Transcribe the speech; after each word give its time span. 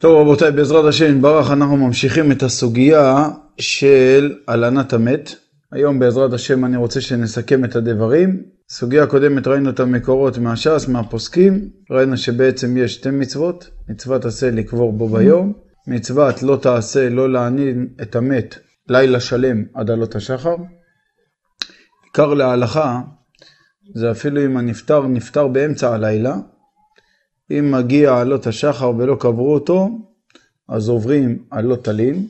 טוב 0.00 0.20
רבותיי, 0.20 0.52
בעזרת 0.52 0.84
השם 0.84 1.16
יתברך 1.16 1.50
אנחנו 1.50 1.76
ממשיכים 1.76 2.32
את 2.32 2.42
הסוגיה 2.42 3.28
של 3.60 4.34
הלנת 4.48 4.92
המת. 4.92 5.34
היום 5.72 5.98
בעזרת 5.98 6.32
השם 6.32 6.64
אני 6.64 6.76
רוצה 6.76 7.00
שנסכם 7.00 7.64
את 7.64 7.76
הדברים. 7.76 8.42
סוגיה 8.70 9.06
קודמת 9.06 9.46
ראינו 9.46 9.70
את 9.70 9.80
המקורות 9.80 10.38
מהש"ס, 10.38 10.88
מהפוסקים. 10.88 11.68
ראינו 11.90 12.16
שבעצם 12.16 12.76
יש 12.76 12.94
שתי 12.94 13.10
מצוות, 13.10 13.70
מצוות 13.88 14.24
עשה 14.24 14.50
לקבור 14.50 14.92
בו 14.92 15.08
ביום, 15.08 15.52
מצוות 15.86 16.42
לא 16.42 16.56
תעשה 16.56 17.08
לא 17.08 17.32
לענין 17.32 17.88
את 18.02 18.16
המת 18.16 18.58
לילה 18.88 19.20
שלם 19.20 19.64
עד 19.74 19.90
עלות 19.90 20.14
השחר. 20.14 20.56
עיקר 22.04 22.34
להלכה 22.34 23.00
זה 23.94 24.10
אפילו 24.10 24.44
אם 24.44 24.56
הנפטר 24.56 25.06
נפטר 25.06 25.48
באמצע 25.48 25.94
הלילה, 25.94 26.36
אם 27.50 27.70
מגיע 27.72 28.18
עלות 28.18 28.46
השחר 28.46 28.92
ולא 28.98 29.16
קברו 29.20 29.54
אותו, 29.54 29.88
אז 30.68 30.88
עוברים 30.88 31.44
עלות 31.50 31.84
תלין. 31.84 32.26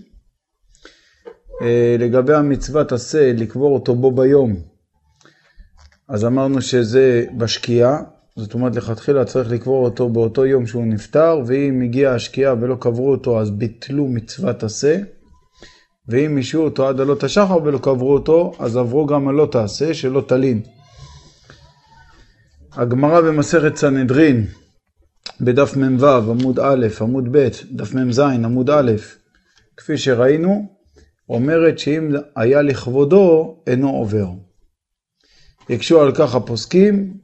אה, 1.62 1.96
לגבי 1.98 2.34
המצוות 2.34 2.92
עשה, 2.92 3.32
לקבור 3.32 3.74
אותו 3.74 3.94
בו 3.94 4.12
ביום, 4.12 4.56
אז 6.08 6.24
אמרנו 6.24 6.62
שזה 6.62 7.24
בשקיעה, 7.36 8.02
זאת 8.36 8.54
אומרת 8.54 8.76
לכתחילה 8.76 9.24
צריך 9.24 9.50
לקבור 9.50 9.84
אותו 9.84 10.08
באותו 10.08 10.46
יום 10.46 10.66
שהוא 10.66 10.86
נפטר, 10.86 11.40
ואם 11.46 11.80
הגיעה 11.80 12.14
השקיעה 12.14 12.54
ולא 12.60 12.76
קברו 12.80 13.10
אותו, 13.10 13.40
אז 13.40 13.50
ביטלו 13.50 14.06
מצוות 14.08 14.62
עשה. 14.62 14.98
ואם 16.08 16.36
אישו 16.36 16.64
אותו 16.64 16.88
עד 16.88 17.00
עלות 17.00 17.24
השחר 17.24 17.58
ולא 17.64 17.78
קברו 17.78 18.12
אותו, 18.12 18.52
אז 18.58 18.76
עברו 18.76 19.06
גם 19.06 19.28
עלות 19.28 19.54
העשה 19.54 19.94
שלא 19.94 20.20
תלין. 20.28 20.62
הגמרא 22.72 23.20
במסכת 23.20 23.76
סנהדרין 23.76 24.46
בדף 25.40 25.76
מ"ו 25.76 26.06
עמוד 26.06 26.60
א', 26.60 26.86
עמוד 27.00 27.28
ב', 27.30 27.48
דף 27.72 27.94
מ"ז 27.94 28.18
עמוד 28.18 28.70
א', 28.70 28.92
כפי 29.76 29.98
שראינו, 29.98 30.78
אומרת 31.28 31.78
שאם 31.78 32.12
היה 32.36 32.62
לכבודו 32.62 33.56
אינו 33.66 33.90
עובר. 33.90 34.26
הקשו 35.70 36.00
על 36.00 36.14
כך 36.14 36.34
הפוסקים, 36.34 37.14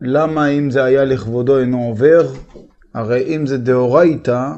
למה 0.00 0.48
אם 0.48 0.70
זה 0.70 0.84
היה 0.84 1.04
לכבודו 1.04 1.58
אינו 1.58 1.84
עובר? 1.84 2.32
הרי 2.94 3.36
אם 3.36 3.46
זה 3.46 3.58
דאורייתא, 3.58 4.52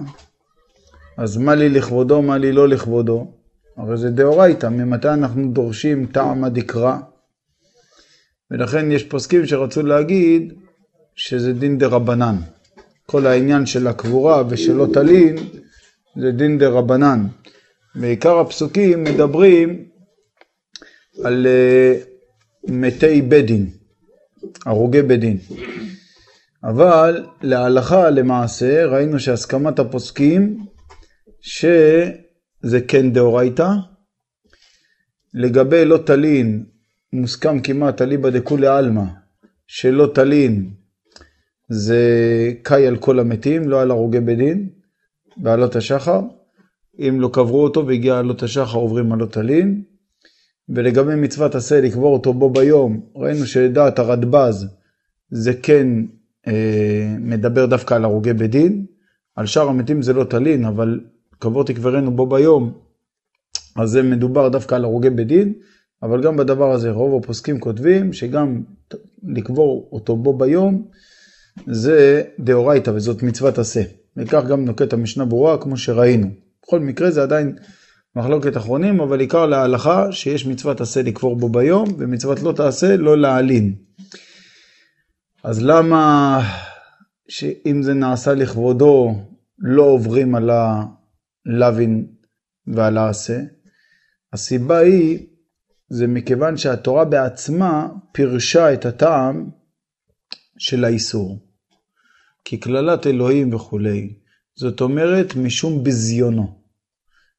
אז 1.19 1.37
מה 1.37 1.55
לי 1.55 1.69
לכבודו, 1.69 2.23
מה 2.23 2.39
לי 2.39 2.53
לא 2.53 2.69
לכבודו? 2.69 3.33
הרי 3.77 3.97
זה 3.97 4.11
דאורייתא, 4.11 4.67
ממתי 4.67 5.09
אנחנו 5.09 5.53
דורשים 5.53 6.07
טעמא 6.07 6.49
דקרא? 6.49 6.97
ולכן 8.51 8.93
יש 8.93 9.05
פוסקים 9.05 9.47
שרצו 9.47 9.83
להגיד 9.83 10.53
שזה 11.17 11.53
דין 11.53 11.79
דה 11.79 11.87
רבנן. 11.87 12.37
כל 13.07 13.27
העניין 13.27 13.67
של 13.67 13.87
הקבורה 13.87 14.43
ושלא 14.49 14.87
תלין 14.93 15.37
זה 16.17 16.31
דין 16.31 16.59
דה 16.59 16.69
רבנן. 16.69 17.27
ועיקר 17.95 18.39
הפסוקים 18.39 19.05
מדברים 19.05 19.85
על 21.25 21.47
uh, 21.47 22.09
מתי 22.73 23.23
בית 23.23 23.47
דין, 23.47 23.71
הרוגי 24.67 25.03
בית 25.03 25.21
דין. 25.21 25.39
אבל 26.65 27.27
להלכה 27.43 28.11
למעשה 28.11 28.87
ראינו 28.87 29.21
שהסכמת 29.21 29.79
הפוסקים 29.79 30.67
שזה 31.41 32.81
כן 32.89 33.13
דאורייתא. 33.13 33.69
לגבי 35.35 35.85
לא 35.85 35.99
תלין 36.07 36.65
מוסכם 37.13 37.61
כמעט 37.61 38.03
אליבא 38.03 38.31
דכולי 38.31 38.67
עלמא 38.67 39.05
שלא 39.67 40.11
תלין 40.15 40.71
זה 41.73 42.01
קאי 42.63 42.87
על 42.87 42.97
כל 42.97 43.19
המתים, 43.19 43.69
לא 43.69 43.83
על 43.83 43.91
הרוגי 43.91 44.21
בית 44.21 44.39
דין, 44.39 44.69
בעלות 45.37 45.77
השחר. 45.77 46.21
אם 46.99 47.19
לא 47.21 47.31
קברו 47.33 47.63
אותו 47.63 47.87
והגיע 47.87 48.19
עלות 48.19 48.43
השחר 48.43 48.79
עוברים 48.79 49.13
עלות 49.13 49.33
תלין. 49.33 49.83
ולגבי 50.69 51.15
מצוות 51.15 51.55
עשה 51.55 51.81
לקבור 51.81 52.13
אותו 52.13 52.33
בו 52.33 52.51
ביום, 52.51 53.01
ראינו 53.17 53.47
שלדעת 53.47 53.99
הרדב"ז 53.99 54.67
זה 55.31 55.55
כן 55.63 55.89
אה, 56.47 57.17
מדבר 57.21 57.67
דווקא 57.67 57.95
על 57.95 58.05
הרוגי 58.05 58.33
בית 58.33 58.51
דין. 58.51 58.87
על 59.37 59.47
שאר 59.47 59.69
המתים 59.69 60.03
זה 60.03 60.13
לא 60.13 60.25
תלין, 60.25 60.65
אבל 60.65 61.01
קבור 61.39 61.65
תקברנו 61.65 62.17
בו 62.17 62.27
ביום, 62.27 62.73
אז 63.77 63.91
זה 63.91 64.03
מדובר 64.03 64.49
דווקא 64.49 64.75
על 64.75 64.85
הרוגי 64.85 65.11
בית 65.11 65.27
דין. 65.27 65.53
אבל 66.03 66.23
גם 66.23 66.37
בדבר 66.37 66.73
הזה 66.73 66.91
רוב 66.91 67.23
הפוסקים 67.23 67.61
כותבים 67.61 68.13
שגם 68.13 68.63
לקבור 69.23 69.89
אותו 69.93 70.17
בו 70.17 70.39
ביום 70.39 70.87
זה 71.67 72.23
דאורייתא 72.41 72.91
וזאת 72.91 73.23
מצוות 73.23 73.59
עשה. 73.59 73.83
וכך 74.17 74.45
גם 74.49 74.65
נוקט 74.65 74.93
המשנה 74.93 75.25
ברורה 75.25 75.59
כמו 75.59 75.77
שראינו. 75.77 76.27
בכל 76.63 76.81
מקרה 76.81 77.11
זה 77.11 77.23
עדיין 77.23 77.57
מחלוקת 78.17 78.57
אחרונים, 78.57 79.01
אבל 79.01 79.21
עיקר 79.21 79.47
להלכה 79.47 80.13
שיש 80.13 80.47
מצוות 80.47 80.81
עשה 80.81 81.03
לקבור 81.03 81.37
בו 81.37 81.49
ביום 81.49 81.89
ומצוות 81.99 82.43
לא 82.43 82.53
תעשה 82.53 82.97
לא 82.97 83.19
להעלין. 83.19 83.75
אז 85.45 85.63
למה 85.63 86.41
שאם 87.29 87.83
זה 87.83 87.95
נעשה 87.95 88.35
לכבודו 88.35 89.15
לא 89.59 89.83
עוברים 89.83 90.35
על 90.35 90.51
הלווין 90.51 92.07
ועל 92.67 92.99
העשה? 92.99 93.41
הסיבה 94.33 94.79
היא 94.79 95.27
זה 95.89 96.07
מכיוון 96.07 96.57
שהתורה 96.57 97.05
בעצמה 97.05 97.89
פירשה 98.13 98.73
את 98.73 98.87
הטעם 98.87 99.51
של 100.59 100.85
האיסור. 100.85 101.39
כי 102.45 102.57
קללת 102.57 103.07
אלוהים 103.07 103.55
וכולי. 103.55 104.15
זאת 104.57 104.81
אומרת, 104.81 105.37
משום 105.37 105.85
ביזיונו. 105.85 106.63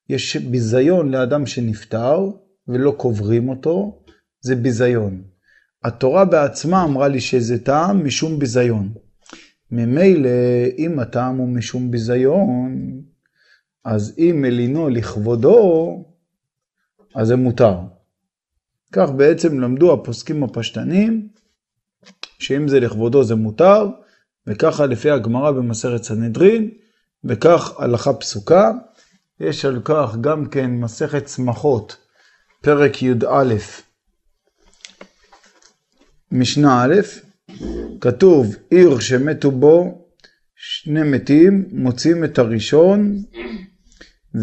יש 0.09 0.38
ביזיון 0.38 1.12
לאדם 1.12 1.46
שנפטר 1.46 2.29
ולא 2.68 2.91
קוברים 2.97 3.50
אותו, 3.50 4.03
זה 4.41 4.56
ביזיון. 4.56 5.23
התורה 5.84 6.25
בעצמה 6.25 6.84
אמרה 6.84 7.07
לי 7.07 7.22
שזה 7.22 7.63
טעם 7.63 8.06
משום 8.06 8.40
ביזיון. 8.40 8.94
ממילא, 9.72 10.29
אם 10.78 11.00
הטעם 11.00 11.38
הוא 11.38 11.50
משום 11.50 11.91
ביזיון, 11.91 13.02
אז 13.85 14.16
אם 14.18 14.41
מלינו 14.41 14.90
לכבודו, 14.90 16.03
אז 17.16 17.28
זה 17.28 17.35
מותר. 17.35 17.78
כך 18.91 19.09
בעצם 19.12 19.59
למדו 19.59 19.94
הפוסקים 19.94 20.44
הפשטנים, 20.44 21.28
שאם 22.43 22.67
זה 22.67 22.79
לכבודו 22.79 23.23
זה 23.23 23.35
מותר, 23.35 23.89
וככה 24.47 24.85
לפי 24.85 25.09
הגמרא 25.09 25.51
במסכת 25.51 26.03
סנהדרין, 26.03 26.69
וכך 27.23 27.79
הלכה 27.79 28.13
פסוקה. 28.13 28.71
יש 29.39 29.65
על 29.65 29.81
כך 29.83 30.15
גם 30.21 30.45
כן 30.45 30.71
מסכת 30.71 31.25
צמחות, 31.25 31.97
פרק 32.61 33.03
י"א, 33.03 33.55
משנה 36.31 36.83
א', 36.83 36.95
כתוב 38.01 38.55
עיר 38.69 38.99
שמתו 38.99 39.51
בו 39.51 40.05
שני 40.55 41.03
מתים, 41.03 41.65
מוציאים 41.71 42.23
את 42.23 42.39
הראשון 42.39 43.17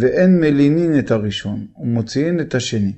ואין 0.01 0.41
מלינין 0.41 0.99
את 0.99 1.11
הראשון, 1.11 1.67
ומוציאים 1.83 2.41
את 2.41 2.55
השני. 2.55 2.93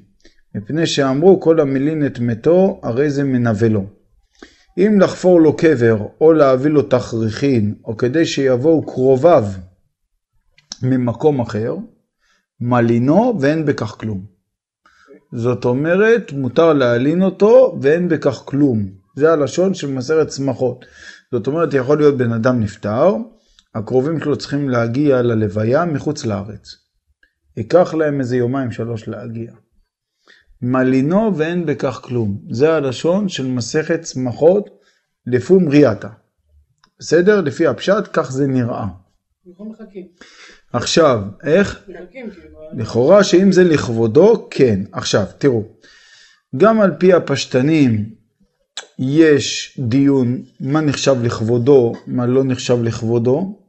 מפני 0.54 0.86
שאמרו 0.86 1.40
כל 1.40 1.60
המלין 1.60 2.06
את 2.06 2.18
מתו, 2.18 2.80
הרי 2.82 3.10
זה 3.10 3.24
מנבלו. 3.24 4.01
אם 4.78 5.00
לחפור 5.00 5.40
לו 5.40 5.56
קבר, 5.56 5.96
או 6.20 6.32
להביא 6.32 6.70
לו 6.70 6.82
תכריכין, 6.82 7.74
או 7.84 7.96
כדי 7.96 8.26
שיבואו 8.26 8.86
קרוביו 8.86 9.44
ממקום 10.82 11.40
אחר, 11.40 11.76
מלינו 12.60 13.38
ואין 13.40 13.66
בכך 13.66 13.96
כלום. 14.00 14.24
זאת 15.32 15.64
אומרת, 15.64 16.32
מותר 16.32 16.72
להלין 16.72 17.22
אותו 17.22 17.78
ואין 17.82 18.08
בכך 18.08 18.42
כלום. 18.44 18.86
זה 19.16 19.32
הלשון 19.32 19.74
של 19.74 19.90
מסרת 19.90 20.28
צמחות. 20.28 20.84
זאת 21.32 21.46
אומרת, 21.46 21.74
יכול 21.74 21.98
להיות 21.98 22.16
בן 22.16 22.32
אדם 22.32 22.60
נפטר, 22.60 23.16
הקרובים 23.74 24.20
שלו 24.20 24.36
צריכים 24.36 24.70
להגיע 24.70 25.22
ללוויה 25.22 25.84
מחוץ 25.84 26.26
לארץ. 26.26 26.76
ייקח 27.56 27.94
להם 27.94 28.20
איזה 28.20 28.36
יומיים 28.36 28.72
שלוש 28.72 29.08
להגיע. 29.08 29.52
מלינו 30.62 31.36
ואין 31.36 31.66
בכך 31.66 32.00
כלום. 32.02 32.38
זה 32.50 32.74
הלשון 32.74 33.28
של 33.28 33.46
מסכת 33.46 34.00
צמחות 34.00 34.70
לפום 35.26 35.68
ריאטה. 35.68 36.08
בסדר? 36.98 37.40
לפי 37.40 37.66
הפשט, 37.66 38.08
כך 38.12 38.32
זה 38.32 38.46
נראה. 38.46 38.86
עכשיו, 40.72 41.22
איך? 41.44 41.88
לכאורה 42.76 43.24
שאם 43.24 43.52
זה 43.52 43.64
לכבודו, 43.64 44.48
כן. 44.50 44.80
עכשיו, 44.92 45.24
תראו, 45.38 45.62
גם 46.56 46.80
על 46.80 46.90
פי 46.98 47.12
הפשטנים 47.12 48.14
יש 48.98 49.78
דיון 49.88 50.42
מה 50.60 50.80
נחשב 50.80 51.16
לכבודו, 51.22 51.92
מה 52.06 52.26
לא 52.26 52.44
נחשב 52.44 52.82
לכבודו. 52.82 53.61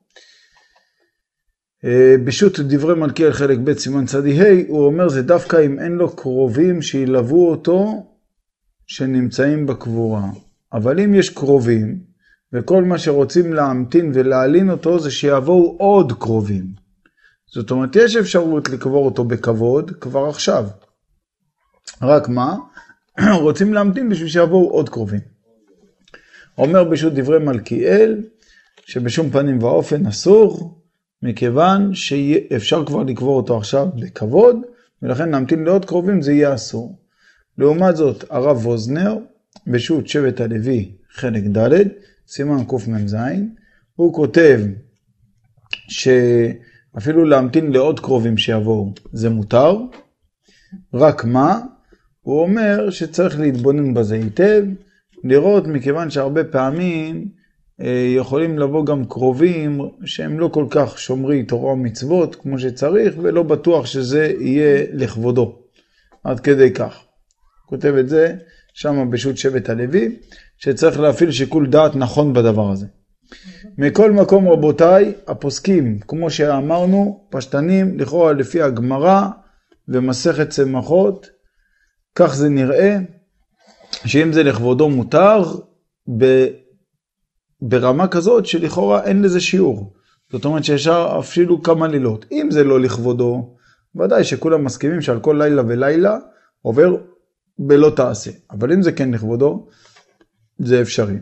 אה, 1.85 2.15
בשו"ת 2.25 2.59
דברי 2.59 2.95
מלכיאל 2.95 3.33
חלק 3.33 3.57
ב' 3.63 3.73
סימן 3.73 4.05
צדי 4.05 4.41
ה', 4.41 4.67
הוא 4.67 4.85
אומר 4.85 5.09
זה 5.09 5.21
דווקא 5.21 5.65
אם 5.65 5.79
אין 5.79 5.91
לו 5.91 6.15
קרובים 6.15 6.81
שילוו 6.81 7.49
אותו 7.49 8.07
שנמצאים 8.87 9.65
בקבורה. 9.65 10.29
אבל 10.73 10.99
אם 10.99 11.13
יש 11.13 11.29
קרובים, 11.29 11.99
וכל 12.53 12.83
מה 12.83 12.97
שרוצים 12.97 13.53
להמתין 13.53 14.11
ולהלין 14.13 14.69
אותו 14.69 14.99
זה 14.99 15.11
שיבואו 15.11 15.75
עוד 15.79 16.13
קרובים. 16.19 16.65
זאת 17.53 17.71
אומרת, 17.71 17.95
יש 17.95 18.15
אפשרות 18.15 18.69
לקבור 18.69 19.05
אותו 19.05 19.23
בכבוד 19.23 19.91
כבר 19.91 20.29
עכשיו. 20.29 20.65
רק 22.01 22.29
מה? 22.29 22.55
רוצים 23.41 23.73
להמתין 23.73 24.09
בשביל 24.09 24.29
שיבואו 24.29 24.69
עוד 24.69 24.89
קרובים. 24.89 25.19
אומר 26.57 26.83
בשו"ת 26.83 27.13
דברי 27.13 27.39
מלכיאל, 27.39 28.23
שבשום 28.85 29.29
פנים 29.29 29.63
ואופן 29.63 30.05
אסור, 30.05 30.82
מכיוון 31.23 31.95
שאפשר 31.95 32.85
כבר 32.85 33.03
לקבור 33.03 33.37
אותו 33.37 33.57
עכשיו 33.57 33.87
בכבוד, 33.95 34.55
ולכן 35.01 35.29
להמתין 35.29 35.63
לעוד 35.63 35.85
קרובים 35.85 36.21
זה 36.21 36.33
יהיה 36.33 36.53
אסור. 36.53 36.99
לעומת 37.57 37.95
זאת, 37.95 38.23
הרב 38.29 38.65
ווזנר, 38.65 39.17
בשו"ת 39.67 40.07
שבט 40.07 40.41
הלוי, 40.41 40.91
חלק 41.11 41.43
ד', 41.57 41.87
סימן 42.27 42.63
קמ"ז, 42.65 43.17
הוא 43.95 44.13
כותב 44.13 44.59
שאפילו 45.69 47.25
להמתין 47.25 47.71
לעוד 47.71 47.99
קרובים 47.99 48.37
שיבואו 48.37 48.93
זה 49.13 49.29
מותר, 49.29 49.77
רק 50.93 51.25
מה? 51.25 51.59
הוא 52.21 52.41
אומר 52.41 52.89
שצריך 52.89 53.39
להתבונן 53.39 53.93
בזה 53.93 54.15
היטב, 54.15 54.65
לראות 55.23 55.67
מכיוון 55.67 56.09
שהרבה 56.09 56.43
פעמים 56.43 57.27
יכולים 58.15 58.59
לבוא 58.59 58.85
גם 58.85 59.05
קרובים 59.05 59.81
שהם 60.05 60.39
לא 60.39 60.47
כל 60.47 60.65
כך 60.69 60.99
שומרי 60.99 61.43
תורה 61.43 61.73
ומצוות 61.73 62.35
כמו 62.35 62.59
שצריך, 62.59 63.15
ולא 63.21 63.43
בטוח 63.43 63.85
שזה 63.85 64.33
יהיה 64.39 64.85
לכבודו, 64.93 65.59
עד 66.23 66.39
כדי 66.39 66.73
כך. 66.73 67.03
כותב 67.65 67.95
את 67.99 68.09
זה 68.09 68.35
שם 68.73 69.11
בשו"ת 69.11 69.37
שבט 69.37 69.69
הלוי, 69.69 70.15
שצריך 70.57 70.99
להפעיל 70.99 71.31
שיקול 71.31 71.69
דעת 71.69 71.95
נכון 71.95 72.33
בדבר 72.33 72.71
הזה. 72.71 72.85
מכל 73.77 74.11
מקום 74.11 74.49
רבותיי, 74.49 75.13
הפוסקים, 75.27 75.99
כמו 75.99 76.29
שאמרנו, 76.29 77.27
פשטנים, 77.29 77.99
לכאורה 77.99 78.33
לפי 78.33 78.61
הגמרא 78.61 79.27
ומסכת 79.87 80.49
צמחות, 80.49 81.27
כך 82.15 82.35
זה 82.35 82.49
נראה, 82.49 82.97
שאם 84.05 84.33
זה 84.33 84.43
לכבודו 84.43 84.89
מותר, 84.89 85.43
ב, 86.17 86.47
ברמה 87.65 88.07
כזאת 88.07 88.45
שלכאורה 88.45 89.03
אין 89.03 89.21
לזה 89.21 89.41
שיעור. 89.41 89.93
זאת 90.31 90.45
אומרת 90.45 90.63
שאפשר 90.63 91.15
אפילו 91.19 91.63
כמה 91.63 91.87
לילות. 91.87 92.25
אם 92.31 92.47
זה 92.51 92.63
לא 92.63 92.81
לכבודו, 92.81 93.55
ודאי 93.95 94.23
שכולם 94.23 94.63
מסכימים 94.63 95.01
שעל 95.01 95.19
כל 95.19 95.35
לילה 95.39 95.61
ולילה 95.67 96.17
עובר 96.61 96.95
בלא 97.59 97.91
תעשה. 97.95 98.31
אבל 98.51 98.73
אם 98.73 98.81
זה 98.81 98.91
כן 98.91 99.11
לכבודו, 99.11 99.67
זה 100.59 100.81
אפשרי. 100.81 101.15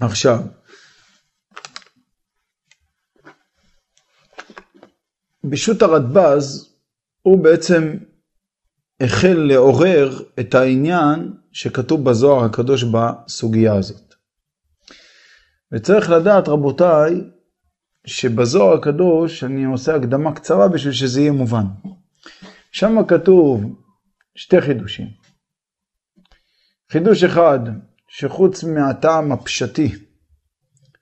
עכשיו, 0.00 0.40
בשו"ת 5.44 5.82
הרדב"ז 5.82 6.74
הוא 7.22 7.44
בעצם 7.44 7.96
החל 9.00 9.34
לעורר 9.48 10.22
את 10.40 10.54
העניין 10.54 11.32
שכתוב 11.52 12.04
בזוהר 12.04 12.44
הקדוש 12.44 12.84
בסוגיה 12.84 13.74
הזאת. 13.74 14.03
וצריך 15.74 16.10
לדעת 16.10 16.48
רבותיי 16.48 17.20
שבזוהר 18.06 18.74
הקדוש 18.78 19.44
אני 19.44 19.64
עושה 19.64 19.96
הקדמה 19.96 20.34
קצרה 20.34 20.68
בשביל 20.68 20.92
שזה 20.92 21.20
יהיה 21.20 21.32
מובן. 21.32 21.64
שם 22.72 22.96
כתוב 23.08 23.82
שתי 24.34 24.60
חידושים. 24.60 25.06
חידוש 26.92 27.24
אחד, 27.24 27.58
שחוץ 28.08 28.64
מהטעם 28.64 29.32
הפשטי 29.32 29.92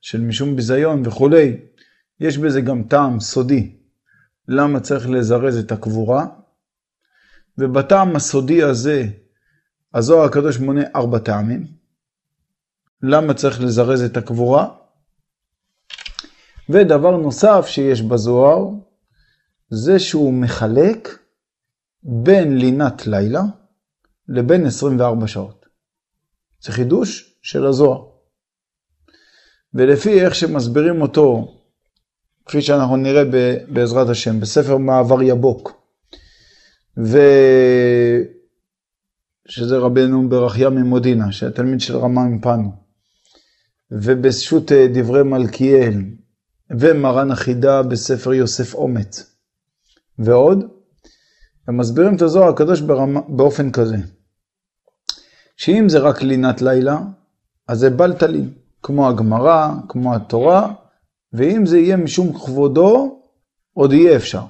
של 0.01 0.21
משום 0.21 0.57
ביזיון 0.57 1.07
וכולי, 1.07 1.57
יש 2.21 2.39
בזה 2.39 2.61
גם 2.61 2.83
טעם 2.83 3.21
סודי, 3.21 3.77
למה 4.49 4.81
צריך 4.81 5.11
לזרז 5.11 5.57
את 5.59 5.73
הקבורה, 5.73 6.27
ובטעם 7.59 8.17
הסודי 8.17 8.63
הזה, 8.63 9.07
הזוהר 9.95 10.25
הקדוש 10.25 10.59
מונה 10.59 10.83
ארבע 10.97 11.19
טעמים. 11.19 11.81
למה 13.03 13.35
צריך 13.35 13.61
לזרז 13.61 14.03
את 14.03 14.17
הקבורה? 14.17 14.69
ודבר 16.71 17.17
נוסף 17.17 17.67
שיש 17.67 18.03
בזוהר, 18.03 18.69
זה 19.71 19.99
שהוא 19.99 20.35
מחלק 20.35 21.19
בין 22.03 22.57
לינת 22.57 23.07
לילה 23.07 23.43
לבין 24.29 24.67
24 24.67 25.27
שעות. 25.27 25.67
זה 26.65 26.73
חידוש 26.73 27.39
של 27.43 27.67
הזוהר. 27.67 28.05
ולפי 29.75 30.25
איך 30.25 30.35
שמסבירים 30.35 31.03
אותו, 31.03 31.59
כפי 32.47 32.63
שאנחנו 32.63 32.97
נראה 32.97 33.23
בעזרת 33.69 34.09
השם, 34.09 34.41
בספר 34.41 34.77
מעבר 34.77 35.23
יבוק, 35.23 35.73
ו... 36.99 37.19
שזה 39.49 39.79
רבנו 39.79 40.29
ברכיה 40.29 40.71
ממודינה, 40.71 41.33
שהתלמיד 41.33 41.81
של 41.81 41.97
רמה 41.97 42.25
מפנו, 42.25 42.81
ובשו"ת 43.93 44.73
אה, 44.73 44.87
דברי 44.94 45.23
מלכיאל, 45.23 45.94
ומרן 46.71 47.31
החידה 47.31 47.83
בספר 47.83 48.33
יוסף 48.33 48.75
אומץ, 48.75 49.37
ועוד, 50.19 50.65
הם 51.69 51.77
מסבירים 51.77 52.17
את 52.17 52.23
הזוהר 52.23 52.49
הקדוש 52.49 52.81
ברמה, 52.81 53.21
באופן 53.29 53.71
כזה, 53.71 53.97
שאם 55.56 55.89
זה 55.89 55.99
רק 55.99 56.23
לינת 56.23 56.62
לילה, 56.62 56.99
אז 57.69 57.79
זה 57.79 57.91
בלטלין, 57.91 58.53
כמו 58.83 59.09
הגמרא, 59.09 59.69
כמו 59.89 60.15
התורה, 60.15 60.75
ואם 61.33 61.67
זה 61.67 61.79
יהיה 61.79 61.97
משום 61.97 62.33
כבודו, 62.33 63.23
עוד 63.75 63.93
יהיה 63.93 64.17
אפשר. 64.17 64.44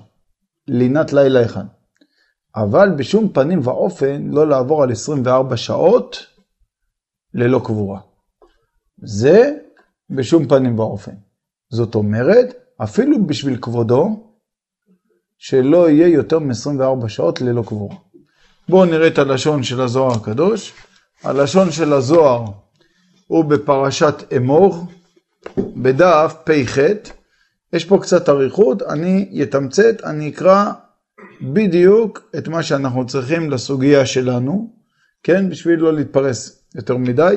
לינת 0.69 1.13
לילה 1.13 1.45
אחד. 1.45 1.65
אבל 2.57 2.91
בשום 2.97 3.29
פנים 3.33 3.61
ואופן 3.63 4.23
לא 4.31 4.49
לעבור 4.49 4.83
על 4.83 4.93
24 4.93 5.57
שעות 5.57 6.27
ללא 7.35 7.61
קבורה. 7.65 8.12
זה 9.03 9.55
בשום 10.11 10.49
פנים 10.49 10.79
ואופן. 10.79 11.13
זאת 11.71 11.95
אומרת, 11.95 12.55
אפילו 12.77 13.27
בשביל 13.27 13.57
כבודו, 13.61 14.29
שלא 15.39 15.91
יהיה 15.91 16.09
יותר 16.09 16.39
מ-24 16.39 17.09
שעות 17.09 17.41
ללא 17.41 17.63
קבורה. 17.67 17.97
בואו 18.69 18.85
נראה 18.85 19.07
את 19.07 19.19
הלשון 19.19 19.63
של 19.63 19.81
הזוהר 19.81 20.13
הקדוש. 20.13 20.73
הלשון 21.25 21.71
של 21.71 21.93
הזוהר 21.93 22.45
הוא 23.27 23.45
בפרשת 23.45 24.15
אמור, 24.37 24.87
בדף 25.57 26.35
פ"ח. 26.45 26.79
יש 27.73 27.85
פה 27.85 27.99
קצת 28.03 28.29
אריכות, 28.29 28.83
אני 28.83 29.43
אתמצת, 29.43 30.05
אני 30.05 30.29
אקרא 30.29 30.73
בדיוק 31.43 32.31
את 32.39 32.49
מה 32.49 32.63
שאנחנו 32.63 33.07
צריכים 33.07 33.51
לסוגיה 33.51 34.07
שלנו, 34.07 34.71
כן? 35.23 35.51
בשביל 35.51 35.81
לא 35.81 35.93
להתפרס 35.93 36.63
יותר 36.75 36.97
מדי. 36.97 37.37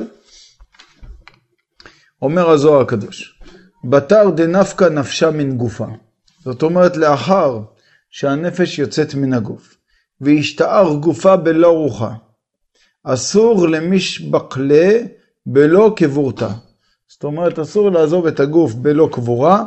אומר 2.22 2.50
הזוהר 2.50 2.82
הקדוש, 2.82 3.40
בתר 3.84 4.30
דנפקא 4.30 4.84
נפשה 4.84 5.32
מן 5.32 5.58
גופה. 5.58 5.86
זאת 6.40 6.64
אומרת, 6.64 6.98
לאחר 6.98 7.60
שהנפש 8.10 8.80
יוצאת 8.80 9.16
מן 9.16 9.34
הגוף, 9.34 9.78
והשתער 10.22 10.94
גופה 10.94 11.36
בלא 11.36 11.68
רוחה, 11.68 12.14
אסור 13.04 13.68
למשבקלה 13.68 15.00
בלא 15.46 15.94
קבורתה. 15.96 16.50
זאת 17.08 17.24
אומרת, 17.24 17.60
אסור 17.60 17.90
לעזוב 17.90 18.28
את 18.28 18.40
הגוף 18.40 18.74
בלא 18.74 19.10
קבורה, 19.12 19.64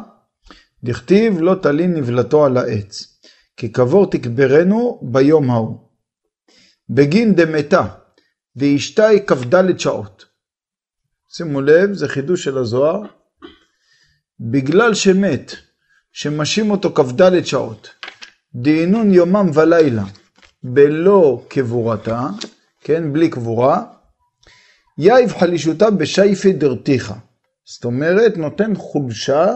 דכתיב 0.85 1.41
לא 1.41 1.55
תלין 1.55 1.95
נבלתו 1.95 2.45
על 2.45 2.57
העץ. 2.57 3.19
כי 3.59 3.69
קבור 3.69 4.11
תקברנו 4.11 5.01
ביום 5.03 5.51
ההוא. 5.51 5.79
בגין 6.91 7.35
דמתה, 7.35 7.87
ואשתי 8.57 9.27
כ"ד 9.27 9.79
שעות. 9.79 10.25
שימו 11.29 11.61
לב, 11.61 11.93
זה 11.93 12.09
חידוש 12.09 12.45
של 12.45 12.59
הזוהר. 12.59 13.03
בגלל 14.41 14.95
שמת, 14.95 15.53
שמשים 16.13 16.71
אותו 16.71 16.95
כ"ד 16.95 17.45
שעות, 17.45 17.91
דהינון 18.55 19.11
יומם 19.11 19.51
ולילה, 19.55 20.05
בלא 20.63 21.45
קבורתה, 21.49 22.29
כן, 22.81 23.13
בלי 23.13 23.31
קבורה, 23.31 23.85
יאיב 24.99 25.33
חלישותה 25.33 25.91
בשייפי 25.91 26.53
דרתיך. 26.53 27.15
זאת 27.65 27.85
אומרת, 27.85 28.37
נותן 28.37 28.75
חולשה 28.75 29.55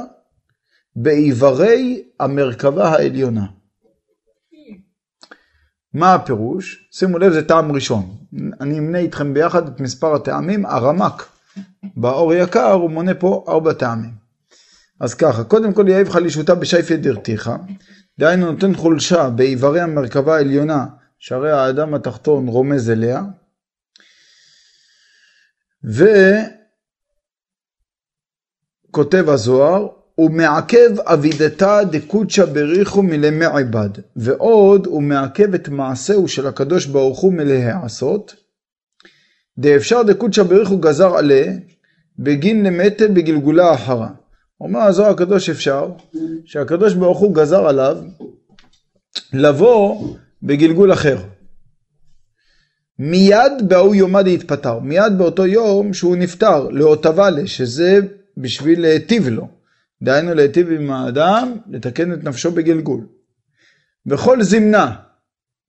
באיברי 0.97 2.05
המרכבה 2.21 2.89
העליונה. 2.89 3.47
מה 5.95 6.15
הפירוש? 6.15 6.89
שימו 6.93 7.19
לב, 7.19 7.33
זה 7.33 7.49
טעם 7.49 7.73
ראשון. 7.73 8.17
אני 8.61 8.79
אמנה 8.79 8.99
איתכם 8.99 9.35
ביחד 9.35 9.69
את 9.69 9.81
מספר 9.81 10.15
הטעמים, 10.15 10.67
הרמק. 10.67 11.32
באור 11.97 12.35
יקר 12.35 12.73
הוא 12.73 12.91
מונה 12.91 13.15
פה 13.15 13.45
ארבע 13.49 13.73
טעמים. 13.73 14.23
אז 15.01 15.15
ככה, 15.15 15.45
קודם 15.45 15.73
כל 15.73 15.89
יאיב 15.89 16.09
חלישותה 16.09 16.55
בשייפי 16.55 16.97
דרתיך, 16.97 17.51
דהיינו 18.19 18.53
נותן 18.53 18.75
חולשה 18.75 19.31
באיברי 19.31 19.81
המרכבה 19.81 20.37
העליונה, 20.37 20.87
שהרי 21.19 21.53
האדם 21.53 21.95
התחתון 21.95 22.49
רומז 22.49 22.91
אליה, 22.91 23.23
כותב 28.91 29.29
הזוהר, 29.29 29.89
הוא 30.15 30.31
מעכב 30.31 31.01
אבידתא 31.01 31.83
דקודשא 31.83 32.45
בריחו 32.45 33.03
מלמי 33.03 33.45
עבד, 33.45 33.91
ועוד 34.17 34.87
הוא 34.87 35.03
מעכב 35.03 35.55
את 35.55 35.69
מעשהו 35.69 36.29
של 36.29 36.47
הקדוש 36.47 36.87
ברוך 36.87 37.21
הוא 37.21 37.33
מלהעשות, 37.33 38.42
דאפשר 39.59 40.03
דקודשא 40.03 40.43
בריחו 40.43 40.79
גזר 40.79 41.17
עליה, 41.17 41.53
בגין 42.19 42.67
למטה 42.67 43.09
בגלגולה 43.09 43.75
אחרה. 43.75 44.09
אומר 44.61 44.81
הזוהר 44.81 45.11
הקדוש 45.11 45.51
אפשר, 45.51 45.91
שהקדוש 46.45 46.95
ברוך 46.95 47.19
הוא 47.19 47.35
גזר 47.35 47.67
עליו 47.67 47.97
לבוא 49.33 50.15
בגלגול 50.43 50.93
אחר. 50.93 51.19
מיד 52.99 53.53
בהוא 53.69 53.95
יומא 53.95 54.23
דהתפטר, 54.23 54.79
מיד 54.79 55.19
באותו 55.19 55.47
יום 55.47 55.95
שהוא 55.95 56.17
נפטר, 56.17 56.69
לאותבלה, 56.69 57.47
שזה 57.47 58.01
בשביל 58.37 58.81
להיטיב 58.81 59.29
לו. 59.29 59.49
דהיינו 60.03 60.35
להיטיב 60.35 60.71
עם 60.71 60.91
האדם, 60.91 61.57
לתקן 61.71 62.13
את 62.13 62.25
נפשו 62.25 62.51
בגלגול. 62.51 63.07
בכל 64.07 64.43
זמנה 64.43 64.95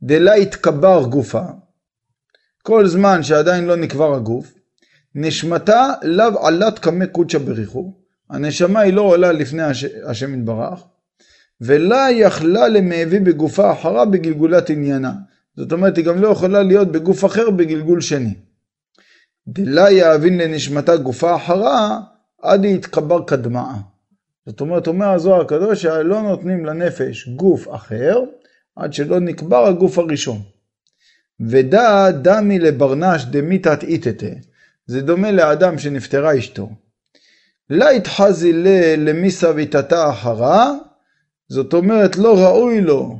דלה 0.04 0.38
יתקבר 0.38 1.04
גופה, 1.04 1.44
כל 2.66 2.88
זמן 2.88 3.24
שעדיין 3.24 3.66
לא 3.66 3.76
נקבר 3.76 4.16
הגוף, 4.16 4.54
נשמתה 5.16 5.94
לאו 6.04 6.48
עלת 6.48 6.80
קמא 6.80 7.06
קודשא 7.06 7.38
בריחו, 7.38 7.94
הנשמה 8.30 8.80
היא 8.80 8.94
לא 8.94 9.02
עולה 9.02 9.32
לפני 9.32 9.64
השם 10.06 10.40
יתברך, 10.40 10.84
ולה 11.62 12.08
יכלה 12.12 12.68
למאבי 12.68 13.20
בגופה 13.20 13.74
אחרה 13.74 14.06
בגלגולת 14.06 14.70
עניינה. 14.70 15.14
זאת 15.58 15.72
אומרת, 15.72 15.98
היא 15.98 16.06
גם 16.06 16.22
לא 16.22 16.28
יכולה 16.28 16.64
להיות 16.64 16.92
בגוף 16.92 17.26
אחר 17.26 17.50
בגלגול 17.50 18.02
שני. 18.02 18.34
דלה 19.48 19.92
יאבין 19.92 20.38
לנשמתה 20.38 20.98
גופה 20.98 21.36
אחרה, 21.36 22.00
עד 22.42 22.66
יתקבר 22.66 23.24
קדמאה. 23.28 23.76
זאת 24.46 24.62
אומרת, 24.62 24.88
אומר 24.88 25.10
הזוהר 25.10 25.42
הקדוש 25.42 25.82
שלא 25.82 26.22
נותנים 26.22 26.66
לנפש 26.66 27.28
גוף 27.28 27.76
אחר, 27.76 28.20
עד 28.76 28.94
שלא 28.94 29.20
נקבר 29.20 29.66
הגוף 29.66 29.98
הראשון. 29.98 30.53
ודא 31.40 32.12
דמי 32.12 32.60
לברנש 32.60 33.26
דמיתת 33.26 33.84
איתתה. 33.84 34.28
זה 34.86 35.02
דומה 35.02 35.32
לאדם 35.32 35.78
שנפטרה 35.78 36.38
אשתו. 36.38 36.70
לה 37.70 37.94
יתחזי 37.94 38.54
למיסה 38.98 39.52
ויתתה 39.56 40.10
אחרה, 40.10 40.72
זאת 41.50 41.74
אומרת 41.74 42.16
לא 42.16 42.38
ראוי 42.40 42.82
לו 42.82 43.20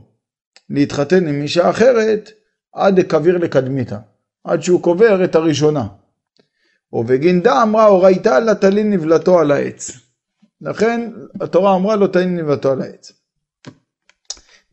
להתחתן 0.70 1.28
עם 1.28 1.42
אישה 1.42 1.70
אחרת 1.70 2.32
עד 2.74 3.00
דקביר 3.00 3.38
לקדמיתה, 3.38 4.00
עד 4.44 4.62
שהוא 4.62 4.82
קובר 4.82 5.24
את 5.24 5.36
הראשונה. 5.36 5.88
ובגינדה 6.94 7.64
אמרה 7.64 7.88
אורייתא 7.88 8.30
לה 8.30 8.56
תלין 8.56 8.90
נבלתו 8.90 9.40
על 9.40 9.52
העץ. 9.52 9.92
לכן 10.62 11.12
התורה 11.42 11.76
אמרה 11.76 11.96
לו 11.96 12.08
תלין 12.08 12.36
נבלתו 12.36 12.72
על 12.72 12.82
העץ. 12.82 13.12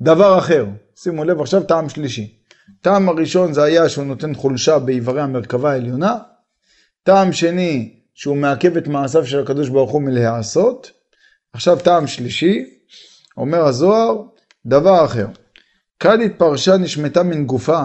דבר 0.00 0.38
אחר, 0.38 0.66
שימו 0.96 1.24
לב 1.24 1.40
עכשיו 1.40 1.62
טעם 1.62 1.88
שלישי. 1.88 2.39
טעם 2.80 3.08
הראשון 3.08 3.52
זה 3.52 3.62
היה 3.62 3.88
שהוא 3.88 4.04
נותן 4.04 4.34
חולשה 4.34 4.78
באיברי 4.78 5.22
המרכבה 5.22 5.72
העליונה. 5.72 6.18
טעם 7.02 7.32
שני 7.32 7.94
שהוא 8.14 8.36
מעכב 8.36 8.76
את 8.76 8.88
מעשיו 8.88 9.26
של 9.26 9.40
הקדוש 9.40 9.68
ברוך 9.68 9.90
הוא 9.90 10.02
מלהעשות. 10.02 10.90
עכשיו 11.52 11.78
טעם 11.84 12.06
שלישי, 12.06 12.64
אומר 13.36 13.64
הזוהר, 13.64 14.22
דבר 14.66 15.04
אחר. 15.04 15.26
כדית 16.00 16.38
פרשה 16.38 16.76
נשמטה 16.76 17.22
מן 17.22 17.46
גופה, 17.46 17.84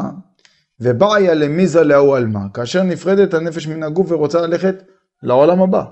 ובעיה 0.80 1.34
למיזה 1.34 1.84
לאו 1.84 2.16
עלמא, 2.16 2.40
כאשר 2.54 2.84
נפרדת 2.84 3.34
הנפש 3.34 3.68
מן 3.68 3.84
הגוף 3.84 4.12
ורוצה 4.12 4.42
ללכת 4.42 4.76
לעולם 5.24 5.62
הבא. 5.62 5.84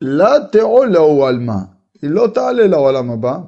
לה 0.00 0.32
תעול 0.52 0.88
לאו 0.88 1.26
עלמא, 1.26 1.56
היא 2.02 2.10
לא 2.10 2.28
תעלה 2.34 2.66
לעולם 2.66 3.10
הבא. 3.10 3.38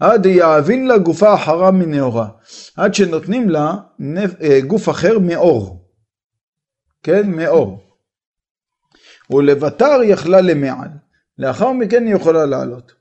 עד 0.00 0.26
יאבין 0.26 0.86
לה 0.86 0.98
גופה 0.98 1.34
אחרה 1.34 1.70
מנאורה, 1.70 2.28
עד 2.76 2.94
שנותנים 2.94 3.50
לה 3.50 3.74
נפ... 3.98 4.40
אה, 4.40 4.60
גוף 4.60 4.88
אחר 4.88 5.18
מאור. 5.18 5.88
כן, 7.02 7.30
מאור. 7.30 7.80
ולבתר 9.30 10.00
יכלה 10.04 10.40
למעל, 10.40 10.88
לאחר 11.38 11.72
מכן 11.72 12.06
היא 12.06 12.14
יכולה 12.14 12.46
לעלות. 12.46 12.92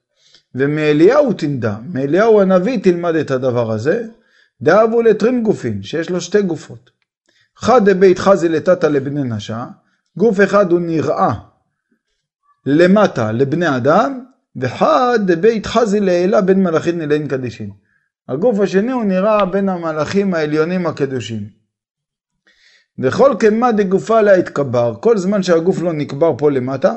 ומאליהו 0.55 1.33
תנדע, 1.33 1.75
מאליהו 1.93 2.41
הנביא 2.41 2.83
תלמד 2.83 3.15
את 3.15 3.31
הדבר 3.31 3.71
הזה, 3.71 4.07
דאבו 4.61 5.01
לטרין 5.01 5.43
גופין, 5.43 5.83
שיש 5.83 6.09
לו 6.09 6.21
שתי 6.21 6.41
גופות. 6.41 6.89
חד 7.57 7.89
דבית 7.89 8.19
חזי 8.19 8.49
לטאטה 8.49 8.89
לבני 8.89 9.23
נשה, 9.23 9.65
גוף 10.17 10.41
אחד 10.43 10.71
הוא 10.71 10.79
נראה 10.79 11.33
למטה 12.65 13.31
לבני 13.31 13.77
אדם, 13.77 14.25
וחד 14.55 15.19
דבית 15.25 15.65
חזי 15.65 15.99
לעילה 15.99 16.41
בין 16.41 16.63
מלאכין 16.63 17.01
אלין 17.01 17.27
קדישין. 17.27 17.71
הגוף 18.29 18.59
השני 18.59 18.91
הוא 18.91 19.03
נראה 19.03 19.45
בין 19.45 19.69
המלאכים 19.69 20.33
העליונים 20.33 20.87
הקדושים. 20.87 21.49
וכל 22.99 23.35
קמה 23.39 23.71
דגופה 23.71 24.21
לה 24.21 24.33
התקבר, 24.33 24.95
כל 25.01 25.17
זמן 25.17 25.43
שהגוף 25.43 25.81
לא 25.81 25.93
נקבר 25.93 26.37
פה 26.37 26.51
למטה, 26.51 26.95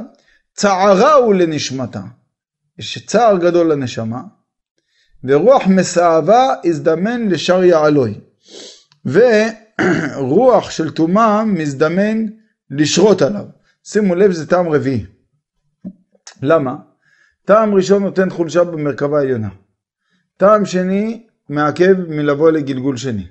צערה 0.55 1.15
הוא 1.15 1.35
לנשמתה. 1.35 2.03
יש 2.79 3.07
צער 3.07 3.39
גדול 3.39 3.73
לנשמה, 3.73 4.23
ורוח 5.25 5.63
מסאבה 5.67 6.55
הזדמן 6.65 7.29
לשאר 7.29 7.65
יעלוי. 7.65 8.21
ורוח 9.05 10.71
של 10.71 10.91
טומאה 10.91 11.45
מזדמן 11.45 12.27
לשרות 12.71 13.23
עליו. 13.23 13.45
שימו 13.85 14.15
לב, 14.15 14.33
זה 14.33 14.47
טעם 14.47 14.69
רביעי. 14.69 15.07
למה? 16.43 16.77
טעם 17.47 17.75
ראשון 17.75 18.03
נותן 18.03 18.31
חולשה 18.31 18.65
במרכבה 18.65 19.19
העליונה. 19.19 19.49
טעם 20.37 20.65
שני 20.65 21.26
מעכב 21.49 21.95
מלבוא 22.09 22.50
לגלגול 22.50 22.97
שני. 22.97 23.26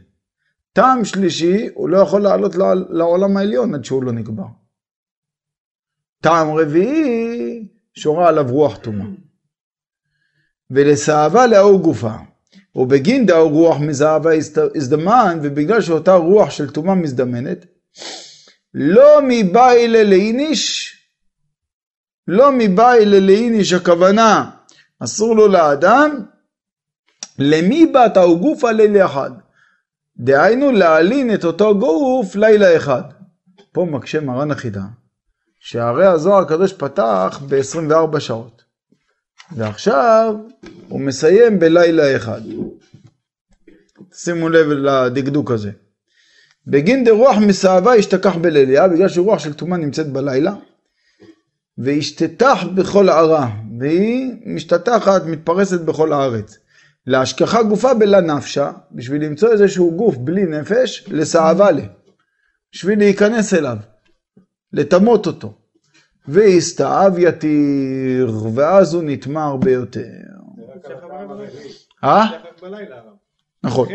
טעם 0.74 1.06
שלישי, 1.06 1.70
הוא 1.74 1.90
לא 1.90 1.98
יכול 1.98 2.22
לעלות 2.22 2.56
לעולם 2.90 3.38
העליון 3.38 3.76
עד 3.76 3.86
שהוא 3.86 4.04
לא 4.04 4.12
נקבר. 4.12 4.46
טעם 6.22 6.48
רביעי, 6.48 7.68
שורה 7.94 8.30
עליו 8.30 8.46
רוח 8.50 8.78
טומאה. 8.78 9.06
ולסאבה 10.72 11.48
לאור 11.48 11.82
גופה. 11.82 12.16
ובגין 12.76 13.26
דאו 13.26 13.50
רוח 13.50 13.78
מזהבה 13.80 14.32
הזדמן, 14.76 15.40
ובגלל 15.44 15.82
שאותה 15.82 16.14
רוח 16.14 16.50
של 16.50 16.72
טומאה 16.72 16.96
מזדמנת, 16.96 17.66
לא 18.74 19.20
מביילה 19.28 20.04
לאיניש, 20.04 20.95
לא 22.28 22.52
מביילה 22.58 23.20
לאיניש 23.20 23.74
הכוונה, 23.74 24.50
אסור 25.00 25.36
לו 25.36 25.48
לאדם, 25.48 26.26
למי 27.40 27.86
באת 27.86 28.18
או 28.18 28.40
גופה 28.40 28.72
לילה 28.72 29.06
אחד. 29.06 29.32
דהיינו 30.18 30.72
להלין 30.72 31.34
את 31.34 31.46
אותו 31.46 31.80
גוף 31.80 32.36
לילה 32.36 32.78
אחד. 32.78 33.02
פה 33.72 33.86
מקשה 33.92 34.22
מרן 34.22 34.52
החידה, 34.52 34.84
שהרי 35.60 36.06
הזוהר 36.06 36.42
הקדוש 36.42 36.74
פתח 36.74 37.42
ב-24 37.50 38.20
שעות. 38.20 38.64
ועכשיו 39.52 40.36
הוא 40.90 41.02
מסיים 41.02 41.60
בלילה 41.60 42.16
אחד. 42.16 42.42
שימו 44.14 44.50
לב 44.50 44.68
לדקדוק 44.68 45.52
הזה. 45.52 45.72
בגין 46.68 47.04
דרוח 47.04 47.38
מסאבה 47.38 47.94
השתכח 47.94 48.36
בליליה, 48.36 48.88
בגלל 48.88 49.10
שרוח 49.10 49.40
של 49.40 49.54
טומאה 49.54 49.78
נמצאת 49.78 50.08
בלילה, 50.08 50.54
והשתתח 51.78 52.64
בכל 52.76 53.10
ערה, 53.10 53.50
והיא 53.80 54.32
משתטחת, 54.46 55.26
מתפרסת 55.26 55.82
בכל 55.82 56.14
הארץ. 56.14 56.58
להשכחה 57.08 57.64
גופה 57.64 57.94
בלה 57.94 58.22
נפשה, 58.22 58.72
בשביל 58.92 59.26
למצוא 59.26 59.52
איזשהו 59.52 59.98
גוף 59.98 60.18
בלי 60.18 60.46
נפש, 60.46 61.06
לסאבה 61.08 61.72
לה, 61.72 61.84
בשביל 62.74 63.00
להיכנס 63.00 63.54
אליו, 63.54 63.78
לטמות 64.74 65.28
אותו. 65.28 65.54
והסתאב 66.28 67.20
יתיר, 67.20 68.38
ואז 68.54 68.94
הוא 68.94 69.04
נטמע 69.06 69.44
הרבה 69.44 69.72
יותר. 69.72 70.02
אה? 72.04 72.26
נכון. 73.64 73.88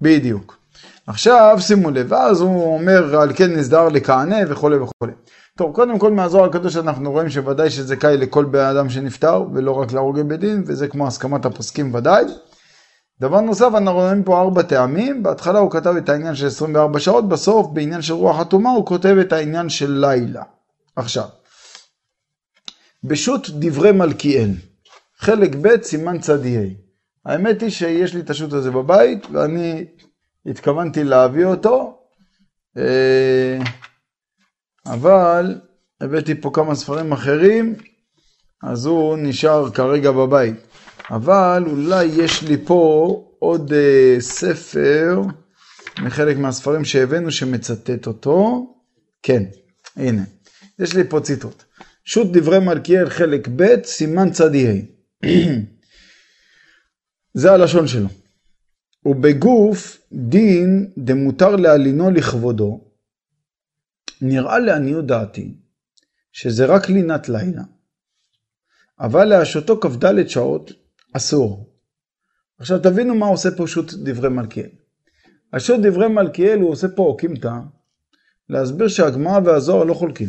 בדיוק. 0.00 0.58
עכשיו 1.06 1.56
שימו 1.60 1.90
לב, 1.90 2.12
ואז 2.12 2.40
הוא 2.40 2.74
אומר 2.74 3.16
על 3.20 3.32
כן 3.34 3.52
נסדר 3.56 3.88
לכהנה 3.88 4.36
וכולי 4.48 4.76
וכולי. 4.76 5.12
טוב, 5.56 5.72
קודם 5.72 5.98
כל 5.98 6.12
מהזוהר 6.12 6.44
הקדוש 6.44 6.76
אנחנו 6.76 7.12
רואים 7.12 7.30
שוודאי 7.30 7.70
שזה 7.70 7.96
קאי 7.96 8.16
לכל 8.16 8.44
בן 8.44 8.64
אדם 8.64 8.90
שנפטר, 8.90 9.44
ולא 9.54 9.72
רק 9.72 9.92
להרוגי 9.92 10.22
בית 10.22 10.40
דין, 10.40 10.64
וזה 10.66 10.88
כמו 10.88 11.06
הסכמת 11.06 11.44
הפוסקים 11.44 11.94
ודאי. 11.94 12.24
דבר 13.20 13.40
נוסף, 13.40 13.68
אנחנו 13.76 13.92
רואים 13.92 14.24
פה 14.24 14.40
ארבע 14.40 14.62
טעמים, 14.62 15.22
בהתחלה 15.22 15.58
הוא 15.58 15.70
כתב 15.70 15.94
את 15.98 16.08
העניין 16.08 16.34
של 16.34 16.46
24 16.46 17.00
שעות, 17.00 17.28
בסוף 17.28 17.66
בעניין 17.72 18.02
של 18.02 18.12
רוח 18.12 18.40
הטומאה 18.40 18.72
הוא 18.72 18.86
כותב 18.86 19.16
את 19.20 19.32
העניין 19.32 19.68
של 19.68 19.90
לילה. 19.90 20.42
עכשיו, 20.96 21.28
בשו"ת 23.04 23.50
דברי 23.50 23.92
מלכיאל, 23.92 24.50
חלק 25.18 25.54
ב' 25.60 25.82
סימן 25.82 26.18
צד"ה. 26.18 26.64
האמת 27.26 27.62
היא 27.62 27.70
שיש 27.70 28.14
לי 28.14 28.20
את 28.20 28.30
השו"ת 28.30 28.52
הזה 28.52 28.70
בבית, 28.70 29.26
ואני 29.32 29.84
התכוונתי 30.46 31.04
להביא 31.04 31.44
אותו, 31.44 31.98
אה, 32.76 33.58
אבל 34.86 35.54
הבאתי 36.00 36.34
פה 36.40 36.50
כמה 36.54 36.74
ספרים 36.74 37.12
אחרים, 37.12 37.74
אז 38.62 38.86
הוא 38.86 39.16
נשאר 39.18 39.70
כרגע 39.70 40.10
בבית. 40.10 40.54
אבל 41.10 41.64
אולי 41.66 42.04
יש 42.04 42.42
לי 42.42 42.56
פה 42.64 43.22
עוד 43.38 43.72
uh, 43.72 44.20
ספר 44.20 45.22
מחלק 46.02 46.36
מהספרים 46.36 46.84
שהבאנו 46.84 47.30
שמצטט 47.30 48.06
אותו. 48.06 48.66
כן, 49.22 49.42
הנה, 49.96 50.22
יש 50.78 50.96
לי 50.96 51.04
פה 51.08 51.20
ציטוט. 51.20 51.62
שו"ת 52.04 52.26
דברי 52.32 52.58
מלכיאל 52.58 53.10
חלק 53.10 53.48
ב', 53.56 53.84
סימן 53.84 54.30
צדי 54.30 54.66
ה'. 54.68 55.26
זה 57.34 57.52
הלשון 57.52 57.86
שלו. 57.88 58.08
ובגוף 59.06 59.98
דין 60.12 60.90
דמותר 60.98 61.56
להלינו 61.56 62.10
לכבודו, 62.10 62.85
נראה 64.22 64.58
לעניות 64.58 65.06
דעתי 65.06 65.54
שזה 66.32 66.66
רק 66.66 66.88
לינת 66.88 67.28
לילה, 67.28 67.62
אבל 69.00 69.24
להשותו 69.24 69.80
כ"ד 69.80 70.28
שעות 70.28 70.70
אסור. 71.12 71.72
עכשיו 72.58 72.78
תבינו 72.78 73.14
מה 73.14 73.26
עושה 73.26 73.48
פה 73.56 73.66
שו"ת 73.66 73.92
דברי 73.92 74.28
מלכיאל. 74.28 74.70
השו"ת 75.52 75.80
דברי 75.80 76.08
מלכיאל 76.08 76.58
הוא 76.58 76.70
עושה 76.70 76.88
פה 76.96 77.02
אוקימתא 77.02 77.52
להסביר 78.48 78.88
שהגמרא 78.88 79.40
והזוהר 79.44 79.84
לא 79.84 79.94
חולקים. 79.94 80.28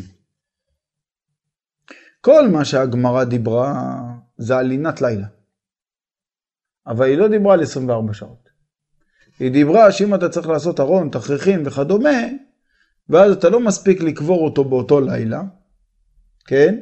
כל 2.22 2.48
מה 2.48 2.66
שהגמרא 2.66 3.24
דיברה 3.24 3.84
זה 4.38 4.58
על 4.58 4.66
לינת 4.66 5.02
לילה. 5.02 5.28
אבל 6.88 7.06
היא 7.06 7.18
לא 7.18 7.28
דיברה 7.28 7.54
על 7.54 7.62
24 7.62 8.14
שעות. 8.14 8.50
היא 9.40 9.52
דיברה 9.52 9.92
שאם 9.92 10.16
אתה 10.16 10.30
צריך 10.30 10.48
לעשות 10.48 10.80
ארון, 10.80 11.10
תכריכים 11.10 11.64
וכדומה, 11.66 12.18
ואז 13.10 13.32
אתה 13.32 13.50
לא 13.50 13.60
מספיק 13.60 14.02
לקבור 14.02 14.46
אותו 14.46 14.64
באותו 14.64 15.02
לילה, 15.02 15.42
כן? 16.48 16.80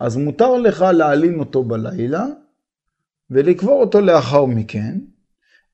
אז 0.00 0.16
מותר 0.16 0.58
לך 0.58 0.80
להעלים 0.80 1.40
אותו 1.40 1.64
בלילה 1.64 2.24
ולקבור 3.30 3.80
אותו 3.80 4.00
לאחר 4.00 4.44
מכן, 4.44 4.98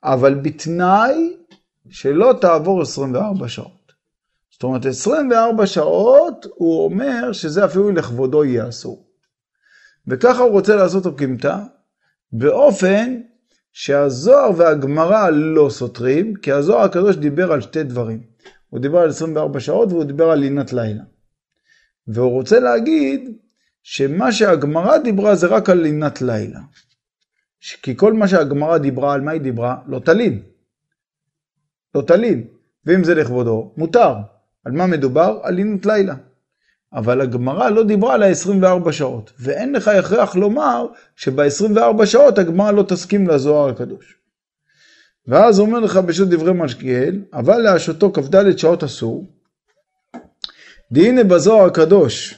אבל 0.04 0.35
בתנאי 0.35 1.37
שלא 1.90 2.35
תעבור 2.40 2.82
24 2.82 3.49
שעות. 3.49 3.92
זאת 4.52 4.62
אומרת, 4.62 4.87
24 4.87 5.66
שעות 5.66 6.47
הוא 6.54 6.85
אומר 6.85 7.32
שזה 7.32 7.64
אפילו 7.64 7.92
לכבודו 7.92 8.44
יהיה 8.44 8.68
אסור. 8.68 9.06
וככה 10.06 10.42
הוא 10.42 10.50
רוצה 10.50 10.76
לעשות 10.76 11.06
אוקימתא, 11.06 11.56
באופן 12.32 13.21
שהזוהר 13.73 14.50
והגמרא 14.56 15.30
לא 15.30 15.68
סותרים, 15.71 16.35
כי 16.35 16.52
הזוהר 16.52 16.85
הקדוש 16.85 17.16
דיבר 17.16 17.52
על 17.52 17.61
שתי 17.61 17.82
דברים. 17.82 18.23
הוא 18.73 18.81
דיבר 18.81 18.99
על 18.99 19.09
24 19.09 19.61
שעות 19.61 19.93
והוא 19.93 20.05
דיבר 20.05 20.31
על 20.31 20.38
לינת 20.38 20.73
לילה. 20.73 21.02
והוא 22.07 22.31
רוצה 22.31 22.61
להגיד 22.61 23.37
שמה 23.83 24.33
שהגמרא 24.33 24.99
דיברה 24.99 25.35
זה 25.35 25.47
רק 25.47 25.71
על 25.71 25.79
לינת 25.79 26.23
לילה. 26.23 26.61
כי 27.83 27.97
כל 27.97 28.12
מה 28.12 28.29
שהגמרא 28.29 28.79
דיברה, 28.79 29.14
על 29.14 29.21
מה 29.21 29.31
היא 29.31 29.41
דיברה? 29.41 29.76
לא 29.87 29.99
תלין. 29.99 30.43
לא 31.95 32.02
תלין. 32.02 32.45
ואם 32.87 33.05
זה 33.05 33.14
לכבודו, 33.14 33.73
מותר. 33.76 34.14
על 34.64 34.73
מה 34.73 34.87
מדובר? 34.87 35.41
על 35.43 35.55
לינת 35.55 35.87
לילה. 35.87 36.14
אבל 36.93 37.21
הגמרא 37.21 37.71
לא 37.71 37.85
דיברה 37.85 38.14
על 38.14 38.23
ה-24 38.23 38.93
שעות, 38.93 39.33
ואין 39.38 39.73
לך 39.73 39.88
הכרח 39.88 40.37
לומר 40.37 40.87
שב-24 41.17 42.07
שעות 42.07 42.38
הגמרא 42.38 42.71
לא 42.71 42.83
תסכים 42.83 43.29
לזוהר 43.29 43.69
הקדוש. 43.69 44.22
ואז 45.26 45.61
אומר 45.61 45.81
לך 45.81 45.97
בשו"ת 45.97 46.29
דברי 46.29 46.52
משקיאל, 46.55 47.23
אבל 47.33 47.59
להשותו 47.59 48.12
כ"ד 48.12 48.59
שעות 48.59 48.85
אסור, 48.85 49.31
דהנה 50.93 51.25
בזוהר 51.25 51.67
הקדוש, 51.67 52.35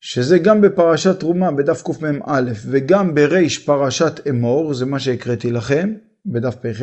שזה 0.00 0.38
גם 0.38 0.60
בפרשת 0.60 1.20
תרומה 1.20 1.52
בדף 1.52 1.82
קמ"א 1.82 2.40
וגם 2.70 3.14
בריש 3.14 3.58
פרשת 3.58 4.20
אמור, 4.28 4.74
זה 4.74 4.86
מה 4.86 4.98
שהקראתי 4.98 5.50
לכם 5.50 5.94
בדף 6.26 6.54
פ"ח, 6.54 6.82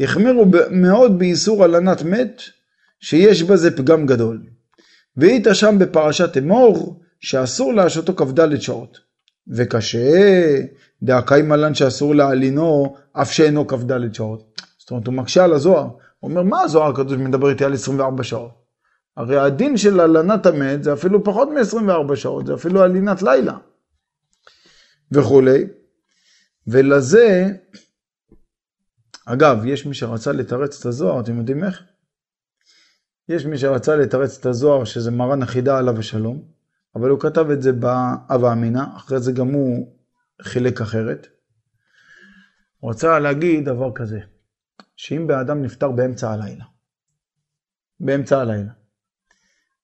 החמירו 0.00 0.46
מאוד 0.70 1.18
באיסור 1.18 1.64
הלנת 1.64 2.02
מת, 2.02 2.42
שיש 3.00 3.42
בזה 3.42 3.76
פגם 3.76 4.06
גדול. 4.06 4.42
והיית 5.16 5.46
שם 5.52 5.78
בפרשת 5.78 6.36
אמור, 6.36 7.00
שאסור 7.20 7.74
להשותו 7.74 8.16
כ"ד 8.16 8.60
שעות. 8.60 8.98
וקשה, 9.48 10.60
דאקאי 11.02 11.42
מלן 11.42 11.74
שאסור 11.74 12.14
להעלינו, 12.14 12.96
אף 13.12 13.32
שאינו 13.32 13.66
כ"ד 13.66 14.14
שעות. 14.14 14.60
זאת 14.78 14.90
אומרת, 14.90 15.06
הוא 15.06 15.14
מקשה 15.14 15.44
על 15.44 15.52
הזוהר. 15.52 15.88
הוא 16.20 16.30
אומר, 16.30 16.42
מה 16.42 16.60
הזוהר 16.60 16.90
הקדוש 16.90 17.16
מדבר 17.16 17.50
איתי 17.50 17.64
על 17.64 17.74
24 17.74 18.22
שעות? 18.22 18.50
הרי 19.16 19.38
הדין 19.38 19.76
של 19.76 20.00
הלנת 20.00 20.46
המת 20.46 20.84
זה 20.84 20.92
אפילו 20.92 21.24
פחות 21.24 21.48
מ-24 21.48 22.16
שעות, 22.16 22.46
זה 22.46 22.54
אפילו 22.54 22.82
הלינת 22.82 23.22
לילה. 23.22 23.56
וכולי. 25.12 25.66
ולזה, 26.66 27.46
אגב, 29.26 29.66
יש 29.66 29.86
מי 29.86 29.94
שרצה 29.94 30.32
לתרץ 30.32 30.80
את 30.80 30.86
הזוהר, 30.86 31.20
אתם 31.20 31.38
יודעים 31.38 31.64
איך? 31.64 31.82
יש 33.28 33.46
מי 33.46 33.58
שרצה 33.58 33.96
לתרץ 33.96 34.38
את 34.38 34.46
הזוהר, 34.46 34.84
שזה 34.84 35.10
מרן 35.10 35.42
החידה 35.42 35.78
עליו 35.78 35.98
השלום, 35.98 36.42
אבל 36.96 37.08
הוא 37.08 37.20
כתב 37.20 37.50
את 37.50 37.62
זה 37.62 37.72
באב 37.72 38.44
האמינה, 38.44 38.86
אחרי 38.96 39.20
זה 39.20 39.32
גם 39.32 39.48
הוא 39.48 40.01
חילק 40.42 40.80
אחרת. 40.80 41.26
הוא 42.78 42.90
רצה 42.90 43.18
להגיד 43.18 43.64
דבר 43.64 43.92
כזה, 43.94 44.20
שאם 44.96 45.26
בן 45.26 45.38
אדם 45.38 45.62
נפטר 45.62 45.90
באמצע 45.90 46.30
הלילה, 46.30 46.64
באמצע 48.00 48.40
הלילה, 48.40 48.72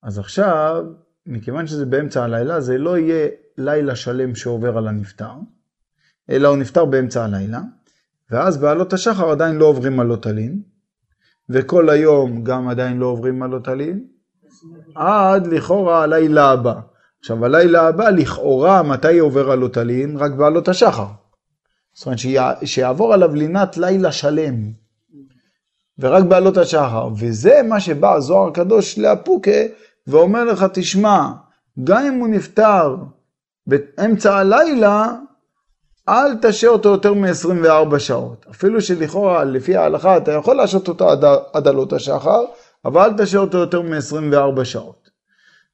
אז 0.03 0.19
עכשיו, 0.19 0.85
מכיוון 1.27 1.67
שזה 1.67 1.87
באמצע 1.87 2.25
הלילה, 2.25 2.61
זה 2.61 2.79
לא 2.79 2.99
יהיה 2.99 3.29
לילה 3.59 3.97
שלם 3.97 4.35
שעובר 4.35 4.79
על 4.79 4.89
הנפטר, 4.89 5.33
אלא 6.31 6.49
הוא 6.49 6.57
נפטר 6.57 6.85
באמצע 6.85 7.25
הלילה, 7.25 7.61
ואז 8.31 8.57
בעלות 8.57 8.93
השחר 8.93 9.31
עדיין 9.31 9.57
לא 9.57 9.65
עוברים 9.65 10.01
עלות 10.01 10.27
הלין, 10.27 10.63
וכל 11.49 11.91
היום 11.91 12.45
גם 12.45 12.69
עדיין 12.69 12.99
לא 12.99 13.07
עוברים 13.07 13.43
עלות 13.43 13.69
הלין, 13.69 14.07
עד 14.95 15.47
לכאורה 15.47 16.03
הלילה 16.03 16.51
הבא. 16.51 16.81
עכשיו 17.21 17.45
הלילה 17.45 17.89
הבא 17.89 18.11
לכאורה 18.11 18.83
מתי 18.83 19.19
עובר 19.19 19.51
עלות 19.51 19.77
הלין? 19.77 20.17
רק 20.17 20.33
בעלות 20.33 20.69
השחר. 20.69 21.07
זאת 21.95 22.07
אומרת 22.07 22.19
שיעבור 22.65 23.15
עליו 23.15 23.35
לינת 23.35 23.77
לילה 23.77 24.13
שלם. 24.13 24.55
ורק 25.99 26.25
בעלות 26.25 26.57
השחר. 26.57 27.09
וזה 27.17 27.61
מה 27.69 27.81
שבא 27.81 28.15
הזוהר 28.15 28.49
הקדוש 28.49 28.99
לאפוקה 28.99 29.61
ואומר 30.07 30.45
לך, 30.45 30.67
תשמע, 30.73 31.31
גם 31.85 32.05
אם 32.07 32.15
הוא 32.15 32.29
נפטר 32.29 32.97
באמצע 33.67 34.37
הלילה, 34.37 35.13
אל 36.09 36.37
תשאיר 36.43 36.71
אותו 36.71 36.89
יותר 36.89 37.15
מ-24 37.15 37.99
שעות. 37.99 38.47
אפילו 38.51 38.81
שלכאורה, 38.81 39.45
לפי 39.45 39.77
ההלכה, 39.77 40.17
אתה 40.17 40.33
יכול 40.33 40.57
להשעות 40.57 40.89
אותו 40.89 41.11
עד, 41.53 41.69
עלות 41.69 41.93
השחר, 41.93 42.41
אבל 42.85 43.01
אל 43.01 43.25
תשאיר 43.25 43.41
אותו 43.41 43.59
יותר 43.59 43.83
מ-24 43.83 44.65
שעות. 44.65 44.98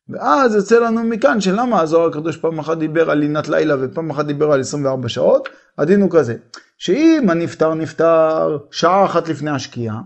ואז 0.08 0.54
יוצא 0.54 0.78
לנו 0.78 1.04
מכאן 1.04 1.40
שלמה 1.40 1.80
הזוהר 1.80 2.08
הקדוש 2.08 2.36
פעם 2.36 2.58
אחת 2.58 2.78
דיבר 2.78 3.10
על 3.10 3.18
לינת 3.18 3.48
לילה 3.48 3.74
ופעם 3.80 4.10
אחת 4.10 4.26
דיבר 4.26 4.52
על 4.52 4.60
24 4.60 5.08
שעות, 5.08 5.48
הדין 5.78 6.00
הוא 6.00 6.10
כזה, 6.10 6.36
שאם 6.78 7.26
הנפטר 7.30 7.74
נפטר 7.74 8.58
שעה 8.70 9.04
אחת 9.04 9.28
לפני 9.28 9.50
השקיעה, 9.50 10.00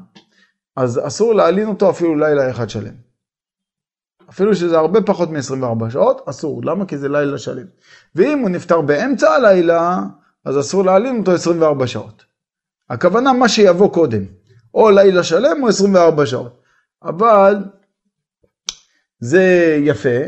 אז 0.77 1.01
אסור 1.07 1.35
להלין 1.35 1.69
אותו 1.69 1.91
אפילו 1.91 2.17
לילה 2.17 2.51
אחד 2.51 2.71
שלם. 2.71 2.95
אפילו 4.31 4.55
שזה 4.55 4.79
הרבה 4.79 5.03
פחות 5.03 5.31
מ-24 5.31 5.91
שעות, 5.91 6.29
אסור. 6.29 6.61
למה? 6.65 6.87
כי 6.87 6.99
זה 6.99 7.09
לילה 7.09 7.39
שלם. 7.39 7.67
ואם 8.15 8.39
הוא 8.39 8.51
נפטר 8.51 8.81
באמצע 8.81 9.31
הלילה, 9.31 10.03
אז 10.45 10.59
אסור 10.59 10.85
להעלים 10.85 11.19
אותו 11.21 11.33
24 11.33 11.87
שעות. 11.87 12.25
הכוונה 12.91 13.33
מה 13.33 13.49
שיבוא 13.49 13.93
קודם, 13.93 14.23
או 14.75 14.91
לילה 14.91 15.23
שלם 15.23 15.63
או 15.63 15.69
24 15.69 16.27
שעות. 16.27 16.61
אבל 17.03 17.65
זה 19.21 19.77
יפה, 19.85 20.19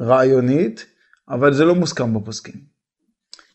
רעיונית, 0.00 0.86
אבל 1.28 1.52
זה 1.52 1.64
לא 1.64 1.74
מוסכם 1.74 2.14
בפוסקים. 2.14 2.60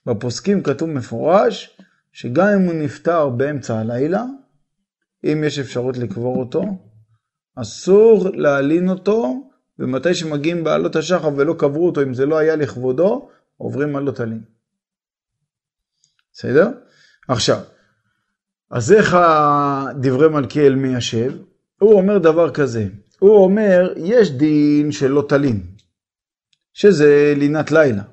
בפוסקים 0.06 0.64
כתוב 0.64 0.90
מפורש, 0.90 1.78
שגם 2.12 2.48
אם 2.48 2.62
הוא 2.62 2.74
נפטר 2.74 3.30
באמצע 3.30 3.80
הלילה, 3.80 4.24
אם 5.24 5.44
יש 5.46 5.60
אפשרות 5.60 5.98
לקבור 5.98 6.40
אותו, 6.40 6.64
אסור 7.56 8.30
להלין 8.34 8.90
אותו 8.90 9.50
ומתי 9.80 10.14
שמגיעים 10.14 10.64
בעלות 10.64 10.96
השחר 10.96 11.30
ולא 11.36 11.56
קברו 11.60 11.86
אותו, 11.86 12.04
אם 12.04 12.14
זה 12.14 12.26
לא 12.26 12.38
היה 12.38 12.56
לכבודו, 12.56 13.30
עוברים 13.58 13.96
עלות 13.96 14.20
הלין. 14.20 14.42
בסדר? 16.34 16.70
עכשיו, 17.28 17.60
אז 18.72 18.92
איך 18.92 19.18
דברי 20.02 20.30
מלכיאל 20.30 20.76
מיישב? 20.76 21.34
הוא 21.80 21.94
אומר 21.94 22.18
דבר 22.18 22.54
כזה, 22.54 22.88
הוא 23.20 23.44
אומר, 23.44 23.94
יש 23.98 24.32
דין 24.32 24.92
של 24.92 25.12
לא 25.12 25.26
תלין, 25.30 25.62
שזה 26.74 27.34
לינת 27.38 27.72
לילה, 27.72 28.04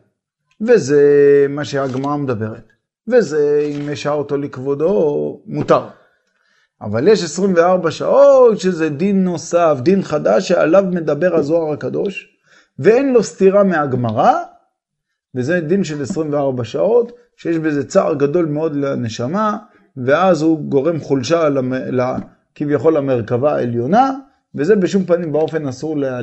וזה 0.61 1.03
מה 1.49 1.65
שהגמרא 1.65 2.17
מדברת, 2.17 2.73
וזה 3.09 3.69
אם 3.75 3.91
יש 3.91 4.07
אותו 4.07 4.37
לכבודו, 4.37 5.43
מותר. 5.47 5.89
אבל 6.81 7.09
יש 7.09 7.25
24 7.25 7.91
שעות 7.91 8.61
שזה 8.61 8.89
דין 8.89 9.25
נוסף, 9.25 9.77
דין 9.83 10.03
חדש 10.03 10.49
שעליו 10.49 10.85
מדבר 10.91 11.37
הזוהר 11.37 11.73
הקדוש, 11.73 12.29
ואין 12.79 13.13
לו 13.13 13.23
סתירה 13.23 13.65
מהגמרא, 13.65 14.33
וזה 15.35 15.61
דין 15.61 15.85
של 15.85 16.03
24 16.03 16.65
שעות, 16.65 17.13
שיש 17.37 17.59
בזה 17.59 17.89
צער 17.89 18.15
גדול 18.15 18.47
מאוד 18.47 18.77
לנשמה, 18.77 19.59
ואז 19.97 20.43
הוא 20.43 20.61
גורם 20.61 21.01
חולשה 21.01 21.49
כביכול 22.55 22.97
למרכבה 22.97 23.55
העליונה, 23.57 24.11
וזה 24.55 24.77
בשום 24.77 25.05
פנים 25.05 25.33
באופן 25.33 25.67
אסור 25.67 26.05
אה, 26.05 26.21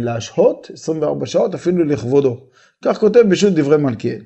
להשהות 0.00 0.70
24 0.74 1.26
שעות, 1.26 1.54
אפילו 1.54 1.84
לכבודו. 1.84 2.40
כך 2.84 2.98
כותב 2.98 3.20
בשו"ת 3.28 3.52
דברי 3.52 3.76
מלכיאל. 3.76 4.20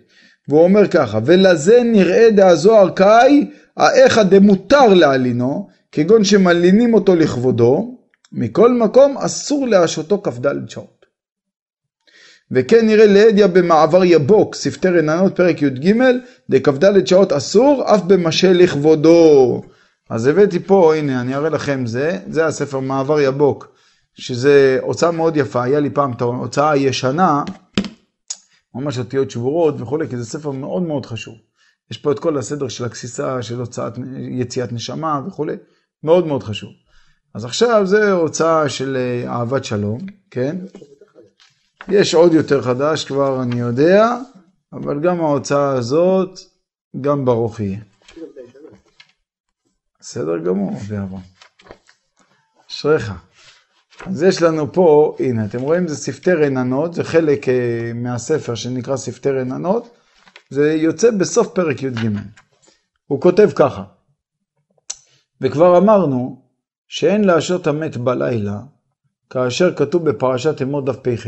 והוא 0.48 0.62
אומר 0.62 0.88
ככה, 0.88 1.18
ולזה 1.24 1.82
נראה 1.84 2.30
דהזוהר 2.30 2.90
קאי, 2.90 3.50
האיכא 3.76 4.22
דמותר 4.22 4.94
להלינו, 4.94 5.68
כגון 5.92 6.24
שמלינים 6.24 6.94
אותו 6.94 7.16
לכבודו, 7.16 7.98
מכל 8.32 8.72
מקום 8.72 9.18
אסור 9.18 9.66
להשהותו 9.66 10.22
כ"ד 10.22 10.68
שעות. 10.68 11.06
וכן 12.50 12.86
נראה 12.86 13.06
להדיא 13.06 13.46
במעבר 13.46 14.04
יבוק, 14.04 14.54
שפתי 14.54 14.88
רננות, 14.88 15.36
פרק 15.36 15.62
י"ג, 15.62 15.94
דכ"ד 16.50 17.06
שעות 17.06 17.32
אסור, 17.32 17.84
אף 17.94 18.02
במשל 18.02 18.52
לכבודו. 18.52 19.62
אז 20.10 20.26
הבאתי 20.26 20.58
פה, 20.60 20.94
הנה, 20.94 21.20
אני 21.20 21.34
אראה 21.34 21.50
לכם 21.50 21.86
זה, 21.86 22.18
זה 22.26 22.46
הספר 22.46 22.80
מעבר 22.80 23.20
יבוק, 23.20 23.74
שזה 24.14 24.78
הוצאה 24.82 25.10
מאוד 25.10 25.36
יפה, 25.36 25.62
היה 25.62 25.80
לי 25.80 25.90
פעם 25.90 26.12
את 26.12 26.20
ההוצאה 26.20 26.70
הישנה, 26.70 27.44
ממש 28.74 28.98
אותיות 28.98 29.30
שבורות 29.30 29.80
וכולי, 29.80 30.08
כי 30.08 30.16
זה 30.16 30.24
ספר 30.24 30.50
מאוד 30.50 30.82
מאוד 30.82 31.06
חשוב. 31.06 31.34
יש 31.90 31.98
פה 31.98 32.12
את 32.12 32.18
כל 32.18 32.38
הסדר 32.38 32.68
של 32.68 32.84
הגסיסה, 32.84 33.42
של 33.42 33.60
הוצאת, 33.60 33.98
יציאת 34.30 34.72
נשמה 34.72 35.20
וכולי, 35.26 35.56
מאוד 36.02 36.26
מאוד 36.26 36.42
חשוב. 36.42 36.70
אז 37.34 37.44
עכשיו 37.44 37.86
זה 37.86 38.12
הוצאה 38.12 38.68
של 38.68 38.96
אה, 38.96 39.32
אהבת 39.32 39.64
שלום, 39.64 39.98
כן? 40.30 40.56
יש 41.88 42.14
עוד 42.14 42.32
יותר 42.32 42.62
חדש 42.62 43.04
כבר, 43.04 43.42
אני 43.42 43.60
יודע, 43.60 44.16
אבל 44.72 45.00
גם 45.00 45.20
ההוצאה 45.20 45.72
הזאת, 45.72 46.38
גם 47.00 47.24
ברוך 47.24 47.60
יהיה. 47.60 47.91
בסדר 50.02 50.38
גמור, 50.38 50.72
אבי 50.76 50.96
אשריך. 52.70 53.12
אז 54.06 54.22
יש 54.22 54.42
לנו 54.42 54.72
פה, 54.72 55.16
הנה, 55.18 55.44
אתם 55.44 55.60
רואים, 55.60 55.88
זה 55.88 55.96
שפתי 56.04 56.32
רננות, 56.32 56.94
זה 56.94 57.04
חלק 57.04 57.44
uh, 57.44 57.50
מהספר 57.94 58.54
שנקרא 58.54 58.96
שפתי 58.96 59.30
רננות, 59.30 59.96
זה 60.50 60.72
יוצא 60.72 61.10
בסוף 61.10 61.48
פרק 61.54 61.82
י"ג. 61.82 62.08
הוא 63.06 63.20
כותב 63.20 63.50
ככה, 63.54 63.84
וכבר 65.40 65.78
אמרנו 65.78 66.42
שאין 66.88 67.24
להשעות 67.24 67.66
המת 67.66 67.96
בלילה, 67.96 68.60
כאשר 69.30 69.74
כתוב 69.74 70.10
בפרשת 70.10 70.62
אמור 70.62 70.84
דף 70.84 70.96
פ"ח, 70.96 71.26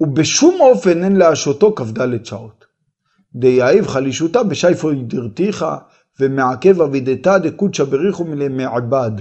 ובשום 0.00 0.60
אופן 0.60 1.04
אין 1.04 1.16
להשעותו 1.16 1.74
כ"ד 1.74 2.24
שעות. 2.24 2.64
דיעיב 3.34 3.86
חלישותה 3.86 4.42
בשייפו 4.42 4.90
דרתיך, 5.06 5.64
ומעכב 6.20 6.80
אבידתא 6.80 7.38
דקודשא 7.38 7.84
בריחו 7.84 8.24
מלמעבד. 8.24 9.12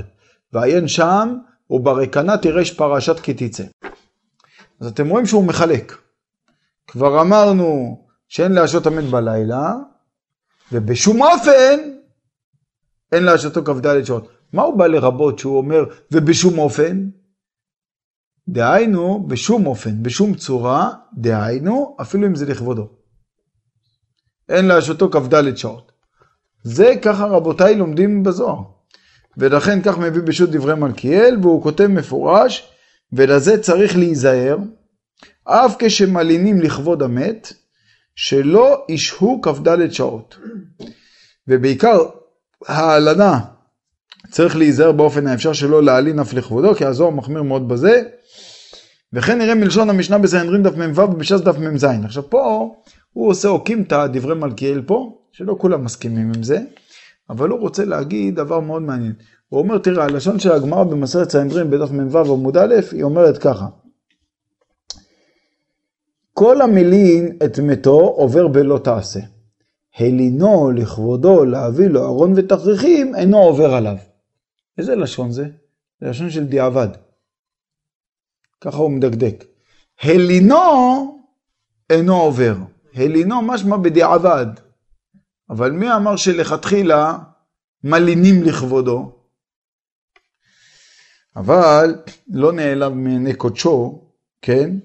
ועיין 0.53 0.87
שם 0.87 1.37
וברקנה 1.69 2.37
תירש 2.37 2.71
פרשת 2.71 3.19
כי 3.19 3.33
תצא. 3.33 3.63
אז 4.79 4.87
אתם 4.87 5.09
רואים 5.09 5.25
שהוא 5.25 5.43
מחלק. 5.43 5.97
כבר 6.87 7.21
אמרנו 7.21 7.97
שאין 8.27 8.51
להשעות 8.51 8.87
המת 8.87 9.03
בלילה, 9.03 9.73
ובשום 10.71 11.21
אופן 11.21 11.79
אין 13.11 13.23
להשעותו 13.23 13.63
כ"ד 13.63 14.03
שעות. 14.03 14.27
מה 14.53 14.61
הוא 14.61 14.77
בא 14.77 14.87
לרבות 14.87 15.39
שהוא 15.39 15.57
אומר 15.57 15.83
ובשום 16.11 16.59
אופן? 16.59 17.09
דהיינו, 18.49 19.27
בשום 19.27 19.65
אופן, 19.65 20.03
בשום 20.03 20.35
צורה, 20.35 20.91
דהיינו, 21.13 21.97
אפילו 22.01 22.27
אם 22.27 22.35
זה 22.35 22.45
לכבודו. 22.45 22.89
אין 24.49 24.65
להשעותו 24.65 25.09
כ"ד 25.09 25.55
שעות. 25.55 25.86
זה 26.67 26.93
ככה 27.01 27.25
רבותיי 27.25 27.75
לומדים 27.75 28.23
בזוהר. 28.23 28.61
ולכן 29.37 29.81
כך 29.81 29.97
מביא 29.97 30.21
בשו"ת 30.21 30.49
דברי 30.49 30.75
מלכיאל, 30.75 31.37
והוא 31.41 31.63
כותב 31.63 31.87
מפורש, 31.87 32.71
ולזה 33.13 33.61
צריך 33.61 33.97
להיזהר, 33.97 34.57
אף 35.43 35.75
כשמלינים 35.79 36.61
לכבוד 36.61 37.03
המת, 37.03 37.53
שלא 38.15 38.85
ישהו 38.89 39.41
כ"ד 39.41 39.91
שעות. 39.91 40.37
ובעיקר 41.47 41.97
ההלנה, 42.67 43.39
צריך 44.31 44.55
להיזהר 44.57 44.91
באופן 44.91 45.27
האפשר 45.27 45.53
שלא 45.53 45.83
להלין 45.83 46.19
אף 46.19 46.33
לכבודו, 46.33 46.75
כי 46.75 46.85
הזוהר 46.85 47.11
מחמיר 47.11 47.43
מאוד 47.43 47.67
בזה. 47.67 48.01
וכן 49.13 49.37
נראה 49.37 49.55
מלשון 49.55 49.89
המשנה 49.89 50.17
בסנהדרין 50.17 50.63
דף 50.63 50.75
מ"ו 50.75 51.01
ובש"ס 51.01 51.41
דף 51.41 51.57
מ"ז. 51.57 51.83
עכשיו 52.03 52.29
פה 52.29 52.75
הוא 53.13 53.29
עושה 53.29 53.47
אוקימתא 53.47 54.07
דברי 54.07 54.35
מלכיאל 54.35 54.81
פה, 54.81 55.17
שלא 55.37 55.55
כולם 55.59 55.83
מסכימים 55.83 56.31
עם 56.35 56.43
זה. 56.43 56.59
אבל 57.29 57.49
הוא 57.49 57.59
רוצה 57.59 57.85
להגיד 57.85 58.35
דבר 58.35 58.59
מאוד 58.59 58.81
מעניין. 58.81 59.13
הוא 59.49 59.59
אומר, 59.59 59.77
תראה, 59.77 60.03
הלשון 60.03 60.39
של 60.39 60.51
הגמרא 60.51 60.83
במסרת 60.83 61.29
סנהדרין 61.29 61.69
בדף 61.69 61.91
מ"ו 61.91 62.33
עמוד 62.33 62.57
א', 62.57 62.75
היא 62.91 63.03
אומרת 63.03 63.37
ככה: 63.37 63.67
כל 66.33 66.61
המלין 66.61 67.37
את 67.45 67.59
מתו 67.59 67.99
עובר 67.99 68.47
בלא 68.47 68.79
תעשה. 68.83 69.19
הלינו 69.97 70.71
לכבודו 70.71 71.45
להביא 71.45 71.87
לו 71.87 72.05
ארון 72.05 72.33
ותכריכים 72.35 73.15
אינו 73.15 73.37
עובר 73.37 73.73
עליו. 73.73 73.97
איזה 74.77 74.95
לשון 74.95 75.31
זה? 75.31 75.47
זה 76.01 76.09
לשון 76.09 76.29
של 76.29 76.45
דיעבד. 76.45 76.89
ככה 78.61 78.77
הוא 78.77 78.91
מדקדק. 78.91 79.43
הלינו 80.01 81.19
אינו 81.89 82.21
עובר. 82.21 82.55
הלינו 82.95 83.41
משמע 83.41 83.77
בדיעבד. 83.77 84.66
אבל 85.49 85.71
מי 85.71 85.95
אמר 85.95 86.15
שלכתחילה 86.15 87.17
מלינים 87.83 88.43
לכבודו? 88.43 89.23
אבל 91.35 91.95
לא 92.27 92.53
נעלם 92.53 93.03
מעיני 93.03 93.35
קודשו, 93.35 94.07
כן, 94.41 94.77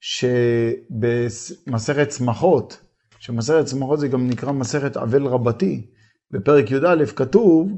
שבמסכת 0.00 2.08
צמחות, 2.08 2.80
שמסכת 3.18 3.64
צמחות 3.64 4.00
זה 4.00 4.08
גם 4.08 4.28
נקרא 4.28 4.52
מסכת 4.52 4.96
אבל 4.96 5.26
רבתי, 5.26 5.90
בפרק 6.30 6.70
י"א 6.70 7.04
כתוב, 7.16 7.68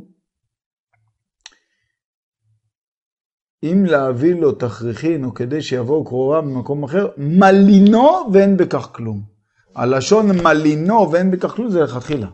אם 3.63 3.85
להביא 3.85 4.35
לו 4.35 4.53
תכריכין 4.53 5.25
או 5.25 5.35
כדי 5.35 5.63
שיבואו 5.63 6.05
קרורה 6.05 6.41
ממקום 6.41 6.85
אחר, 6.85 7.09
מלינו 7.17 8.33
ואין 8.33 8.57
בכך 8.57 8.89
כלום. 8.93 9.34
הלשון 9.75 10.43
מלינו 10.43 11.13
ואין 11.13 11.31
בכך 11.31 11.51
כלום 11.51 11.71
זה 11.71 11.81
לכתחילה. 11.81 12.27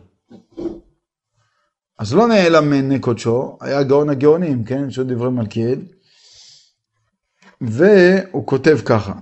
אז 1.99 2.13
לא 2.13 2.27
נעלם 2.27 2.69
מעיני 2.69 2.99
קודשו, 2.99 3.57
היה 3.61 3.83
גאון 3.83 4.09
הגאונים, 4.09 4.63
כן? 4.63 4.85
יש 4.89 4.97
עוד 4.97 5.13
דברי 5.13 5.29
מלכיאל. 5.29 5.79
והוא 7.61 8.45
כותב 8.45 8.79
ככה: 8.85 9.13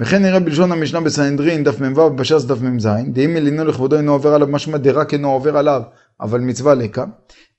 וכן 0.00 0.22
נראה 0.22 0.40
בלשון 0.40 0.72
המשנה 0.72 1.00
בסנהדרין, 1.00 1.64
דף 1.64 1.80
מ"ו 1.80 2.00
ובש"ס 2.00 2.44
דף 2.44 2.60
מ"ז, 2.60 2.88
דאם 3.12 3.34
מלינו 3.34 3.64
לכבודו 3.64 3.96
אינו 3.96 4.12
עובר 4.12 4.34
עליו, 4.34 4.48
משמע 4.48 4.78
דרק 4.78 5.12
אינו 5.12 5.30
עובר 5.30 5.56
עליו, 5.56 5.82
אבל 6.20 6.40
מצווה 6.40 6.74
לקה. 6.74 7.04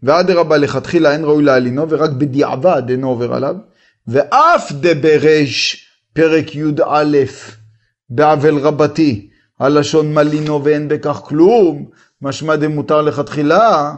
ואדרבה 0.04 0.58
לכתחילה 0.58 1.12
אין 1.12 1.24
ראוי 1.24 1.44
להלינו, 1.44 1.90
ורק 1.90 2.10
בדיעבד 2.10 2.84
אינו 2.90 3.10
עובר 3.10 3.34
עליו. 3.34 3.56
ואף 4.08 4.72
דברש 4.72 5.86
פרק 6.14 6.56
י"א 6.56 7.16
בעוול 8.10 8.58
רבתי, 8.58 9.30
הלשון 9.60 10.14
מלינו 10.14 10.64
ואין 10.64 10.88
בכך 10.88 11.22
כלום, 11.24 11.86
משמע 12.22 12.56
דמותר 12.56 13.02
לכתחילה. 13.02 13.96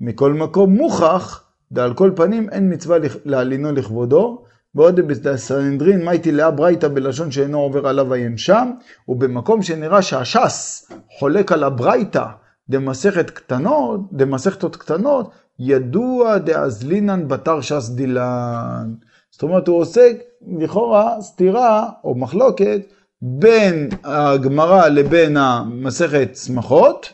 מכל 0.00 0.32
מקום 0.32 0.70
מוכח, 0.70 1.42
ועל 1.70 1.94
כל 1.94 2.10
פנים 2.16 2.48
אין 2.50 2.72
מצווה 2.72 2.98
להלינו 3.24 3.72
לכבודו, 3.72 4.42
ועוד 4.74 5.00
בסנהדרין 5.00 6.04
מייטי 6.04 6.32
לאה 6.32 6.50
ברייתא 6.50 6.88
בלשון 6.88 7.30
שאינו 7.30 7.60
עובר 7.60 7.86
עליו 7.86 8.12
עיין 8.12 8.36
שם, 8.36 8.70
ובמקום 9.08 9.62
שנראה 9.62 10.02
שהש"ס 10.02 10.90
חולק 11.18 11.52
על 11.52 11.64
הברייתא 11.64 12.24
דמסכת 12.68 13.30
קטנות, 13.30 14.00
דמסכתות 14.12 14.76
קטנות, 14.76 15.30
ידוע 15.58 16.38
דאזלינן 16.38 17.28
בתר 17.28 17.60
ש"ס 17.60 17.88
דילן. 17.88 18.94
זאת 19.30 19.42
אומרת, 19.42 19.68
הוא 19.68 19.78
עוסק 19.78 20.16
לכאורה 20.58 21.20
סתירה 21.20 21.88
או 22.04 22.14
מחלוקת 22.14 22.80
בין 23.22 23.88
הגמרא 24.04 24.88
לבין 24.88 25.36
המסכת 25.36 26.28
צמחות, 26.32 27.12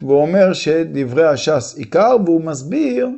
והוא 0.00 0.22
אומר 0.22 0.52
שדברי 0.52 1.26
הש"ס 1.26 1.76
עיקר, 1.78 2.16
והוא 2.24 2.44
מסביר 2.44 3.08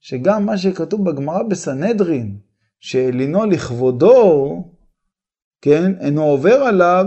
שגם 0.00 0.46
מה 0.46 0.58
שכתוב 0.58 1.10
בגמרא 1.10 1.42
בסנהדרין, 1.42 2.38
שאלינו 2.80 3.46
לכבודו, 3.46 4.64
כן, 5.60 5.92
אינו 6.00 6.22
עובר 6.24 6.54
עליו, 6.54 7.04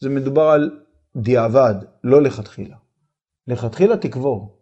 זה 0.00 0.08
מדובר 0.08 0.42
על 0.42 0.80
דיעבד, 1.16 1.74
לא 2.04 2.22
לכתחילה. 2.22 2.76
לכתחילה 3.46 3.96
תקבור. 3.96 4.58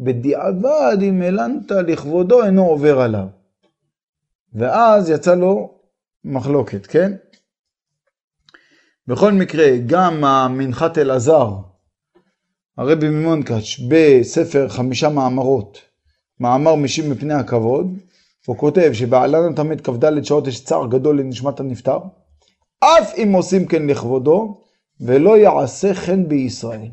בדיעבד, 0.00 0.96
אם 1.02 1.22
הלנת 1.22 1.70
לכבודו, 1.70 2.44
אינו 2.44 2.66
עובר 2.66 3.00
עליו. 3.00 3.26
ואז 4.54 5.10
יצא 5.10 5.34
לו 5.34 5.78
מחלוקת, 6.24 6.86
כן? 6.86 7.12
בכל 9.06 9.32
מקרה, 9.32 9.76
גם 9.86 10.24
המנחת 10.24 10.98
אלעזר, 10.98 11.50
הרבי 12.78 13.08
ממונקאץ', 13.08 13.80
בספר 13.88 14.68
חמישה 14.68 15.08
מאמרות, 15.08 15.78
מאמר 16.40 16.74
משיב 16.74 17.06
מפני 17.06 17.34
הכבוד, 17.34 17.98
הוא 18.46 18.56
כותב 18.56 18.90
שבעלן 18.92 19.52
התמת 19.52 19.80
כ"ד 19.80 20.24
שעות 20.24 20.46
יש 20.46 20.64
צער 20.64 20.86
גדול 20.86 21.20
לנשמת 21.20 21.60
הנפטר, 21.60 21.98
אף 22.80 23.14
אם 23.16 23.32
עושים 23.32 23.66
כן 23.66 23.86
לכבודו, 23.86 24.60
ולא 25.00 25.38
יעשה 25.38 25.94
כן 25.94 26.28
בישראל. 26.28 26.88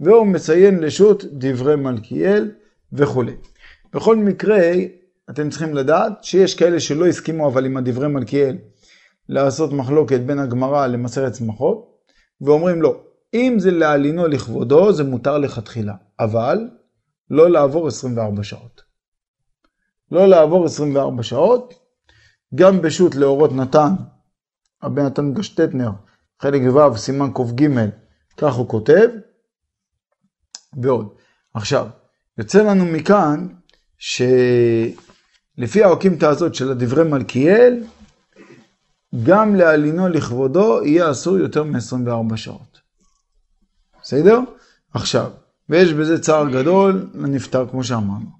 והוא 0.00 0.26
מציין 0.26 0.80
לשו"ת 0.80 1.24
דברי 1.24 1.76
מלכיאל 1.76 2.50
וכולי. 2.92 3.34
בכל 3.94 4.16
מקרה, 4.16 4.72
אתם 5.30 5.50
צריכים 5.50 5.74
לדעת 5.74 6.24
שיש 6.24 6.54
כאלה 6.54 6.80
שלא 6.80 7.06
הסכימו 7.06 7.48
אבל 7.48 7.66
עם 7.66 7.76
הדברי 7.76 8.08
מלכיאל 8.08 8.56
לעשות 9.28 9.72
מחלוקת 9.72 10.20
בין 10.20 10.38
הגמרא 10.38 10.86
למסרת 10.86 11.32
צמחות, 11.32 11.96
ואומרים 12.40 12.82
לא, 12.82 13.00
אם 13.34 13.54
זה 13.58 13.70
להלינו 13.70 14.28
לכבודו 14.28 14.92
זה 14.92 15.04
מותר 15.04 15.38
לכתחילה, 15.38 15.94
אבל 16.20 16.58
לא 17.30 17.50
לעבור 17.50 17.86
24 17.88 18.42
שעות. 18.42 18.82
לא 20.10 20.26
לעבור 20.26 20.64
24 20.64 21.22
שעות, 21.22 21.74
גם 22.54 22.82
בשו"ת 22.82 23.14
לאורות 23.14 23.52
נתן, 23.52 23.92
הבן 24.82 25.02
נתן 25.02 25.34
גשטטנר, 25.34 25.90
חלק 26.42 26.62
ו', 26.74 26.96
סימן 26.96 27.30
ק"ג, 27.32 27.68
כך 28.36 28.54
הוא 28.54 28.68
כותב, 28.68 29.08
ועוד. 30.82 31.08
עכשיו, 31.54 31.86
יוצא 32.38 32.62
לנו 32.62 32.84
מכאן 32.84 33.48
שלפי 33.98 35.84
האוקימתא 35.84 36.26
הזאת 36.26 36.54
של 36.54 36.70
הדברי 36.70 37.04
מלכיאל, 37.04 37.84
גם 39.24 39.54
להלינו 39.54 40.08
לכבודו 40.08 40.84
יהיה 40.84 41.10
אסור 41.10 41.38
יותר 41.38 41.64
מ-24 41.64 42.36
שעות. 42.36 42.80
בסדר? 44.02 44.40
עכשיו, 44.94 45.30
ויש 45.68 45.92
בזה 45.92 46.22
צער 46.22 46.50
גדול 46.50 47.10
לנפטר, 47.14 47.68
כמו 47.70 47.84
שאמרנו. 47.84 48.30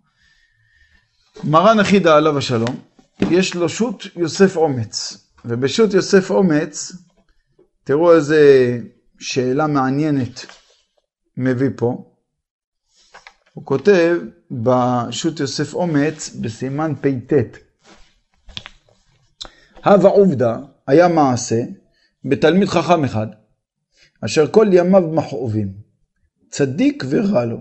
מרן 1.44 1.80
אחידה 1.80 2.16
עליו 2.16 2.38
השלום, 2.38 2.80
יש 3.20 3.54
לו 3.54 3.68
שו"ת 3.68 4.16
יוסף 4.16 4.56
אומץ, 4.56 5.26
ובשו"ת 5.44 5.94
יוסף 5.94 6.30
אומץ, 6.30 6.92
תראו 7.84 8.14
איזה 8.14 8.40
שאלה 9.18 9.66
מעניינת 9.66 10.46
מביא 11.36 11.70
פה. 11.76 12.12
הוא 13.52 13.64
כותב 13.64 14.18
בשו"ת 14.50 15.40
יוסף 15.40 15.74
אומץ 15.74 16.30
בסימן 16.40 16.94
פט. 17.00 17.65
הווה 19.86 20.10
עובדא 20.10 20.56
היה 20.86 21.08
מעשה 21.08 21.62
בתלמיד 22.24 22.68
חכם 22.68 23.04
אחד, 23.04 23.26
אשר 24.24 24.46
כל 24.46 24.66
ימיו 24.72 25.00
מכאובים, 25.00 25.72
צדיק 26.50 27.04
ורע 27.08 27.44
לו, 27.44 27.60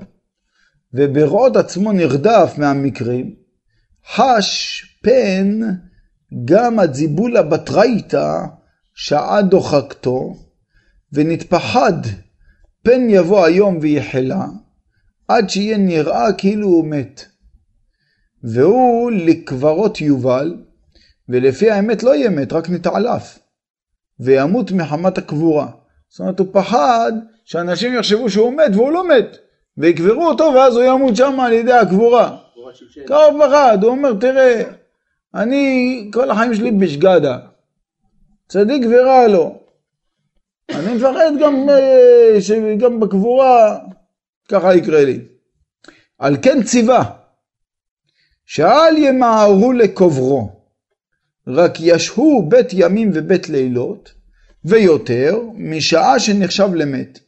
ובראות 0.93 1.55
עצמו 1.55 1.91
נרדף 1.91 2.53
מהמקרים, 2.57 3.35
חש 4.07 4.81
פן 5.01 5.59
גם 6.45 6.79
הזיבולה 6.79 7.41
בתרייתא 7.41 8.39
שעה 8.93 9.41
דוחקתו, 9.41 10.35
ונתפחד 11.13 12.01
פן 12.83 13.09
יבוא 13.09 13.45
היום 13.45 13.77
ויחלה, 13.81 14.45
עד 15.27 15.49
שיהיה 15.49 15.77
נראה 15.77 16.33
כאילו 16.33 16.67
הוא 16.67 16.87
מת. 16.87 17.25
והוא 18.43 19.11
לקברות 19.11 20.01
יובל, 20.01 20.64
ולפי 21.29 21.71
האמת 21.71 22.03
לא 22.03 22.15
יהיה 22.15 22.29
מת, 22.29 22.53
רק 22.53 22.69
נתעלף, 22.69 23.39
וימות 24.19 24.71
מחמת 24.71 25.17
הקבורה. 25.17 25.67
זאת 26.09 26.19
אומרת, 26.19 26.39
הוא 26.39 26.47
פחד 26.51 27.11
שאנשים 27.45 27.93
יחשבו 27.93 28.29
שהוא 28.29 28.53
מת 28.53 28.75
והוא 28.75 28.91
לא 28.91 29.07
מת, 29.07 29.37
ויקברו 29.77 30.27
אותו 30.27 30.51
ואז 30.55 30.75
הוא 30.75 30.83
ימות 30.83 31.15
שם 31.15 31.39
על 31.39 31.53
ידי 31.53 31.73
הקבורה. 31.73 32.37
ככה 33.07 33.23
הוא 33.25 33.45
פחד, 33.45 33.77
הוא 33.81 33.91
אומר, 33.91 34.13
תראה, 34.19 34.63
אני 35.35 36.09
כל 36.13 36.31
החיים 36.31 36.55
שלי 36.55 36.71
בשגדה, 36.71 37.37
צדיק 38.47 38.83
ורע 38.89 39.27
לו. 39.27 39.59
אני 40.69 40.93
מפחד 40.93 41.31
גם, 41.41 41.69
אה, 41.69 42.41
שגם 42.41 42.99
בקבורה 42.99 43.77
ככה 44.49 44.75
יקרה 44.75 45.05
לי. 45.05 45.19
על 46.19 46.37
כן 46.41 46.63
ציווה, 46.63 47.03
שאל 48.45 48.97
ימהרו 48.97 49.71
לקוברו, 49.71 50.54
רק 51.47 51.77
ישהו 51.79 52.45
בית 52.49 52.67
ימים 52.73 53.11
ובית 53.13 53.49
לילות, 53.49 54.13
ויותר 54.65 55.39
משעה 55.57 56.19
שנחשב 56.19 56.69
למת. 56.73 57.19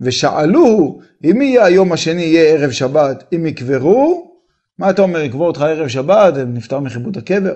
ושאלוהו, 0.00 1.00
אם 1.24 1.42
יהיה 1.42 1.64
היום 1.64 1.92
השני 1.92 2.22
יהיה 2.22 2.54
ערב 2.54 2.70
שבת, 2.70 3.24
אם 3.34 3.46
יקברו, 3.46 4.32
מה 4.78 4.90
אתה 4.90 5.02
אומר, 5.02 5.20
יקבור 5.20 5.46
אותך 5.46 5.60
ערב 5.60 5.88
שבת, 5.88 6.34
נפטר 6.34 6.80
מכיבוד 6.80 7.18
הקבר? 7.18 7.54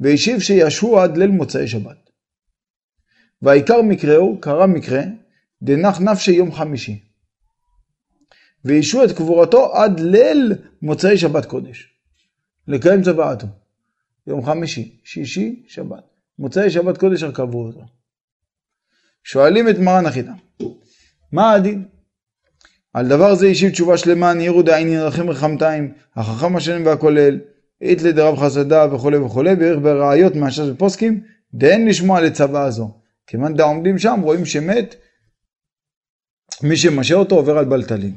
והשיב 0.00 0.40
שישהו 0.40 0.98
עד 0.98 1.16
ליל 1.16 1.30
מוצאי 1.30 1.68
שבת. 1.68 2.10
והעיקר 3.42 3.82
מקראו, 3.82 4.40
קרה 4.40 4.66
מקרה, 4.66 5.02
דנח 5.62 6.00
נפשי 6.00 6.32
יום 6.32 6.52
חמישי. 6.52 7.00
ואישו 8.64 9.04
את 9.04 9.12
קבורתו 9.12 9.74
עד 9.76 10.00
ליל 10.00 10.52
מוצאי 10.82 11.18
שבת 11.18 11.46
קודש. 11.46 11.92
לקיים 12.68 13.02
צוואתו. 13.02 13.46
יום 14.26 14.44
חמישי, 14.46 15.00
שישי, 15.04 15.64
שבת. 15.68 16.04
מוצאי 16.38 16.70
שבת 16.70 16.98
קודש 16.98 17.22
הרכבו 17.22 17.66
אותו. 17.66 17.80
שואלים 19.24 19.68
את 19.68 19.78
מרן 19.78 20.06
החידה, 20.06 20.32
מה 21.32 21.52
הדין? 21.52 21.84
על 22.92 23.08
דבר 23.08 23.34
זה 23.34 23.46
השיב 23.46 23.70
תשובה 23.70 23.98
שלמה, 23.98 24.34
נהירו 24.34 24.62
דעין 24.62 24.88
ירחם 24.88 25.30
רחמתיים, 25.30 25.92
החכם 26.16 26.56
השלם 26.56 26.86
והכולל, 26.86 27.38
איתלי 27.80 28.12
דרב 28.12 28.38
חסדה 28.38 28.94
וכולי 28.94 29.16
וכולי, 29.16 29.54
וערך 29.54 29.78
בראיות 29.82 30.34
מאשר 30.34 30.72
בפוסקים, 30.72 31.20
דאין 31.54 31.88
לשמוע 31.88 32.20
לצוואה 32.20 32.70
זו. 32.70 33.00
כיוון 33.26 33.56
דעומדים 33.56 33.98
שם 33.98 34.20
רואים 34.22 34.44
שמת, 34.44 34.94
מי 36.62 36.76
שמשה 36.76 37.14
אותו 37.14 37.36
עובר 37.36 37.58
על 37.58 37.64
בלטלין. 37.64 38.16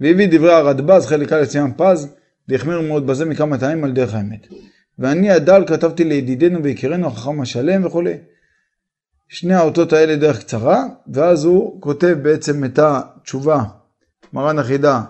והביא 0.00 0.28
דברי 0.30 0.52
הרדב"ז, 0.52 1.06
חלק 1.06 1.32
א' 1.32 1.44
סימן 1.44 1.70
פז, 1.76 2.14
והחמיר 2.48 2.80
מאוד 2.80 3.06
בזה 3.06 3.24
מכמה 3.24 3.58
טעמים 3.58 3.84
על 3.84 3.92
דרך 3.92 4.14
האמת. 4.14 4.46
ואני 5.00 5.30
הדל 5.30 5.64
כתבתי 5.66 6.04
לידידנו 6.04 6.62
ויקירנו 6.62 7.06
החכם 7.06 7.40
השלם 7.40 7.86
וכולי. 7.86 8.14
שני 9.28 9.54
האותות 9.54 9.92
האלה 9.92 10.16
דרך 10.16 10.40
קצרה, 10.40 10.84
ואז 11.12 11.44
הוא 11.44 11.80
כותב 11.82 12.16
בעצם 12.22 12.64
את 12.64 12.78
התשובה, 12.78 13.64
מרן 14.32 14.58
החידה, 14.58 15.02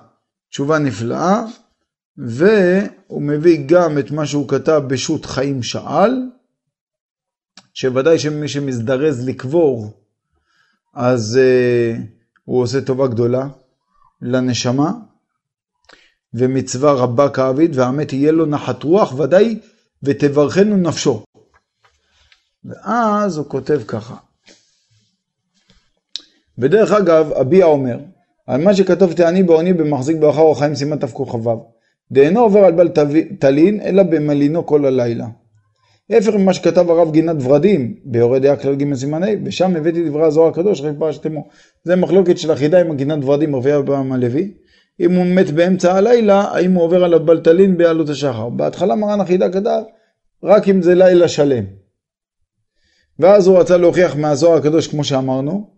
תשובה 0.51 0.79
נפלאה, 0.79 1.45
והוא 2.19 3.23
מביא 3.23 3.65
גם 3.67 3.99
את 3.99 4.11
מה 4.11 4.27
שהוא 4.27 4.49
כתב 4.49 4.83
בשו"ת 4.87 5.25
חיים 5.25 5.63
שאל, 5.63 6.13
שוודאי 7.75 8.19
שמי 8.19 8.49
שמזדרז 8.49 9.29
לקבור, 9.29 9.93
אז 10.95 11.39
uh, 11.39 12.01
הוא 12.45 12.63
עושה 12.63 12.81
טובה 12.81 13.07
גדולה 13.07 13.49
לנשמה, 14.23 14.93
ומצווה 16.35 16.93
רבה 16.93 17.29
כאבית, 17.29 17.71
והמת 17.75 18.13
יהיה 18.13 18.33
לו 18.33 18.47
נחת 18.47 18.83
רוח, 18.83 19.19
ודאי 19.19 19.59
ותברכנו 20.03 20.77
נפשו. 20.77 21.25
ואז 22.65 23.37
הוא 23.37 23.47
כותב 23.47 23.81
ככה. 23.87 24.15
ודרך 26.59 26.93
אגב, 26.93 27.33
אביה 27.33 27.67
אומר, 27.67 27.99
על 28.47 28.65
מה 28.65 28.75
שכתבתי 28.75 29.25
אני 29.25 29.43
בעוני 29.43 29.73
במחזיק 29.73 30.17
ברכה 30.17 30.41
או 30.41 30.55
חיים 30.55 30.75
סימן 30.75 30.99
תכ"ו. 30.99 31.71
דאינו 32.13 32.41
עובר 32.41 32.61
על 32.61 32.73
בל 32.73 32.89
תלין, 33.39 33.81
אלא 33.81 34.03
במלינו 34.03 34.67
כל 34.67 34.87
הלילה. 34.87 35.27
ההפך 36.11 36.35
ממה 36.35 36.55
שכתב 36.55 36.91
הרב 36.91 37.13
גינת 37.13 37.37
ורדים, 37.41 37.95
ביורד 38.05 38.43
דעה 38.43 38.57
כלל 38.57 38.75
ג' 38.75 38.95
סימן 38.95 39.23
ה', 39.23 39.27
ושם 39.45 39.77
הבאתי 39.77 40.09
דברי 40.09 40.27
הזוהר 40.27 40.49
הקדוש, 40.49 40.81
אחרי 40.81 40.93
פרשת 40.99 41.27
אמו. 41.27 41.49
זה 41.85 41.97
מחלוקת 41.97 42.39
של 42.39 42.51
החידה 42.51 42.81
עם 42.81 42.91
הגינת 42.91 43.25
ורדים, 43.25 43.57
רבי 43.57 43.77
אברהם 43.77 44.13
הלוי. 44.13 44.53
אם 45.01 45.15
הוא 45.15 45.27
מת 45.27 45.51
באמצע 45.51 45.95
הלילה, 45.95 46.41
האם 46.41 46.73
הוא 46.73 46.85
עובר 46.85 47.05
על 47.05 47.15
הבלטלין 47.15 47.77
בעלות 47.77 48.09
השחר. 48.09 48.49
בהתחלה 48.49 48.95
מרן 48.95 49.21
החידה 49.21 49.49
כתב, 49.49 49.83
רק 50.45 50.69
אם 50.69 50.83
זה 50.83 50.95
לילה 50.95 51.29
שלם. 51.29 51.65
ואז 53.19 53.47
הוא 53.47 53.59
רצה 53.59 53.77
להוכיח 53.77 54.17
מהזוהר 54.17 54.59
הקדוש, 54.59 54.87
כמו 54.87 55.05
שאמרנו, 55.05 55.71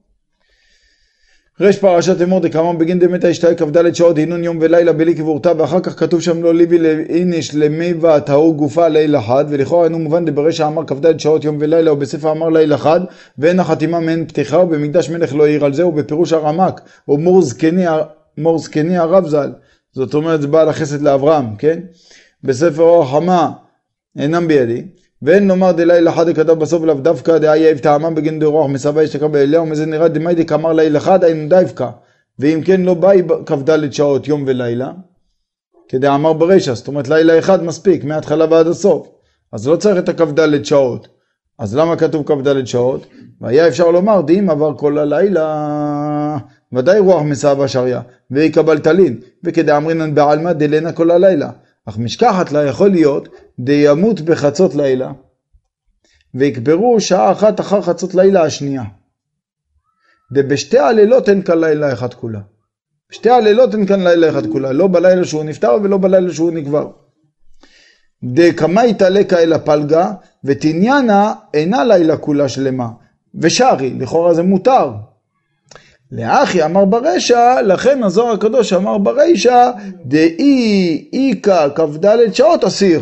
רש 1.61 1.79
פרשת 1.79 2.23
אמור 2.23 2.41
דקאמר 2.41 2.73
בגין 2.73 2.99
דמתא 2.99 3.31
אשתאי 3.31 3.57
כ"ד 3.57 3.95
שעות 3.95 4.19
הנון 4.19 4.45
יום 4.45 4.59
ולילה 4.61 4.93
בלי 4.93 5.15
קבורתה 5.15 5.53
ואחר 5.59 5.81
כך 5.81 5.99
כתוב 5.99 6.21
שם 6.21 6.43
לא 6.43 6.55
ליבי 6.55 6.79
לאיניש 6.79 7.55
למי 7.55 7.95
וטהור 8.01 8.55
גופה 8.55 8.89
לילה 8.89 9.23
חד 9.23 9.45
ולכאורה 9.49 9.85
אינו 9.85 9.99
מובן 9.99 10.25
דברשע 10.25 10.67
אמר 10.67 10.87
כ"ד 10.87 11.21
שעות 11.21 11.45
יום 11.45 11.57
ולילה 11.61 11.93
ובספר 11.93 12.33
אמר 12.33 12.49
לילה 12.49 12.79
חד 12.79 13.01
ואין 13.39 13.61
החתימה 13.61 14.01
מעין 14.01 14.27
פתיחה 14.27 14.59
ובמקדש 14.59 15.11
מלך 15.11 15.35
לא 15.35 15.45
העיר 15.45 15.65
על 15.65 15.75
זה 15.75 15.87
ובפירוש 15.87 16.33
הרמק 16.33 16.81
או 17.09 17.19
מור 18.39 18.59
זקני 18.59 18.99
הרב 18.99 19.29
ז"ל. 19.29 19.53
זאת 19.93 20.15
אומרת 20.15 20.41
בעל 20.41 20.69
החסד 20.69 21.03
לאברהם 21.03 21.57
כן? 21.57 21.81
בספר 22.45 22.83
אור 22.83 23.03
החמה 23.03 23.51
אינם 24.19 24.49
בידי. 24.49 24.85
ואין 25.23 25.47
נאמר 25.47 25.73
דלילה 25.73 26.13
חד 26.13 26.29
כתב 26.35 26.53
בסוף 26.53 26.83
לאו 26.83 26.95
דווקא 26.95 27.39
דאי 27.39 27.67
אהב 27.69 27.79
טעמם 27.79 28.15
בגין 28.15 28.39
דרוח 28.39 28.71
מסבא 28.71 29.05
אשתקרא 29.05 29.29
באליהו 29.29 29.67
מזה 29.67 29.87
נראה 29.87 30.09
דמיידי 30.09 30.47
כאמר 30.47 30.73
לילה 30.73 31.01
חד 31.01 31.25
היינו 31.25 31.49
דווקא. 31.49 31.89
ואם 32.39 32.61
כן 32.65 32.81
לא 32.81 32.95
באי 32.95 33.23
כ"ד 33.47 33.93
שעות 33.93 34.29
יום 34.29 34.45
ולילה 34.47 34.93
כדאמר 35.89 36.33
ברישא. 36.33 36.75
זאת 36.75 36.89
אומרת 36.89 37.09
לילה 37.09 37.39
אחד 37.39 37.65
מספיק 37.65 38.05
מההתחלה 38.05 38.47
ועד 38.51 38.67
הסוף. 38.67 39.09
אז 39.53 39.69
לא 39.69 39.77
צריך 39.77 39.99
את 39.99 40.09
הכ"ד 40.09 40.65
שעות. 40.65 41.09
אז 41.59 41.77
למה 41.77 41.97
כתוב 41.97 42.27
כ"ד 42.27 42.65
שעות? 42.65 43.07
והיה 43.41 43.69
אפשר 43.69 43.91
לומר 43.91 44.21
דאם 44.21 44.51
עבר 44.51 44.77
כל 44.77 44.99
הלילה 44.99 45.67
ודאי 46.73 46.99
רוח 46.99 47.23
מסבא 47.23 47.67
שריה 47.67 48.01
ויקבל 48.31 48.79
תלין 48.79 49.21
וכדאמרינן 49.45 50.15
בעלמא 50.15 50.53
דלנה 50.53 50.93
כל 50.93 51.11
הלילה 51.11 51.51
אך 51.87 51.99
משכחת 51.99 52.53
לה 52.53 52.65
יכול 52.65 52.91
להיות 52.91 53.29
דימות 53.59 54.21
בחצות 54.21 54.75
לילה 54.75 55.13
ויקברו 56.35 57.01
שעה 57.01 57.33
אחת 57.33 57.61
אחר 57.61 57.83
חצות 57.83 58.15
לילה 58.15 58.43
השנייה. 58.43 58.85
דבשתי 60.33 60.79
הלילות 60.79 61.29
אין 61.29 61.43
כאן 61.43 61.61
לילה 61.61 61.93
אחד 61.93 62.15
כולה. 62.15 62.41
בשתי 63.11 63.31
הלילות 63.31 63.75
אין 63.75 63.87
כאן 63.87 64.01
לילה 64.01 64.29
אחד 64.29 64.47
כולה, 64.47 64.73
לא 64.73 64.87
בלילה 64.87 65.25
שהוא 65.25 65.45
נפטר 65.45 65.77
ולא 65.83 65.99
בלילה 65.99 66.33
שהוא 66.33 66.53
נקבר. 66.53 66.91
דקמאי 68.25 68.95
תלקה 68.95 69.39
אל 69.39 69.53
הפלגה 69.53 70.13
ותניאנה 70.45 71.35
אינה 71.55 71.85
לילה 71.85 72.17
כולה 72.17 72.49
שלמה 72.49 72.89
ושרי, 73.35 73.95
לכאורה 73.99 74.35
זה 74.35 74.43
מותר. 74.43 74.93
לאחי 76.13 76.65
אמר 76.65 76.85
ברשע, 76.85 77.63
לכן 77.63 78.03
הזוהר 78.03 78.33
הקדוש 78.33 78.73
אמר 78.73 78.99
ברישע, 78.99 79.71
דאי 80.05 81.09
איכא 81.13 81.69
כ"ד 81.75 82.33
שעות 82.33 82.65
אסיר. 82.65 83.01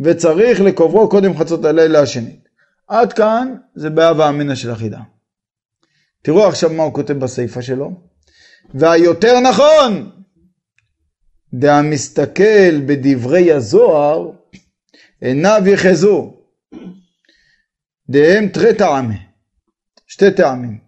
וצריך 0.00 0.60
לקוברו 0.60 1.08
קודם 1.08 1.38
חצות 1.38 1.64
הלילה 1.64 2.00
השנית. 2.00 2.48
עד 2.88 3.12
כאן 3.12 3.54
זה 3.74 3.90
בהווה 3.90 4.28
אמינא 4.28 4.54
של 4.54 4.70
החידה. 4.70 5.00
תראו 6.22 6.46
עכשיו 6.46 6.70
מה 6.70 6.82
הוא 6.82 6.94
כותב 6.94 7.12
בסיפה 7.12 7.62
שלו. 7.62 7.90
והיותר 8.74 9.40
נכון, 9.40 10.10
דהמסתכל 11.54 12.80
בדברי 12.86 13.52
הזוהר, 13.52 14.30
עיניו 15.20 15.62
יחזו. 15.66 16.34
דהם 18.08 18.48
תרי 18.48 18.74
טעמי, 18.74 19.18
שתי 20.06 20.30
טעמים. 20.30 20.87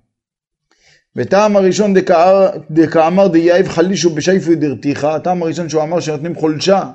וטעם 1.16 1.56
הראשון 1.56 1.94
דקאמר 2.70 3.28
דייב 3.28 3.68
חלישו 3.68 4.10
בשייפו 4.10 4.54
דרתיך, 4.54 5.04
הטעם 5.04 5.42
הראשון 5.42 5.68
שהוא 5.68 5.82
אמר 5.82 6.00
שנותנים 6.00 6.34
חולשה 6.34 6.90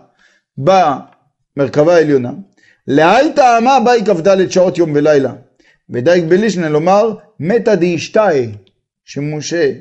במרכבה 0.57 1.95
העליונה. 1.95 2.31
להי 2.87 3.33
טעמה 3.33 3.79
באי 3.85 4.05
כ"ד 4.05 4.49
שעות 4.49 4.77
יום 4.77 4.91
ולילה. 4.95 5.33
ודייק 5.89 6.23
בלישנה 6.23 6.69
לומר 6.69 7.15
מתא 7.39 7.75
דאישתאי 7.75 8.51
שמשה 9.05 9.71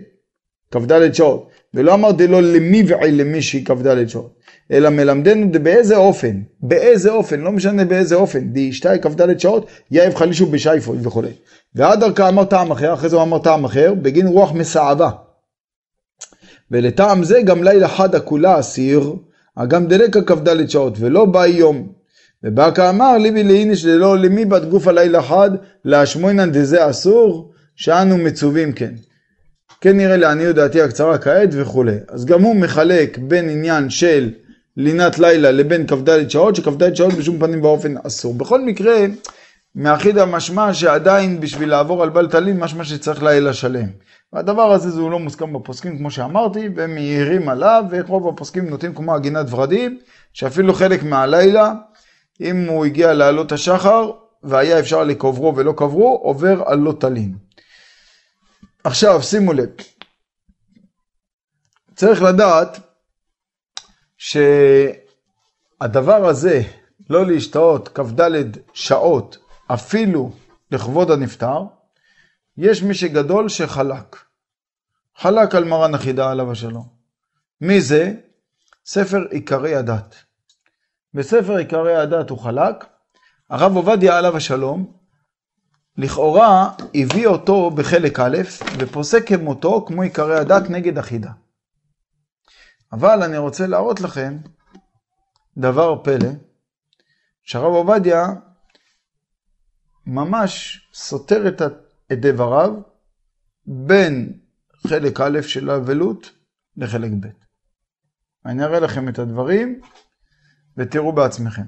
כ"ד 0.71 1.13
שעות. 1.13 1.49
ולא 1.75 1.95
אמר 1.95 2.13
דלא 2.13 2.43
למיבעי 2.43 3.13
למישהי 3.13 3.65
כ"ד 3.65 4.09
שעות. 4.09 4.44
אלא 4.73 4.91
מלמדנו 4.91 5.53
באיזה 5.63 5.97
אופן, 5.97 6.41
באיזה 6.61 7.11
אופן, 7.11 7.41
לא 7.41 7.53
משנה 7.53 7.85
באיזה 7.85 8.15
אופן, 8.15 8.49
דאישתאי 8.53 8.99
כ"ד 9.03 9.39
שעות, 9.39 9.67
יאיב 9.91 10.15
חלישו 10.15 10.47
בשייפו 10.47 10.95
וכולי. 11.03 11.33
ועד 11.75 12.01
דרכה 12.01 12.29
אמר 12.29 12.45
טעם 12.45 12.71
אחר, 12.71 12.95
אחרי 12.95 13.09
זה 13.09 13.17
הוא 13.17 13.23
אמר 13.23 13.39
טעם 13.39 13.65
אחר, 13.65 13.95
בגין 13.95 14.27
רוח 14.27 14.53
מסעבה. 14.53 15.11
ולטעם 16.71 17.25
זה 17.25 17.43
גם 17.43 17.65
לילה 17.65 17.89
חד 17.89 18.15
הכולה 18.15 18.61
אסיר, 18.61 19.15
אגם 19.57 19.87
דלקה 19.87 20.23
כ"ד 20.23 20.69
שעות, 20.69 20.97
ולא 21.01 21.25
בא 21.25 21.47
יום. 21.47 21.89
ובא 22.45 22.71
כאמר 22.71 23.19
ליבי 23.19 23.45
לאיניש 23.45 23.85
ללא 23.85 24.19
למי 24.19 24.45
בת 24.45 24.65
גוף 24.65 24.89
הלילה 24.89 25.23
חד, 25.23 25.51
להשמוינן 25.85 26.53
דזה 26.53 26.91
אסור, 26.91 27.53
שאנו 27.77 28.19
מצווים 28.19 28.73
כן. 28.73 28.95
כן 29.81 29.97
נראה 29.97 30.17
לעניות 30.17 30.57
דעתי 30.57 30.83
הקצרה 30.83 31.19
כעת 31.19 31.49
וכולי. 31.53 31.97
אז 32.09 32.25
גם 32.25 32.43
הוא 32.43 32.57
מחלק 32.57 33.19
בין 33.19 33.49
עניין 33.49 33.91
של 33.91 34.31
לינת 34.77 35.19
לילה 35.19 35.51
לבין 35.51 35.87
כ"ד 35.87 36.29
שעות, 36.29 36.57
שכ"ד 36.57 36.95
שעות 36.95 37.13
בשום 37.13 37.39
פנים 37.39 37.65
ואופן 37.65 37.95
אסור. 38.07 38.35
בכל 38.35 38.61
מקרה, 38.61 38.97
מאחיד 39.75 40.19
המשמע 40.19 40.75
שעדיין 40.75 41.41
בשביל 41.41 41.69
לעבור 41.69 42.03
על 42.03 42.09
בל 42.09 42.31
טלין 42.31 42.61
משמע 42.61 42.85
שצריך 42.85 43.23
לילה 43.23 43.53
שלם. 43.53 43.87
והדבר 44.33 44.73
הזה 44.73 44.91
זה 44.91 45.01
לא 45.01 45.19
מוסכם 45.19 45.53
בפוסקים 45.53 45.99
כמו 45.99 46.11
שאמרתי, 46.11 46.69
והם 46.75 46.95
מעירים 46.95 47.49
עליו, 47.49 47.85
ורוב 47.91 48.29
הפוסקים 48.29 48.69
נוטים 48.69 48.95
כמו 48.95 49.15
עגינת 49.15 49.47
ורדים, 49.51 49.99
שאפילו 50.33 50.75
חלק 50.75 51.03
מהלילה, 51.03 51.73
אם 52.41 52.65
הוא 52.69 52.85
הגיע 52.85 53.13
לעלות 53.13 53.53
השחר, 53.53 54.11
והיה 54.43 54.79
אפשר 54.79 55.05
לקוברו 55.05 55.57
ולא 55.57 55.73
קברו, 55.77 56.21
עובר 56.23 56.63
על 56.67 56.79
לא 56.79 56.95
טלין. 57.01 57.35
עכשיו 58.85 59.23
שימו 59.23 59.53
לב, 59.53 59.69
צריך 61.95 62.23
לדעת 62.23 62.81
שהדבר 64.19 64.99
הזה, 66.27 66.63
לא 67.11 67.27
להשתאות 67.27 67.89
כ"ד 67.89 68.21
שעות 68.73 69.39
אפילו 69.67 70.33
לכבוד 70.71 71.11
הנפטר, 71.11 71.63
יש 72.57 72.83
מי 72.83 72.95
שגדול 72.95 73.49
שחלק. 73.49 74.17
חלק 75.17 75.55
על 75.55 75.65
מרן 75.65 75.95
החידה 75.95 76.31
עליו 76.31 76.53
השלום. 76.53 76.89
מי 77.61 77.81
זה? 77.81 78.13
ספר 78.87 79.27
עיקרי 79.31 79.75
הדת. 79.75 80.15
בספר 81.15 81.57
עיקרי 81.57 81.97
הדת 81.97 82.31
הוא 82.31 82.39
חלק, 82.39 82.85
הרב 83.51 83.77
עובדיה 83.77 84.19
עליו 84.19 84.37
השלום, 84.37 84.93
לכאורה 85.97 86.71
הביא 86.95 87.27
אותו 87.27 87.71
בחלק 87.71 88.21
א' 88.21 88.39
ופוסק 88.79 89.29
כמותו 89.29 89.85
כמו 89.87 90.03
עיקרי 90.03 90.39
הדת 90.39 90.71
נגד 90.71 90.99
החידה. 90.99 91.31
אבל 92.93 93.23
אני 93.23 93.39
רוצה 93.39 93.67
להראות 93.67 94.01
לכם 94.01 94.39
דבר 95.57 96.03
פלא, 96.05 96.29
שהרב 97.43 97.73
עובדיה 97.73 98.27
ממש 100.07 100.81
סותר 100.95 101.49
את, 101.49 101.63
דבריו 102.13 102.71
בין 103.67 104.39
חלק 104.87 105.21
א' 105.21 105.43
של 105.43 105.71
האבלות 105.71 106.31
לחלק 106.77 107.11
ב'. 107.21 107.27
אני 108.47 108.65
אראה 108.65 108.81
לכם 108.81 109.09
את 109.09 109.19
הדברים 109.19 109.81
ותראו 110.77 111.13
בעצמכם. 111.13 111.63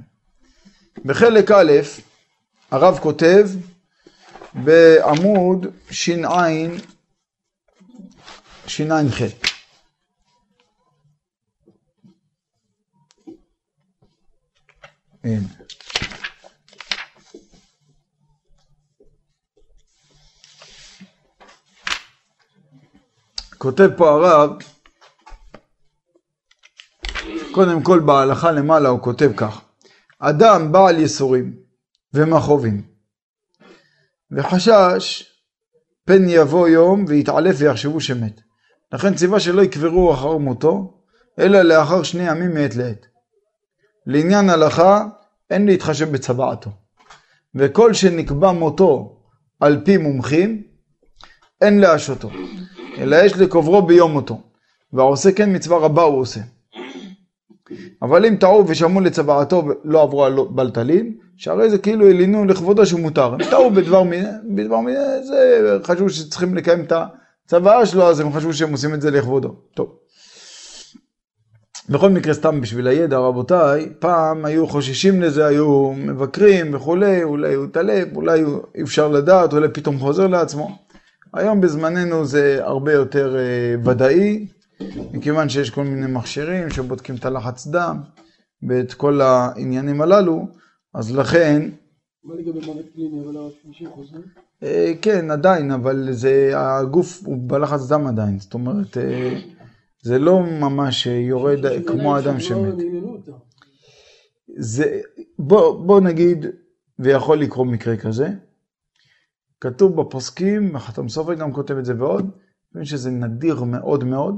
בחלק 1.05 1.51
א', 1.51 1.73
הרב 2.71 2.99
כותב 2.99 3.49
בעמוד 4.55 5.67
שע"ח 5.91 6.81
אין. 15.27 15.43
כותב 23.59 23.89
פה 23.97 24.11
הרב, 24.11 24.51
קודם 27.53 27.83
כל 27.83 28.01
בהלכה 28.01 28.53
למעלה 28.53 28.89
הוא 28.89 29.03
כותב 29.03 29.31
כך: 29.37 29.61
אדם 30.19 30.73
בעל 30.73 30.99
ייסורים 30.99 31.57
ומכאובים 32.15 32.83
וחשש 34.31 35.33
פן 36.05 36.29
יבוא 36.29 36.69
יום 36.69 37.05
ויתעלף 37.09 37.57
ויחשבו 37.59 38.01
שמת. 38.01 38.41
לכן 38.93 39.15
ציווה 39.15 39.41
שלא 39.41 39.63
יקברו 39.63 40.15
אחר 40.15 40.37
מותו, 40.37 41.03
אלא 41.39 41.63
לאחר 41.63 42.03
שני 42.03 42.31
ימים 42.31 42.55
מעת 42.55 42.77
לעת. 42.77 43.07
לעניין 44.07 44.51
הלכה, 44.51 45.05
אין 45.51 45.67
להתחשב 45.67 46.13
בצוואתו. 46.13 46.71
וכל 47.55 47.95
שנקבע 47.95 48.53
מותו 48.53 49.17
על 49.61 49.81
פי 49.85 49.97
מומחים, 49.97 50.63
אין 51.61 51.79
להשותו, 51.79 52.31
אלא 52.99 53.17
יש 53.17 53.33
לקוברו 53.33 53.83
ביום 53.83 54.13
מותו. 54.13 54.41
והעושה 54.93 55.33
כן 55.33 55.57
מצווה 55.57 55.79
רבה 55.79 56.03
הוא 56.03 56.21
עושה. 56.21 56.41
אבל 58.03 58.27
אם 58.27 58.37
טעו 58.37 58.69
ושמעו 58.69 59.01
לצוואתו 59.01 59.69
לא 59.85 60.03
עברו 60.03 60.25
על 60.25 60.37
בלטלין, 60.51 61.15
שהרי 61.37 61.71
זה 61.71 61.79
כאילו 61.79 62.09
הלינו 62.09 62.45
לכבודו 62.45 62.87
שהוא 62.87 63.01
מותר. 63.01 63.35
הם 63.35 63.45
טעו 63.51 63.71
בדבר 63.71 64.03
מיני, 64.03 64.29
בדבר 64.55 64.81
מיני, 64.81 64.99
זה 65.23 65.79
חשבו 65.85 66.11
שצריכים 66.11 66.55
לקיים 66.55 66.81
את 66.81 66.93
הצוואה 67.47 67.87
שלו, 67.87 68.09
אז 68.09 68.21
הם 68.21 68.33
חשבו 68.33 68.53
שהם 68.53 68.73
עושים 68.73 68.95
את 68.95 69.01
זה 69.01 69.11
לכבודו. 69.11 69.57
טוב. 69.75 69.97
בכל 71.91 72.11
מקרה, 72.11 72.35
סתם 72.35 72.61
בשביל 72.61 72.87
הידע, 72.87 73.19
רבותיי, 73.19 73.89
פעם 73.99 74.45
היו 74.45 74.67
חוששים 74.67 75.23
לזה, 75.23 75.47
היו 75.47 75.93
מבקרים 75.97 76.75
וכולי, 76.75 77.23
אולי 77.23 77.55
הוא 77.55 77.65
התעלף, 77.65 78.09
אולי 78.17 78.45
אי 78.75 78.83
אפשר 78.83 79.09
לדעת, 79.09 79.53
אולי 79.53 79.69
פתאום 79.69 79.99
חוזר 79.99 80.27
לעצמו. 80.27 80.79
היום 81.35 81.61
בזמננו 81.61 82.25
זה 82.25 82.59
הרבה 82.61 82.93
יותר 82.93 83.37
אה, 83.37 83.91
ודאי, 83.91 84.47
מכיוון 85.13 85.49
שיש 85.49 85.71
כל 85.71 85.85
מיני 85.85 86.07
מכשירים 86.07 86.71
שבודקים 86.71 87.15
את 87.15 87.25
הלחץ 87.25 87.67
דם 87.67 88.01
ואת 88.69 88.95
כל 88.95 89.21
העניינים 89.21 90.01
הללו, 90.01 90.49
אז 90.95 91.17
לכן, 91.17 91.69
מה 92.25 92.35
לגבי 92.35 92.67
מוות 92.67 92.87
קליני, 92.95 93.21
אבל 93.25 93.35
50 93.65 93.89
חוזרים? 93.95 94.23
אה, 94.63 94.93
כן, 95.03 95.31
עדיין, 95.31 95.71
אבל 95.71 96.09
זה, 96.11 96.53
הגוף 96.55 97.23
הוא 97.25 97.37
בלחץ 97.41 97.89
דם 97.89 98.07
עדיין, 98.07 98.39
זאת 98.39 98.55
אומרת, 98.55 98.97
אה, 98.97 99.39
זה 100.07 100.19
לא 100.19 100.43
ממש 100.43 101.07
יורד 101.07 101.59
כמו 101.87 102.17
האדם 102.17 102.41
שמת. 102.41 102.75
זה, 104.57 105.01
בוא, 105.39 105.87
בוא 105.87 106.01
נגיד, 106.01 106.47
ויכול 106.99 107.39
לקרות 107.39 107.67
מקרה 107.67 107.97
כזה, 107.97 108.29
כתוב 109.61 110.01
בפוסקים, 110.01 110.77
החתם 110.77 111.09
סופר 111.09 111.35
גם 111.35 111.53
כותב 111.53 111.77
את 111.77 111.85
זה 111.85 111.95
ועוד, 111.99 112.31
שזה 112.83 113.11
נדיר 113.11 113.63
מאוד 113.65 114.05
מאוד, 114.05 114.35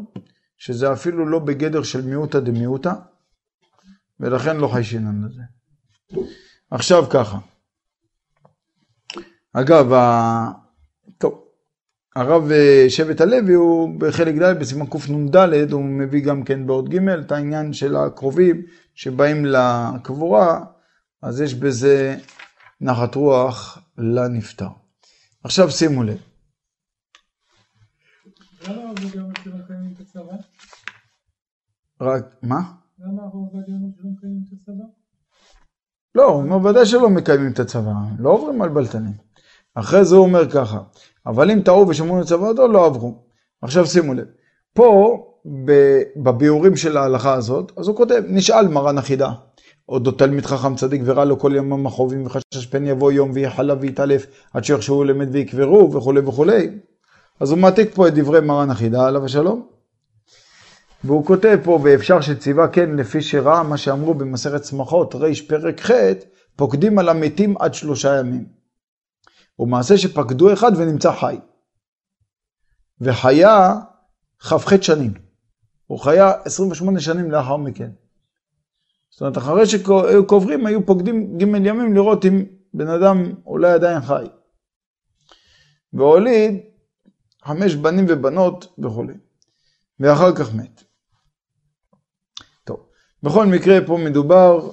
שזה 0.57 0.93
אפילו 0.93 1.29
לא 1.29 1.39
בגדר 1.39 1.83
של 1.83 2.07
מיעוטה 2.07 2.41
דמיעוטה, 2.41 2.95
ולכן 4.21 4.57
לא 4.57 4.69
חיישינן 4.69 5.25
לזה. 5.25 5.43
עכשיו 6.71 7.05
ככה, 7.11 7.39
אגב, 9.53 9.93
הרב 12.19 12.51
אה, 12.51 12.85
שבט 12.89 13.21
הלוי 13.21 13.55
הוא 13.55 14.01
בחלק 14.01 14.35
ד' 14.35 14.59
בסימן 14.61 14.87
קנ"ד, 14.87 15.73
הוא 15.73 15.85
מביא 15.85 16.25
גם 16.25 16.45
כן 16.45 16.67
בעוד 16.67 16.89
ג' 16.89 17.09
את 17.09 17.33
העניין 17.33 17.73
של 17.73 17.97
הקרובים 17.97 18.63
שבאים 18.95 19.45
לקבורה, 19.45 20.65
אז 21.23 21.41
יש 21.41 21.55
בזה 21.55 22.17
נחת 22.81 23.15
רוח 23.15 23.79
לנפטר. 23.99 24.69
עכשיו 25.45 25.71
שימו 25.71 26.03
לב. 26.03 26.19
רק, 32.01 32.25
מה? 32.43 32.61
למה 32.99 33.23
הרב 33.23 33.35
עובדיה 33.35 33.75
אומר 33.75 33.89
שלא 33.97 34.11
מקיימים 34.11 34.43
את 34.47 34.53
הצבא? 34.53 34.85
לא, 36.15 36.25
הוא 36.25 36.43
אומר 36.43 36.71
ודאי 36.71 36.87
שלא 36.87 37.11
מקיימים 37.11 37.53
את 37.53 37.59
הצבא, 37.59 37.93
לא 38.19 38.31
עוברים 38.31 38.63
על 38.63 38.69
בלטנים. 38.69 39.15
אחרי 39.75 40.05
זה 40.05 40.15
הוא 40.15 40.25
אומר 40.25 40.51
ככה, 40.51 40.79
אבל 41.29 41.51
אם 41.51 41.61
טעו 41.61 41.89
ושמעו 41.89 42.21
את 42.21 42.27
צוואתו, 42.27 42.69
לא 42.69 42.87
עברו. 42.87 43.15
עכשיו 43.63 43.87
שימו 43.87 44.15
לב, 44.15 44.27
פה 44.75 45.19
בביאורים 46.17 46.77
של 46.77 46.97
ההלכה 46.97 47.35
הזאת, 47.35 47.73
אז 47.77 47.89
הוא 47.89 47.97
כותב, 47.97 48.23
נשאל 48.29 48.69
מרן 48.69 48.99
החידה, 48.99 49.33
אודו 49.89 50.11
תלמיד 50.11 50.47
חכם 50.47 50.75
צדיק 50.75 51.03
ורע 51.05 51.25
לו 51.25 51.39
כל 51.39 51.53
ימם 51.57 51.87
החובים 51.87 52.27
וחשש 52.27 52.67
פן 52.71 52.87
יבוא 52.87 53.13
יום 53.13 53.31
ויחלב 53.35 53.79
ויתעלף 53.81 54.27
עד 54.55 54.65
שיחשבו 54.65 55.05
למד 55.05 55.29
ויקברו 55.33 55.93
וכולי 55.93 56.21
וכולי. 56.21 56.71
אז 57.41 57.51
הוא 57.51 57.59
מעתיק 57.59 57.95
פה 57.95 58.09
את 58.09 58.15
דברי 58.15 58.41
מרן 58.41 58.71
החידה 58.71 59.07
עליו 59.07 59.25
השלום. 59.25 59.67
והוא 61.05 61.25
כותב 61.25 61.59
פה, 61.65 61.79
ואפשר 61.83 62.21
שציווה 62.21 62.69
כן 62.69 62.91
לפי 62.97 63.23
שראה 63.23 63.63
מה 63.63 63.77
שאמרו 63.77 64.15
במסכת 64.15 64.61
צמחות, 64.61 65.15
ריש 65.15 65.43
פרק 65.43 65.81
ח', 65.81 65.91
פוקדים 66.57 66.99
על 66.99 67.09
המתים 67.09 67.55
עד 67.59 67.75
שלושה 67.75 68.19
ימים. 68.19 68.58
ומעשה 69.59 69.99
שפקדו 69.99 70.53
אחד 70.53 70.73
ונמצא 70.77 71.13
חי. 71.13 71.39
וחיה 73.01 73.75
כ"ח 74.39 74.81
שנים. 74.81 75.15
הוא 75.87 75.99
חיה 75.99 76.33
28 76.45 77.01
שנים 77.01 77.31
לאחר 77.31 77.57
מכן. 77.57 77.91
זאת 79.11 79.21
אומרת, 79.21 79.39
אחרי 79.39 79.67
שהיו 79.67 80.27
קוברים, 80.27 80.67
היו 80.67 80.87
פוקדים 80.87 81.39
ג' 81.39 81.43
ימים 81.43 81.95
לראות 81.95 82.25
אם 82.25 82.45
בן 82.75 82.89
אדם 82.89 83.33
אולי 83.47 83.73
עדיין 83.73 84.01
חי. 84.01 84.27
והוליד 85.93 86.61
חמש 87.45 87.75
בנים 87.75 88.05
ובנות 88.09 88.75
וכולי. 88.79 89.15
ואחר 90.01 90.35
כך 90.35 90.55
מת. 90.55 90.83
טוב, 92.65 92.89
בכל 93.23 93.47
מקרה 93.47 93.79
פה 93.87 93.99
מדובר, 94.05 94.71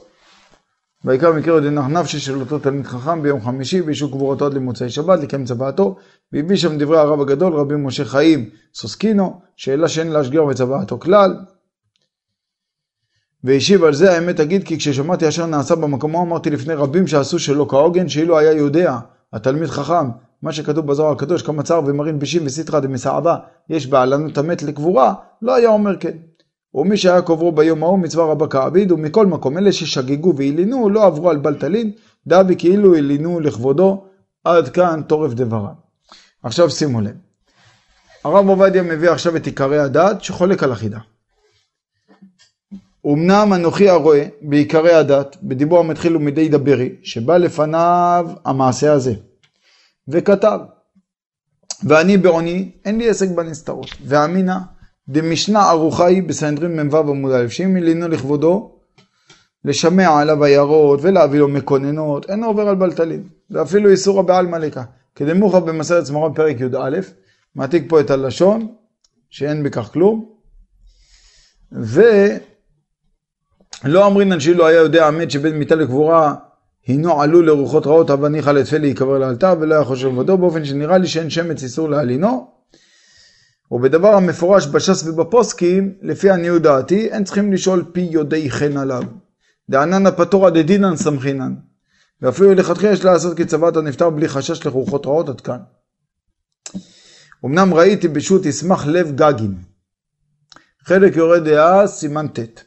מקרה 1.06 1.54
עוד 1.54 1.64
אינך 1.64 1.86
נפשי 1.86 2.20
של 2.20 2.40
אותו 2.40 2.60
תלמיד 2.60 2.86
חכם 2.86 3.22
ביום 3.22 3.42
חמישי 3.42 3.82
באישור 3.82 4.12
קבורתו 4.12 4.46
עד 4.46 4.54
למוצאי 4.54 4.90
שבת 4.90 5.20
לקיים 5.20 5.46
צוואתו. 5.46 5.96
והביא 6.34 6.56
שם 6.56 6.78
דברי 6.78 6.98
הרב 6.98 7.22
הגדול 7.22 7.54
רבי 7.54 7.76
משה 7.76 8.06
חיים 8.06 8.50
סוסקינו 8.74 9.42
שאלה 9.56 9.88
שאין 9.88 10.08
להשגר 10.08 10.46
בצוואתו 10.46 11.00
כלל. 11.00 11.36
והשיב 13.44 13.84
על 13.84 13.94
זה 13.94 14.12
האמת 14.12 14.40
אגיד 14.40 14.64
כי 14.64 14.78
כששמעתי 14.78 15.28
אשר 15.28 15.46
נעשה 15.46 15.76
במקומו 15.76 16.22
אמרתי 16.22 16.50
לפני 16.50 16.74
רבים 16.74 17.08
שעשו 17.08 17.40
שלא 17.40 17.66
כהוגן 17.70 18.10
שאילו 18.10 18.38
היה 18.38 18.52
יודע 18.52 18.98
התלמיד 19.34 19.70
חכם 19.70 20.10
מה 20.42 20.52
שכתוב 20.52 20.88
בזוהר 20.88 21.12
הקדוש 21.12 21.42
כמה 21.42 21.64
צער 21.64 21.82
ומרין 21.86 22.20
בישים 22.20 22.46
וסיטרא 22.46 22.80
דמסעבה 22.80 23.38
יש 23.70 23.88
בעלנות 23.88 24.38
המת 24.38 24.64
לקבורה 24.64 25.14
לא 25.42 25.56
היה 25.56 25.70
אומר 25.70 25.98
כן 26.00 26.18
ומי 26.76 26.98
שהיה 26.98 27.22
קוברו 27.22 27.52
ביום 27.52 27.84
ההוא 27.84 28.00
מצווה 28.00 28.26
רבה 28.26 28.48
כעביד 28.48 28.92
ומכל 28.92 29.26
מקום 29.26 29.58
אלה 29.58 29.72
ששגגו 29.72 30.36
והלינו 30.36 30.90
לא 30.90 31.06
עברו 31.06 31.30
על 31.30 31.38
בלטלין 31.38 31.92
דבי 32.28 32.56
כאילו 32.56 32.96
הלינו 32.96 33.40
לכבודו. 33.40 34.06
עד 34.44 34.70
כאן 34.70 35.02
תורף 35.08 35.34
דברה 35.34 35.74
עכשיו 36.44 36.70
שימו 36.70 37.02
לב. 37.02 37.16
הרב 38.24 38.50
עובדיה 38.50 38.84
מביא 38.84 39.10
עכשיו 39.10 39.36
את 39.36 39.46
עיקרי 39.46 39.80
הדת 39.80 40.24
שחולק 40.24 40.64
על 40.64 40.72
החידה. 40.72 41.00
אמנם 43.06 43.54
אנוכי 43.56 43.90
הרואה 43.90 44.28
בעיקרי 44.42 44.94
הדת, 44.94 45.38
בדיבור 45.44 45.80
המתחיל 45.80 46.16
ומדי 46.16 46.50
דברי, 46.50 46.96
שבא 47.04 47.38
לפניו 47.38 48.28
המעשה 48.46 48.94
הזה, 48.94 49.14
וכתב, 50.08 50.60
ואני 51.84 52.18
בעוני, 52.18 52.72
אין 52.86 52.98
לי 52.98 53.10
עסק 53.10 53.30
בנסתרות, 53.30 53.88
ואמינא 54.06 54.56
דמשנה 55.10 55.62
ערוכה 55.62 56.06
היא 56.06 56.24
בסנהדרין 56.24 56.80
מ"ו 56.80 56.98
עמוד 56.98 57.32
א', 57.32 57.48
שאם 57.48 57.74
מילינו 57.74 58.08
לכבודו, 58.08 58.72
לשמע 59.66 60.20
עליו 60.20 60.44
עיירות 60.44 61.00
ולהביא 61.02 61.40
לו 61.40 61.48
מקוננות, 61.48 62.30
אינו 62.30 62.48
עובר 62.48 62.68
על 62.68 62.76
בלטלין, 62.76 63.24
ואפילו 63.50 63.90
איסורא 63.90 64.22
בעלמא 64.22 64.58
לקה, 64.58 64.84
כדמוכא 65.16 65.60
במסרת 65.60 66.04
צמרון 66.04 66.34
פרק 66.34 66.60
י"א, 66.60 67.00
מעתיק 67.56 67.84
פה 67.90 68.00
את 68.00 68.10
הלשון, 68.10 68.68
שאין 69.30 69.64
בכך 69.64 69.90
כלום, 69.94 70.30
ו... 71.72 72.02
לא 73.84 74.08
אמרינן 74.08 74.40
שאילו 74.40 74.68
היה 74.68 74.80
יודע 74.80 75.08
המת 75.08 75.32
שבית 75.32 75.54
מיתה 75.54 75.76
לקבורה 75.76 76.36
הינו 76.88 77.22
עלול 77.22 77.48
לרוחות 77.48 77.88
רעות 77.88 78.10
אבל 78.10 78.28
ניחא 78.28 78.50
לתפל 78.50 78.78
להיקבר 78.78 79.18
לאלתר 79.18 79.54
ולא 79.60 79.76
היה 79.76 79.84
חושב 79.84 80.08
לבדו 80.08 80.38
באופן 80.38 80.66
שנראה 80.66 80.98
לי 80.98 81.08
שאין 81.08 81.30
שמץ 81.30 81.64
איסור 81.64 81.90
להלינו 81.90 82.48
ובדבר 83.72 84.14
המפורש 84.14 84.68
בש"ס 84.68 85.08
ובפוסקים 85.08 85.94
לפי 86.02 86.30
עניות 86.30 86.62
דעתי 86.62 87.08
אין 87.08 87.24
צריכים 87.24 87.54
לשאול 87.54 87.86
פי 87.92 88.02
יודעי 88.02 88.52
חן 88.52 88.78
עליו. 88.78 89.04
דענן 89.70 90.06
הפטורא 90.06 90.50
דדינן 90.50 90.96
סמכינן. 90.96 91.56
ואפילו 92.22 92.54
לכתחילה 92.54 92.92
יש 92.92 93.06
לעשות 93.06 93.38
כצוות 93.38 93.78
הנפטר 93.78 94.10
בלי 94.10 94.28
חשש 94.28 94.66
לרוחות 94.66 95.06
רעות 95.06 95.30
עד 95.30 95.42
כאן. 95.42 95.60
אמנם 97.46 97.74
ראיתי 97.74 98.08
בשו"ת 98.08 98.46
ישמח 98.46 98.86
לב 98.88 99.16
גגים. 99.16 99.56
חלק 100.84 101.16
יורד 101.16 101.44
דעה 101.44 101.88
סימן 101.88 102.28
ט' 102.28 102.64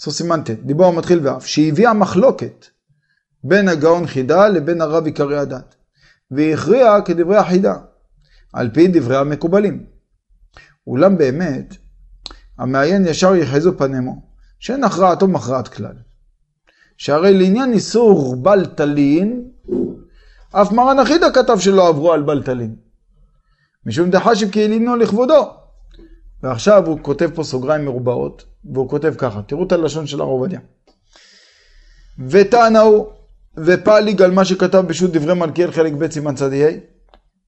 סוף 0.00 0.14
סימן 0.14 0.42
ט', 0.42 0.50
דיבור 0.50 0.86
המתחיל 0.86 1.26
ואף, 1.26 1.46
שהביאה 1.46 1.92
מחלוקת 1.92 2.66
בין 3.44 3.68
הגאון 3.68 4.06
חידה 4.06 4.48
לבין 4.48 4.80
הרב 4.80 5.06
עיקרי 5.06 5.38
הדת, 5.38 5.74
והכריע 6.30 7.00
כדברי 7.04 7.36
החידה, 7.36 7.74
על 8.52 8.70
פי 8.74 8.88
דברי 8.88 9.16
המקובלים. 9.16 9.97
אולם 10.88 11.18
באמת, 11.18 11.76
המעיין 12.58 13.06
ישר 13.06 13.36
יחזו 13.36 13.78
פנימו, 13.78 14.22
שאין 14.58 14.84
הכרעתו 14.84 15.28
מכרעת 15.28 15.68
כלל. 15.68 15.94
שהרי 16.96 17.38
לעניין 17.38 17.72
איסור 17.72 18.36
בל 18.36 18.66
תלין, 18.66 19.44
אף 20.52 20.72
מרן 20.72 20.98
החידה 20.98 21.30
כתב 21.30 21.58
שלא 21.58 21.88
עברו 21.88 22.12
על 22.12 22.22
בל 22.22 22.42
תלין. 22.42 22.76
משום 23.86 24.10
דחשיב 24.10 24.50
כי 24.50 24.64
הלינו 24.64 24.96
לכבודו. 24.96 25.50
ועכשיו 26.42 26.86
הוא 26.86 26.98
כותב 27.02 27.30
פה 27.34 27.44
סוגריים 27.44 27.84
מרובעות, 27.84 28.44
והוא 28.64 28.88
כותב 28.88 29.14
ככה, 29.18 29.42
תראו 29.42 29.66
את 29.66 29.72
הלשון 29.72 30.06
של 30.06 30.20
הרב 30.20 30.28
עובדיה. 30.28 30.60
ותענהו 32.28 33.10
ופליג 33.56 34.22
על 34.22 34.30
מה 34.30 34.44
שכתב 34.44 34.84
בשו"ת 34.86 35.12
דברי 35.12 35.34
מלכיאל 35.34 35.72
חלק 35.72 35.92
ב' 35.92 36.10
סימן 36.10 36.34
צ"ה, 36.34 36.70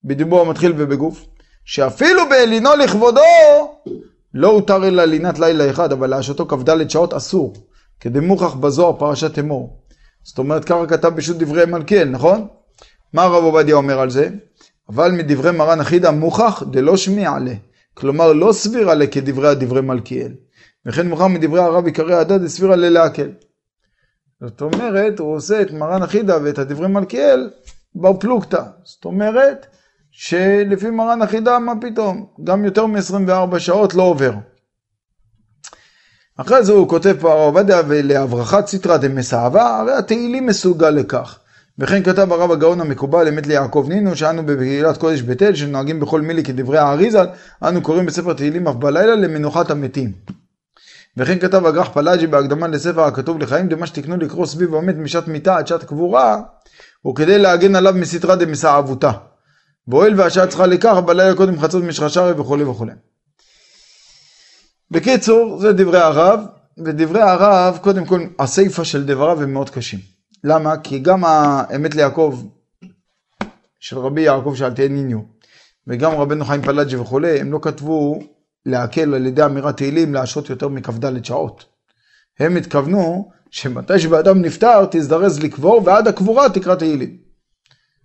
בדיבור 0.05 0.41
המתחיל 0.41 0.73
ובגוף, 0.77 1.27
שאפילו 1.65 2.29
באלינו 2.29 2.77
לכבודו 2.77 3.21
לא 4.35 4.49
הותר 4.49 4.89
אלא 4.89 5.05
לינת 5.05 5.39
לילה 5.39 5.71
אחד, 5.71 5.93
אבל 5.93 6.11
להשתו 6.11 6.47
כ"ד 6.47 6.91
שעות 6.91 7.15
אסור, 7.15 7.55
כדמוכח 8.01 8.55
בזוהר 8.55 8.99
פרשת 8.99 9.39
אמור. 9.39 9.81
זאת 10.23 10.39
אומרת, 10.39 10.65
ככה 10.65 10.87
כתב 10.87 11.09
בשו"ת 11.09 11.37
דברי 11.37 11.67
מלכיאל, 11.67 12.09
נכון? 12.09 12.47
מה 13.13 13.23
הרב 13.23 13.45
עובדיה 13.45 13.75
אומר 13.75 14.01
על 14.01 14.11
זה? 14.11 14.29
אבל 14.89 15.11
מדברי 15.11 15.53
מרן 15.53 15.81
אחידא 15.81 16.11
מוכח 16.11 16.63
דלא 16.71 16.97
שמיע 16.97 17.39
לה. 17.45 17.55
כלומר, 17.95 18.33
לא 18.33 18.53
סבירה 18.53 18.95
לה 18.95 19.07
כדברי 19.07 19.49
הדברי 19.49 19.81
מלכיאל. 19.81 20.33
וכן 20.87 21.09
מוכר 21.09 21.27
מדברי 21.27 21.61
הרב 21.61 21.87
עיקרי 21.87 22.15
הדת 22.15 22.41
דסבירה 22.41 22.77
ללהקל. 22.77 23.31
זאת 24.41 24.61
אומרת, 24.63 25.19
הוא 25.19 25.35
עושה 25.35 25.63
את 25.63 25.71
מרן 25.71 26.03
אחידה 26.03 26.39
ואת 26.43 26.59
הדברי 26.59 26.89
מלכיאל 26.89 27.51
בר 27.95 28.13
פלוגתא. 28.21 28.63
זאת 28.85 29.05
אומרת, 29.05 29.67
שלפי 30.23 30.91
מרן 30.91 31.23
אחידה, 31.23 31.59
מה 31.59 31.73
פתאום? 31.81 32.27
גם 32.45 32.65
יותר 32.65 32.87
מ-24 32.87 33.59
שעות 33.59 33.95
לא 33.95 34.03
עובר. 34.03 34.33
אחרי 36.37 36.65
זה 36.65 36.73
הוא 36.73 36.89
כותב 36.89 37.17
פה 37.21 37.33
הרב 37.33 37.57
עובדיה, 37.57 37.83
ולהברחת 37.89 38.67
סיטרא 38.67 38.97
דמסעבה, 38.97 39.79
הרי 39.79 39.93
התהילים 39.93 40.47
מסוגל 40.47 40.91
לכך. 40.91 41.39
וכן 41.79 42.03
כתב 42.03 42.33
הרב 42.33 42.51
הגאון 42.51 42.81
המקובל 42.81 43.29
אמת 43.29 43.47
ליעקב 43.47 43.87
נינו, 43.89 44.17
שאנו 44.17 44.47
בקהילת 44.47 44.97
קודש 44.97 45.21
בית 45.21 45.43
אל, 45.43 45.55
שנוהגים 45.55 46.01
בכל 46.01 46.21
מילי 46.21 46.45
כדברי 46.45 46.79
האריזה, 46.79 47.23
אנו 47.63 47.83
קוראים 47.83 48.07
בספר 48.07 48.33
תהילים 48.33 48.69
אף 48.69 48.75
בלילה 48.75 49.15
למנוחת 49.15 49.71
המתים. 49.71 50.13
וכן 51.17 51.39
כתב 51.39 51.67
אגרח 51.67 51.89
פלאג'י 51.89 52.27
בהקדמה 52.27 52.69
לספר 52.69 53.05
הכתוב 53.05 53.39
לחיים, 53.39 53.69
דמה 53.69 53.87
שתקנו 53.87 54.17
לקרוא 54.17 54.47
סביב 54.47 54.75
המת 54.75 54.97
משעת 54.97 55.29
מיתה 55.29 55.57
עד 55.57 55.67
שעת 55.67 55.85
קבורה, 55.85 56.41
וכדי 57.09 57.39
להגן 57.39 57.77
עליו 57.77 57.95
מסיטרא 57.97 58.35
דמסעבותה. 58.35 59.11
והואיל 59.91 60.21
והשעה 60.21 60.47
צריכה 60.47 60.67
לכך, 60.67 60.97
בלילה 61.07 61.37
קודם 61.37 61.61
חצות 61.61 61.85
משרשרי 61.85 62.33
וכולי 62.33 62.65
וכולי. 62.65 62.93
בקיצור, 64.91 65.59
זה 65.61 65.73
דברי 65.73 65.99
הרב, 65.99 66.41
ודברי 66.79 67.21
הרב, 67.21 67.79
קודם 67.83 68.05
כל, 68.05 68.21
הסיפה 68.39 68.85
של 68.85 69.07
דבריו 69.07 69.43
הם 69.43 69.53
מאוד 69.53 69.71
קשים. 69.71 69.99
למה? 70.45 70.77
כי 70.77 70.99
גם 70.99 71.25
האמת 71.25 71.95
ליעקב 71.95 72.43
של 73.81 73.99
רבי 73.99 74.21
יעקב 74.21 74.55
שאלתיאל 74.57 74.89
ניניו, 74.89 75.19
וגם 75.87 76.13
רבנו 76.13 76.45
חיים 76.45 76.63
פלאג'י 76.63 76.97
וכולי, 76.97 77.41
הם 77.41 77.53
לא 77.53 77.59
כתבו 77.63 78.19
להקל 78.67 79.15
על 79.15 79.27
ידי 79.27 79.45
אמירת 79.45 79.77
תהילים 79.77 80.15
להשעות 80.15 80.51
יותר 80.51 80.69
מכ"ד 80.69 81.25
שעות. 81.25 81.65
הם 82.39 82.57
התכוונו 82.57 83.31
שמתי 83.51 83.99
שבאדם 83.99 84.43
נפטר 84.43 84.87
תזדרז 84.91 85.41
לקבור 85.41 85.83
ועד 85.85 86.09
הקבורה 86.09 86.51
תקרא 86.51 86.75
תהילים. 86.75 87.30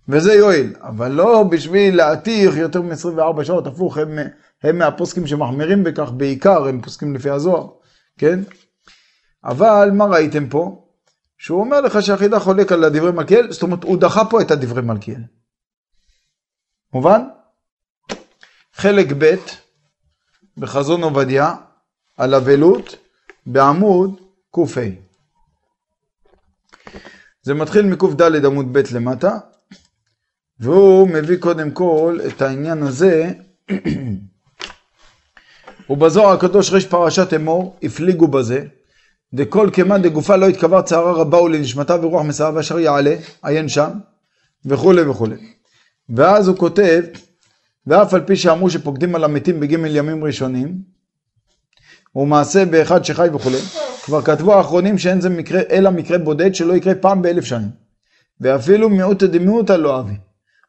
וזה 0.08 0.34
יועיל, 0.34 0.74
אבל 0.80 1.12
לא 1.12 1.42
בשביל 1.42 1.96
להתיר 1.96 2.58
יותר 2.58 2.82
מ-24 2.82 3.44
שעות, 3.44 3.66
הפוך, 3.66 3.98
הם, 3.98 4.18
הם 4.62 4.78
מהפוסקים 4.78 5.26
שמחמירים 5.26 5.84
בכך 5.84 6.10
בעיקר, 6.10 6.66
הם 6.66 6.80
פוסקים 6.80 7.14
לפי 7.14 7.30
הזוהר, 7.30 7.68
כן? 8.18 8.40
אבל 9.44 9.90
מה 9.92 10.04
ראיתם 10.04 10.48
פה? 10.48 10.86
שהוא 11.38 11.60
אומר 11.60 11.80
לך 11.80 12.02
שהחידה 12.02 12.40
חולק 12.40 12.72
על 12.72 12.84
הדברי 12.84 13.12
מלכיאל, 13.12 13.52
זאת 13.52 13.62
אומרת 13.62 13.84
הוא 13.84 14.00
דחה 14.00 14.24
פה 14.24 14.40
את 14.40 14.50
הדברי 14.50 14.82
מלכיאל. 14.82 15.20
מובן? 16.92 17.20
חלק 18.74 19.06
ב' 19.18 19.34
בחזון 20.56 21.02
עובדיה 21.02 21.54
על 22.16 22.34
אבלות 22.34 22.96
בעמוד 23.46 24.20
ק"ה. 24.54 24.80
זה 27.42 27.54
מתחיל 27.54 27.86
מק"ד 27.86 28.44
עמוד 28.44 28.72
ב' 28.72 28.82
למטה, 28.94 29.38
והוא 30.60 31.08
מביא 31.08 31.36
קודם 31.36 31.70
כל 31.70 32.18
את 32.26 32.42
העניין 32.42 32.82
הזה, 32.82 33.32
ובזוהר 35.90 36.32
הקדוש 36.32 36.72
ריש 36.72 36.86
פרשת 36.86 37.34
אמור, 37.34 37.76
הפליגו 37.82 38.28
בזה, 38.28 38.64
דכל 39.34 39.70
כמאן 39.72 40.02
דגופה 40.02 40.36
לא 40.36 40.48
התקבר 40.48 40.82
צערה 40.82 41.12
רבה 41.12 41.40
ולנשמתה 41.40 41.96
ורוח 42.02 42.22
מסעבה 42.22 42.60
אשר 42.60 42.78
יעלה, 42.78 43.16
עיין 43.42 43.68
שם, 43.68 43.90
וכולי 44.64 45.02
וכולי. 45.02 45.36
ואז 46.08 46.48
הוא 46.48 46.56
כותב, 46.56 47.02
ואף 47.86 48.14
על 48.14 48.20
פי 48.20 48.36
שאמרו 48.36 48.70
שפוקדים 48.70 49.14
על 49.14 49.24
המתים 49.24 49.60
בגימל 49.60 49.96
ימים 49.96 50.24
ראשונים, 50.24 50.78
ומעשה 52.14 52.64
באחד 52.64 53.04
שחי 53.04 53.28
וכולי, 53.34 53.58
כבר 54.04 54.22
כתבו 54.22 54.54
האחרונים 54.54 54.98
שאין 54.98 55.20
זה 55.20 55.28
מקרה, 55.28 55.60
אלא 55.70 55.90
מקרה 55.90 56.18
בודד 56.18 56.54
שלא 56.54 56.72
יקרה 56.72 56.94
פעם 56.94 57.22
באלף 57.22 57.44
שנים. 57.44 57.70
ואפילו 58.40 58.88
מיעוטא 58.88 59.26
דמיעוטא 59.26 59.72
לא 59.72 60.00
אבי. 60.00 60.14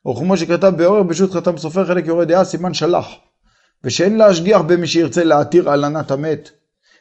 או 0.05 0.15
כמו 0.15 0.37
שכתב 0.37 0.73
באורר 0.77 1.03
פשוט 1.09 1.31
חתם 1.31 1.57
סופר 1.57 1.85
חלק 1.85 2.07
יורד 2.07 2.27
דעה 2.27 2.45
סימן 2.45 2.73
שלח. 2.73 3.07
ושאין 3.83 4.17
להשגיח 4.17 4.61
במי 4.61 4.87
שירצה 4.87 5.23
להתיר 5.23 5.69
הלנת 5.69 6.11
המת, 6.11 6.49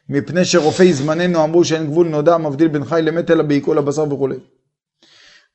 מפני 0.09 0.45
שרופאי 0.45 0.93
זמננו 0.93 1.45
אמרו 1.45 1.65
שאין 1.65 1.87
גבול 1.87 2.09
נודע 2.09 2.37
מבדיל 2.37 2.69
בין 2.69 2.85
חי 2.85 3.01
למת 3.03 3.31
אלא 3.31 3.43
בעיכול 3.43 3.79
הבשר 3.79 4.13
וכולי. 4.13 4.37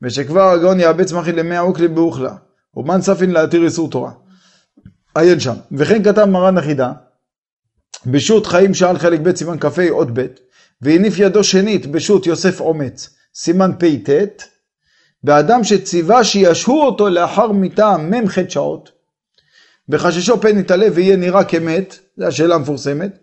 ושכבר 0.02 0.42
הגאון 0.42 0.80
יאבץ 0.80 1.12
מחי 1.12 1.32
למאה 1.32 1.60
אוקלי 1.60 1.88
באוכלה, 1.88 2.36
ומן 2.76 3.02
ספין 3.02 3.32
להתיר 3.32 3.64
איסור 3.64 3.89
תורה. 3.89 4.12
עיין 5.16 5.39
שם. 5.39 5.56
וכן 5.72 6.04
כתב 6.04 6.26
מרן 6.26 6.58
החידה, 6.58 6.92
בשו"ת 8.06 8.46
חיים 8.46 8.74
שאל 8.74 8.98
חלק 8.98 9.20
ב' 9.20 9.36
סימן 9.36 9.60
כ"ה 9.60 9.89
אות 9.89 10.08
ב', 10.14 10.26
והניף 10.82 11.14
ידו 11.18 11.44
שנית 11.44 11.86
בשו"ת 11.86 12.26
יוסף 12.26 12.60
אומץ, 12.62 13.10
סימן 13.36 13.72
פ"ט, 13.80 14.10
באדם 15.24 15.63
שציווה 15.63 16.24
שישהו 16.24 16.82
אותו 16.82 17.09
לאחר 17.09 17.51
מיתה 17.51 17.97
מ"ח 17.97 18.49
שעות, 18.49 18.91
בחששו 19.89 20.41
פן 20.41 20.59
יתעלה 20.59 20.88
ויהיה 20.93 21.15
נראה 21.15 21.43
כמת, 21.43 21.99
זו 22.17 22.26
השאלה 22.26 22.55
המפורסמת, 22.55 23.17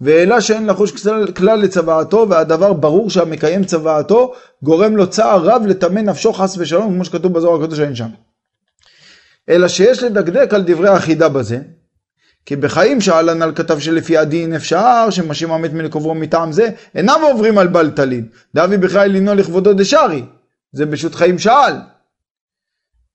ואלה 0.00 0.40
שאין 0.40 0.66
לחוש 0.66 1.06
כלל 1.36 1.58
לצוואתו, 1.58 2.26
והדבר 2.30 2.72
ברור 2.72 3.10
שהמקיים 3.10 3.64
צוואתו, 3.64 4.32
גורם 4.62 4.96
לו 4.96 5.10
צער 5.10 5.44
רב 5.44 5.66
לטמא 5.66 6.00
נפשו 6.00 6.32
חס 6.32 6.58
ושלום, 6.58 6.94
כמו 6.94 7.04
שכתוב 7.04 7.32
בזוהר 7.32 7.62
הקדוש 7.62 7.80
אין 7.80 7.94
שם. 7.94 8.08
אלא 9.48 9.68
שיש 9.68 10.02
לדקדק 10.02 10.54
על 10.54 10.62
דברי 10.62 10.88
החידה 10.88 11.28
בזה, 11.28 11.58
כי 12.46 12.56
בחיים 12.56 13.00
שאל 13.00 13.28
הנ"ל 13.28 13.52
כתב 13.54 13.78
שלפי 13.78 14.16
הדין 14.16 14.54
אפשר 14.54 15.10
שמשים 15.10 15.52
המת 15.52 15.72
מלקוברו 15.72 16.14
מטעם 16.14 16.52
זה, 16.52 16.68
אינם 16.94 17.20
עוברים 17.22 17.58
על 17.58 17.66
בל 17.66 17.90
טלין, 17.90 18.28
דאבי 18.54 18.76
בכלל 18.76 19.10
לינו 19.10 19.34
לכבודו 19.34 19.72
דשארי, 19.72 20.22
זה 20.76 20.86
בשו"ת 20.86 21.14
חיים 21.14 21.38
שאל. 21.38 21.74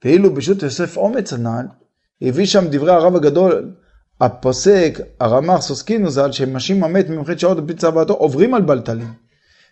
ואילו 0.03 0.33
בשו"ת 0.33 0.63
יוסף 0.63 0.97
אומץ 0.97 1.33
הנ"ל, 1.33 1.65
הביא 2.21 2.45
שם 2.45 2.67
דברי 2.69 2.91
הרב 2.91 3.15
הגדול 3.15 3.71
הפוסק, 4.21 4.99
הרמ"ח 5.19 5.61
סוסקינו 5.61 6.09
ז"ל, 6.09 6.31
שמשים 6.31 6.83
המת 6.83 7.09
ממחית 7.09 7.39
שעות 7.39 7.57
על 7.57 7.63
פי 7.67 7.73
צוואתו, 7.73 8.13
עוברים 8.13 8.53
על 8.53 8.61
בלטלין. 8.61 9.13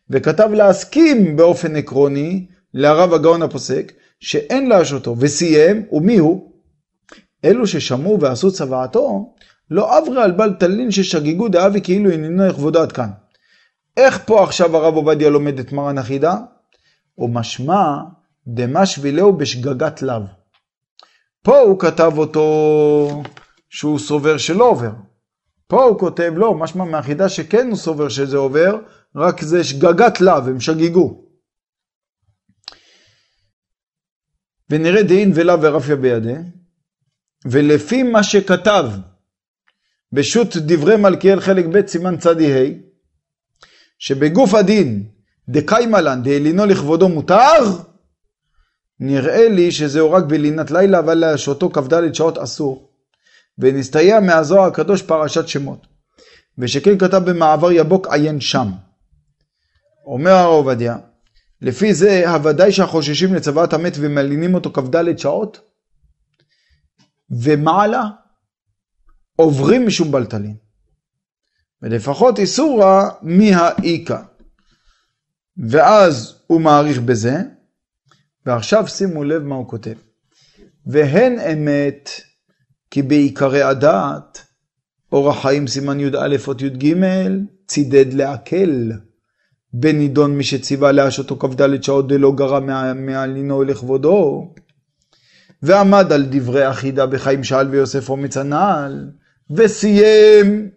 וכתב 0.09 0.49
להסכים 0.53 1.35
באופן 1.35 1.75
עקרוני 1.75 2.47
לרב 2.73 3.13
הגאון 3.13 3.41
הפוסק, 3.41 3.91
שאין 4.19 4.69
להשותו, 4.69 5.15
וסיים, 5.19 5.85
ומי 5.91 6.17
הוא? 6.17 6.51
אלו 7.45 7.67
ששמעו 7.67 8.19
ועשו 8.19 8.51
צוואתו, 8.51 9.33
לא 9.71 9.97
עברה 9.97 10.23
על 10.23 10.31
בלטלין 10.31 10.91
ששגגו 10.91 11.47
דאבי 11.47 11.81
כאילו 11.81 12.11
עניינו 12.11 12.47
לכבודו 12.47 12.81
עד 12.81 12.91
כאן. 12.91 13.09
איך 13.97 14.19
פה 14.25 14.43
עכשיו 14.43 14.77
הרב 14.77 14.95
עובדיה 14.95 15.29
לומד 15.29 15.59
את 15.59 15.71
מרן 15.71 15.97
החידה? 15.97 16.35
ומשמע 17.19 17.97
דמה 18.47 18.85
שבילהו 18.85 19.37
בשגגת 19.37 20.01
לאו. 20.01 20.21
פה 21.43 21.59
הוא 21.59 21.79
כתב 21.79 22.11
אותו 22.17 23.23
שהוא 23.69 23.99
סובר 23.99 24.37
שלא 24.37 24.69
עובר. 24.69 24.91
פה 25.67 25.83
הוא 25.83 25.99
כותב 25.99 26.33
לא, 26.35 26.55
משמע 26.55 26.83
מהחידה 26.83 27.29
שכן 27.29 27.67
הוא 27.67 27.77
סובר 27.77 28.09
שזה 28.09 28.37
עובר, 28.37 28.79
רק 29.15 29.41
זה 29.41 29.63
שגגת 29.63 30.21
לאו, 30.21 30.47
הם 30.47 30.59
שגיגו. 30.59 31.25
ונראה 34.69 35.03
דין 35.03 35.31
ולאו 35.35 35.61
ורפיה 35.61 35.95
בידי, 35.95 36.33
ולפי 37.45 38.03
מה 38.03 38.23
שכתב 38.23 38.85
בשו"ת 40.11 40.57
דברי 40.57 40.97
מלכיאל 40.97 41.39
חלק 41.39 41.65
ב' 41.65 41.87
סימן 41.87 42.17
צדי 42.17 42.53
ה', 42.53 42.65
שבגוף 43.99 44.53
הדין 44.53 45.09
דקיימה 45.49 46.01
לן 46.01 46.23
דאלינו 46.23 46.65
לכבודו 46.65 47.09
מותר, 47.09 47.63
נראה 48.99 49.49
לי 49.49 49.71
שזהו 49.71 50.11
רק 50.11 50.23
בלינת 50.23 50.71
לילה, 50.71 50.99
אבל 50.99 51.13
להשעותו 51.13 51.69
כ"ד 51.69 52.13
שעות 52.13 52.37
אסור. 52.37 52.89
ונסתייע 53.57 54.19
מהזוהר 54.19 54.67
הקדוש 54.67 55.01
פרשת 55.01 55.47
שמות. 55.47 55.87
ושכן 56.57 56.97
כתב 56.97 57.21
במעבר 57.25 57.71
יבוק 57.71 58.07
עיין 58.07 58.41
שם. 58.41 58.67
אומר 60.05 60.31
הרב 60.31 60.53
עובדיה, 60.53 60.97
לפי 61.61 61.93
זה 61.93 62.29
הוודאי 62.29 62.71
שהחוששים 62.71 63.33
לצוואת 63.33 63.73
המת 63.73 63.93
ומלינים 63.95 64.55
אותו 64.55 64.71
כ"ד 64.73 65.17
שעות, 65.17 65.61
ומעלה 67.31 68.03
עוברים 69.35 69.87
משום 69.87 70.11
בלטלין. 70.11 70.55
ולפחות 71.81 72.39
איסורא 72.39 73.09
מהאיכא. 73.21 74.21
ואז 75.67 76.35
הוא 76.47 76.61
מעריך 76.61 76.99
בזה, 76.99 77.37
ועכשיו 78.45 78.87
שימו 78.87 79.23
לב 79.23 79.43
מה 79.43 79.55
הוא 79.55 79.67
כותב. 79.67 79.93
והן 80.85 81.39
אמת 81.39 82.09
כי 82.91 83.01
בעיקרי 83.01 83.61
הדעת, 83.61 84.41
אורח 85.11 85.41
חיים 85.41 85.67
סימן 85.67 85.99
י"א 85.99 86.35
אות 86.47 86.61
י"ג, 86.61 86.95
צידד 87.67 88.13
להקל. 88.13 88.91
בנידון 89.73 90.37
מי 90.37 90.43
שציווה 90.43 90.91
להשותו 90.91 91.39
כ"ד 91.39 91.83
שעות 91.83 92.07
דלא 92.07 92.31
גרע 92.35 92.59
מעלינו 92.95 93.63
לכבודו. 93.63 94.53
ועמד 95.63 96.11
על 96.11 96.25
דברי 96.29 96.63
החידה 96.63 97.05
בחיים 97.05 97.43
שאל 97.43 97.67
ויוסף 97.67 98.09
אומץ 98.09 98.37
הנעל, 98.37 99.09
וסיים 99.51 100.69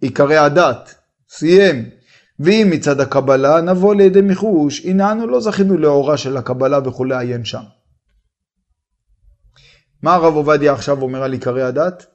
עיקרי 0.00 0.36
הדת, 0.36 0.94
סיים. 1.28 1.97
ואם 2.40 2.68
מצד 2.70 3.00
הקבלה 3.00 3.60
נבוא 3.60 3.94
לידי 3.94 4.20
מיחוש, 4.20 4.84
הנה 4.84 5.12
אנו 5.12 5.26
לא 5.26 5.40
זכינו 5.40 5.78
לאורה 5.78 6.16
של 6.16 6.36
הקבלה 6.36 6.78
וכולי 6.84 7.16
עיין 7.16 7.44
שם. 7.44 7.62
מה 10.02 10.14
הרב 10.14 10.34
עובדיה 10.34 10.72
עכשיו 10.72 11.02
אומר 11.02 11.22
על 11.22 11.32
עיקרי 11.32 11.62
הדת? 11.62 12.06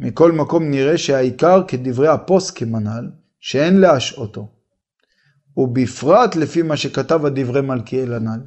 מכל 0.00 0.32
מקום 0.32 0.70
נראה 0.70 0.98
שהעיקר 0.98 1.62
כדברי 1.68 2.08
הפוסקים 2.08 2.74
הנ"ל, 2.74 3.10
שאין 3.40 3.80
להשעותו, 3.80 4.48
ובפרט 5.56 6.36
לפי 6.36 6.62
מה 6.62 6.76
שכתב 6.76 7.26
הדברי 7.26 7.60
מלכיאל 7.60 8.14
הנ"ל. 8.14 8.40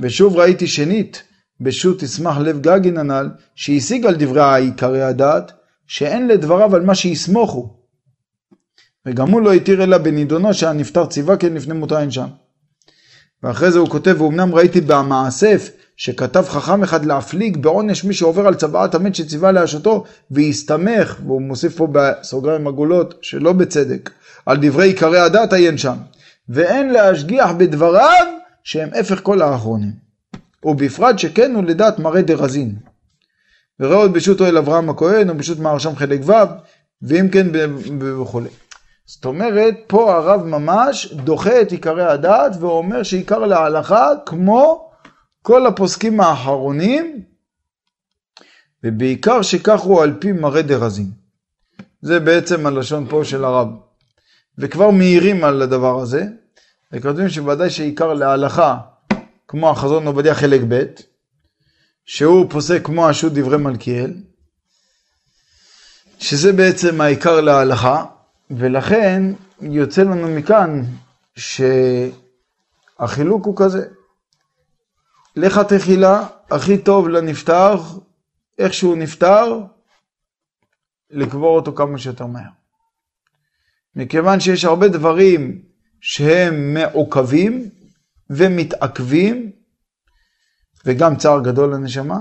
ושוב 0.00 0.36
ראיתי 0.36 0.66
שנית, 0.66 1.22
בשו"ת 1.60 2.04
תשמח 2.04 2.38
לב 2.38 2.60
גגין 2.60 2.98
הנ"ל, 2.98 3.30
שהשיג 3.54 4.06
על 4.06 4.14
דברי 4.18 4.56
עיקרי 4.56 5.02
הדעת, 5.02 5.52
שאין 5.86 6.28
לדבריו 6.28 6.76
על 6.76 6.82
מה 6.82 6.94
שיסמוכו. 6.94 7.79
וגם 9.06 9.30
הוא 9.30 9.40
לא 9.40 9.52
התיר 9.52 9.84
אלא 9.84 9.98
בנידונו 9.98 10.54
שהנפטר 10.54 11.06
ציווה 11.06 11.36
כן 11.36 11.54
לפני 11.54 11.74
מותו 11.74 11.98
אין 11.98 12.10
שם. 12.10 12.26
ואחרי 13.42 13.70
זה 13.70 13.78
הוא 13.78 13.88
כותב, 13.88 14.14
ואומנם 14.18 14.54
ראיתי 14.54 14.80
במאסף 14.80 15.70
שכתב 15.96 16.44
חכם 16.48 16.82
אחד 16.82 17.04
להפליג 17.04 17.56
בעונש 17.56 18.04
מי 18.04 18.14
שעובר 18.14 18.46
על 18.46 18.54
צוואת 18.54 18.94
המת 18.94 19.14
שציווה 19.14 19.52
להשתו 19.52 20.04
והסתמך, 20.30 21.16
והוא 21.26 21.42
מוסיף 21.42 21.76
פה 21.76 21.88
בסוגריים 21.92 22.66
עגולות 22.66 23.18
שלא 23.22 23.52
בצדק, 23.52 24.10
על 24.46 24.56
דברי 24.62 24.86
עיקרי 24.86 25.18
הדת 25.18 25.52
עיין 25.52 25.78
שם, 25.78 25.96
ואין 26.48 26.92
להשגיח 26.92 27.50
בדבריו 27.52 28.26
שהם 28.64 28.88
הפך 29.00 29.20
כל 29.22 29.42
האחרונים. 29.42 29.92
ובפרט 30.64 31.18
שכן 31.18 31.54
הוא 31.54 31.64
לדעת 31.64 31.98
מראה 31.98 32.22
דרזין. 32.22 32.74
וראה 33.80 33.96
עוד 33.96 34.12
בשו"ת 34.12 34.40
אוהל 34.40 34.58
אברהם 34.58 34.90
הכהן, 34.90 35.30
ובשו"ת 35.30 35.58
מהרשם 35.58 35.96
חלק 35.96 36.20
ו', 36.26 36.32
ואם 37.02 37.28
כן 37.28 37.46
וכולי. 38.00 38.48
זאת 39.10 39.24
אומרת, 39.24 39.74
פה 39.86 40.16
הרב 40.16 40.42
ממש 40.42 41.12
דוחה 41.12 41.60
את 41.60 41.72
עיקרי 41.72 42.04
הדת 42.04 42.56
ואומר 42.60 43.02
שעיקר 43.02 43.38
להלכה 43.38 44.08
כמו 44.26 44.90
כל 45.42 45.66
הפוסקים 45.66 46.20
האחרונים, 46.20 47.22
ובעיקר 48.84 49.42
שכך 49.42 49.80
הוא 49.80 50.02
על 50.02 50.16
פי 50.20 50.32
מראה 50.32 50.62
דרזין. 50.62 51.10
זה 52.02 52.20
בעצם 52.20 52.66
הלשון 52.66 53.06
פה 53.08 53.24
של 53.24 53.44
הרב. 53.44 53.68
וכבר 54.58 54.90
מעירים 54.90 55.44
על 55.44 55.62
הדבר 55.62 56.00
הזה, 56.00 56.24
וכותבים 56.92 57.28
שוודאי 57.28 57.70
שעיקר 57.70 58.14
להלכה, 58.14 58.78
כמו 59.48 59.70
החזון 59.70 60.06
עובדיה 60.06 60.34
חלק 60.34 60.60
ב', 60.68 60.84
שהוא 62.04 62.50
פוסק 62.50 62.84
כמו 62.84 63.08
השו"ת 63.08 63.32
דברי 63.32 63.56
מלכיאל, 63.58 64.14
שזה 66.18 66.52
בעצם 66.52 67.00
העיקר 67.00 67.40
להלכה, 67.40 68.04
ולכן 68.50 69.22
יוצא 69.60 70.02
לנו 70.02 70.28
מכאן 70.28 70.82
שהחילוק 72.96 73.46
הוא 73.46 73.56
כזה. 73.56 73.88
לך 75.36 75.58
תחילה, 75.58 76.26
הכי 76.50 76.78
טוב 76.78 77.08
לנפטר, 77.08 77.74
איך 78.58 78.74
שהוא 78.74 78.96
נפטר, 78.96 79.60
לקבור 81.10 81.56
אותו 81.56 81.74
כמה 81.74 81.98
שיותר 81.98 82.26
מהר. 82.26 82.50
מכיוון 83.96 84.40
שיש 84.40 84.64
הרבה 84.64 84.88
דברים 84.88 85.62
שהם 86.00 86.74
מעוכבים 86.74 87.70
ומתעכבים, 88.30 89.52
וגם 90.86 91.16
צער 91.16 91.40
גדול 91.40 91.74
לנשמה, 91.74 92.18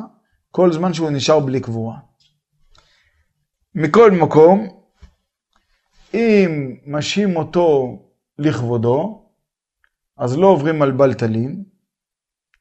כל 0.52 0.74
זמן 0.74 0.94
שהוא 0.94 1.10
נשאר 1.10 1.40
בלי 1.40 1.60
קבורה. 1.62 1.98
מכל 3.76 4.12
מקום, 4.12 4.79
אם 6.14 6.76
משהים 6.86 7.36
אותו 7.36 8.00
לכבודו, 8.38 9.26
אז 10.18 10.38
לא 10.38 10.48
עוברים 10.48 10.82
על 10.82 10.92
בלטלין, 10.92 11.64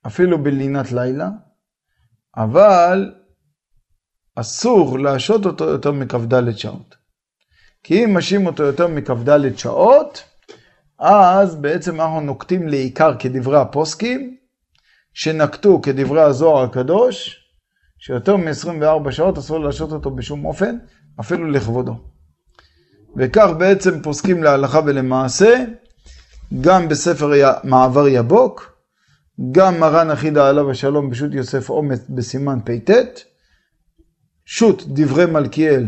אפילו 0.07 0.43
בלינת 0.43 0.93
לילה, 0.93 1.29
אבל 2.37 3.15
אסור 4.35 4.99
להשעות 4.99 5.47
אותו 5.47 5.65
יותר 5.65 5.93
מכ"ד 5.93 6.57
שעות. 6.57 6.97
כי 7.83 8.05
אם 8.05 8.17
משהים 8.17 8.47
אותו 8.47 8.63
יותר 8.63 8.87
מכ"ד 8.87 9.57
שעות, 9.57 10.25
אז 10.99 11.57
בעצם 11.57 12.01
אנחנו 12.01 12.21
נוקטים 12.21 12.69
לעיקר 12.69 13.19
כדברי 13.19 13.59
הפוסקים, 13.59 14.37
שנקטו 15.15 15.83
כדברי 15.83 16.23
הזוהר 16.23 16.65
הקדוש, 16.65 17.45
שיותר 17.99 18.37
מ-24 18.37 19.11
שעות 19.11 19.39
אסור 19.39 19.59
להשעות 19.59 19.93
אותו 19.93 20.11
בשום 20.11 20.45
אופן, 20.45 20.77
אפילו 21.21 21.51
לכבודו. 21.51 21.95
וכך 23.17 23.49
בעצם 23.59 24.03
פוסקים 24.03 24.43
להלכה 24.43 24.81
ולמעשה, 24.87 25.65
גם 26.61 26.89
בספר 26.89 27.33
מעבר 27.65 28.09
יבוק, 28.09 28.79
גם 29.53 29.81
מרן 29.81 30.11
אחידה 30.11 30.49
עליו 30.49 30.71
השלום 30.71 31.11
בשו"ת 31.11 31.35
יוסף 31.35 31.69
עומס 31.69 31.99
בסימן 32.09 32.59
פט, 32.65 33.21
שו"ת 34.45 34.83
דברי 34.87 35.27
מלכיאל 35.27 35.87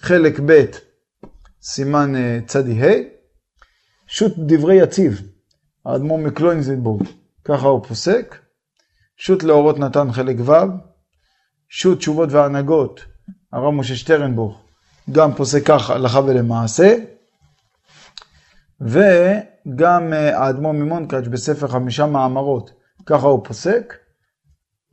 חלק 0.00 0.40
ב' 0.46 0.64
סימן 1.62 2.16
אה, 2.16 2.38
צדי 2.46 2.82
ה', 2.82 2.94
שו"ת 4.06 4.32
דברי 4.38 4.74
יציב, 4.82 5.22
האדמו"ר 5.84 6.18
מקלוינזנבורג, 6.18 7.06
ככה 7.44 7.66
הוא 7.66 7.84
פוסק, 7.84 8.38
שו"ת 9.16 9.42
לאורות 9.42 9.78
נתן 9.78 10.12
חלק 10.12 10.36
ו', 10.44 10.52
שו"ת 11.68 11.98
תשובות 11.98 12.32
והנהגות, 12.32 13.04
הרב 13.52 13.74
משה 13.74 13.96
שטרנבוך, 13.96 14.65
גם 15.10 15.34
פוסק 15.34 15.62
כך 15.66 15.90
הלכה 15.90 16.20
ולמעשה, 16.20 16.96
וגם 18.80 20.12
אה, 20.12 20.38
האדמו"ר 20.38 20.72
ממונקאץ' 20.72 21.26
בספר 21.26 21.68
חמישה 21.68 22.06
מאמרות, 22.06 22.70
ככה 23.06 23.26
הוא 23.26 23.44
פוסק. 23.44 23.94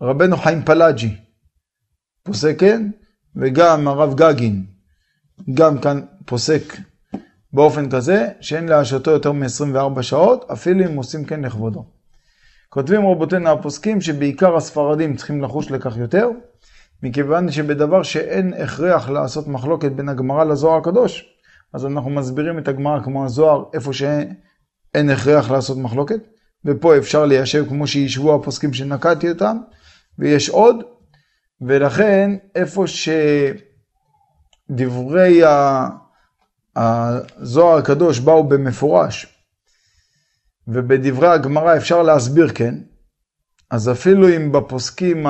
רבנו 0.01 0.37
חיים 0.37 0.65
פלאג'י 0.65 1.15
פוסק 2.23 2.59
כן, 2.59 2.89
וגם 3.35 3.87
הרב 3.87 4.15
גגין, 4.15 4.65
גם 5.53 5.81
כאן 5.81 6.01
פוסק 6.25 6.73
באופן 7.53 7.89
כזה, 7.89 8.27
שאין 8.41 8.69
להשעותו 8.69 9.11
יותר 9.11 9.31
מ-24 9.31 10.01
שעות, 10.01 10.49
אפילו 10.51 10.85
אם 10.85 10.95
עושים 10.95 11.25
כן 11.25 11.41
לכבודו. 11.41 11.85
כותבים 12.69 13.07
רבותינו 13.07 13.49
הפוסקים 13.49 14.01
שבעיקר 14.01 14.55
הספרדים 14.55 15.15
צריכים 15.15 15.43
לחוש 15.43 15.71
לכך 15.71 15.97
יותר, 15.97 16.29
מכיוון 17.03 17.51
שבדבר 17.51 18.03
שאין 18.03 18.53
הכרח 18.53 19.09
לעשות 19.09 19.47
מחלוקת 19.47 19.91
בין 19.91 20.09
הגמרא 20.09 20.43
לזוהר 20.43 20.77
הקדוש, 20.77 21.25
אז 21.73 21.85
אנחנו 21.85 22.09
מסבירים 22.09 22.57
את 22.59 22.67
הגמרא 22.67 23.03
כמו 23.03 23.25
הזוהר, 23.25 23.63
איפה 23.73 23.93
שאין 23.93 25.09
הכרח 25.09 25.51
לעשות 25.51 25.77
מחלוקת, 25.77 26.19
ופה 26.65 26.97
אפשר 26.97 27.25
ליישב 27.25 27.69
כמו 27.69 27.87
שישבו 27.87 28.35
הפוסקים 28.35 28.73
שנקטתי 28.73 29.29
אותם, 29.29 29.57
ויש 30.19 30.49
עוד, 30.49 30.75
ולכן 31.61 32.31
איפה 32.55 32.85
שדברי 34.69 35.41
הזוהר 36.75 37.77
הקדוש 37.77 38.19
באו 38.19 38.43
במפורש, 38.43 39.27
ובדברי 40.67 41.27
הגמרא 41.27 41.77
אפשר 41.77 42.03
להסביר 42.03 42.49
כן, 42.49 42.75
אז 43.71 43.89
אפילו 43.89 44.29
אם 44.29 44.51
בפוסקים 44.51 45.25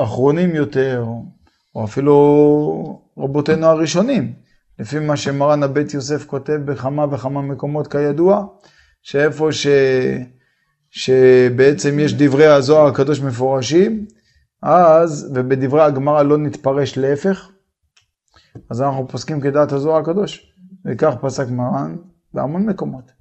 האחרונים 0.00 0.54
יותר, 0.54 1.04
או 1.74 1.84
אפילו 1.84 3.02
רבותינו 3.18 3.66
הראשונים, 3.66 4.32
לפי 4.78 4.98
מה 4.98 5.16
שמרן 5.16 5.62
הבית 5.62 5.94
יוסף 5.94 6.26
כותב 6.26 6.58
בכמה 6.64 7.06
וכמה 7.10 7.42
מקומות 7.42 7.86
כידוע, 7.86 8.46
שאיפה 9.02 9.52
ש... 9.52 9.66
שבעצם 10.90 11.98
יש 11.98 12.14
דברי 12.14 12.46
הזוהר 12.46 12.86
הקדוש 12.86 13.20
מפורשים, 13.20 14.06
אז, 14.62 15.32
ובדברי 15.34 15.82
הגמרא 15.82 16.22
לא 16.22 16.38
נתפרש 16.38 16.98
להפך, 16.98 17.50
אז 18.70 18.82
אנחנו 18.82 19.08
פוסקים 19.08 19.40
כדעת 19.40 19.72
הזוהר 19.72 20.00
הקדוש, 20.00 20.52
וכך 20.84 21.14
פסק 21.20 21.48
מרן 21.48 21.96
בהמון 22.34 22.66
מקומות. 22.66 23.12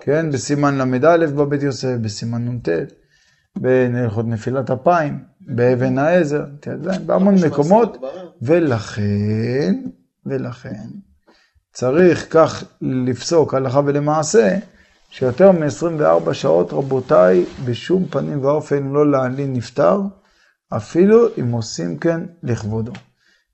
כן, 0.00 0.30
בסימן 0.30 0.78
ל"א 0.78 1.26
בבית 1.26 1.62
יוסף, 1.62 1.96
בסימן 2.02 2.48
נ"ט, 2.48 2.68
בנלכות 3.58 4.26
נפילת 4.26 4.70
אפיים, 4.70 5.24
באבן 5.46 5.98
העזר, 5.98 6.44
בהמון 7.06 7.34
מקומות, 7.46 7.96
ולכן, 8.42 9.74
ולכן, 10.26 10.88
צריך 11.72 12.26
כך 12.30 12.64
לפסוק 12.80 13.54
הלכה 13.54 13.80
ולמעשה, 13.86 14.58
שיותר 15.10 15.52
מ-24 15.52 16.32
שעות, 16.32 16.72
רבותיי, 16.72 17.44
בשום 17.64 18.06
פנים 18.10 18.44
ואופן 18.44 18.88
לא 18.88 19.10
להלין 19.10 19.52
נפטר, 19.52 20.00
אפילו 20.76 21.28
אם 21.40 21.52
עושים 21.52 21.98
כן 21.98 22.20
לכבודו. 22.42 22.92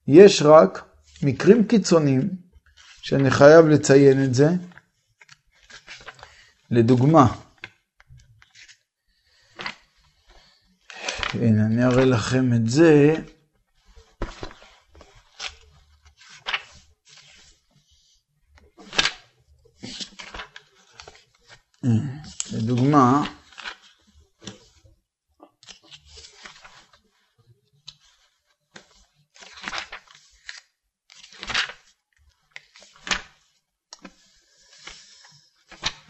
יש 0.09 0.43
רק 0.43 0.85
מקרים 1.23 1.65
קיצוניים, 1.65 2.29
שאני 3.03 3.31
חייב 3.31 3.67
לציין 3.67 4.25
את 4.25 4.35
זה. 4.35 4.49
לדוגמה, 6.71 7.27
הנה, 11.35 11.67
אני 11.67 11.85
אראה 11.85 12.05
לכם 12.05 12.53
את 12.53 12.69
זה. 12.69 13.15
לדוגמה, 22.53 23.25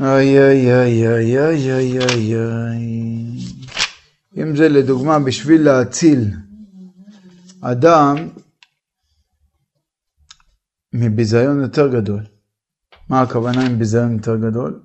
איי 0.00 0.38
איי 0.38 0.72
איי 0.72 1.08
איי 1.08 1.38
איי 1.38 1.98
איי 1.98 2.34
איי 2.34 3.57
אם 4.42 4.56
זה 4.56 4.68
לדוגמה 4.68 5.18
בשביל 5.18 5.62
להציל 5.62 6.30
אדם 7.60 8.28
מביזיון 10.92 11.60
יותר 11.60 11.88
גדול. 11.88 12.22
מה 13.08 13.20
הכוונה 13.20 13.66
עם 13.66 13.78
ביזיון 13.78 14.12
יותר 14.12 14.36
גדול? 14.36 14.82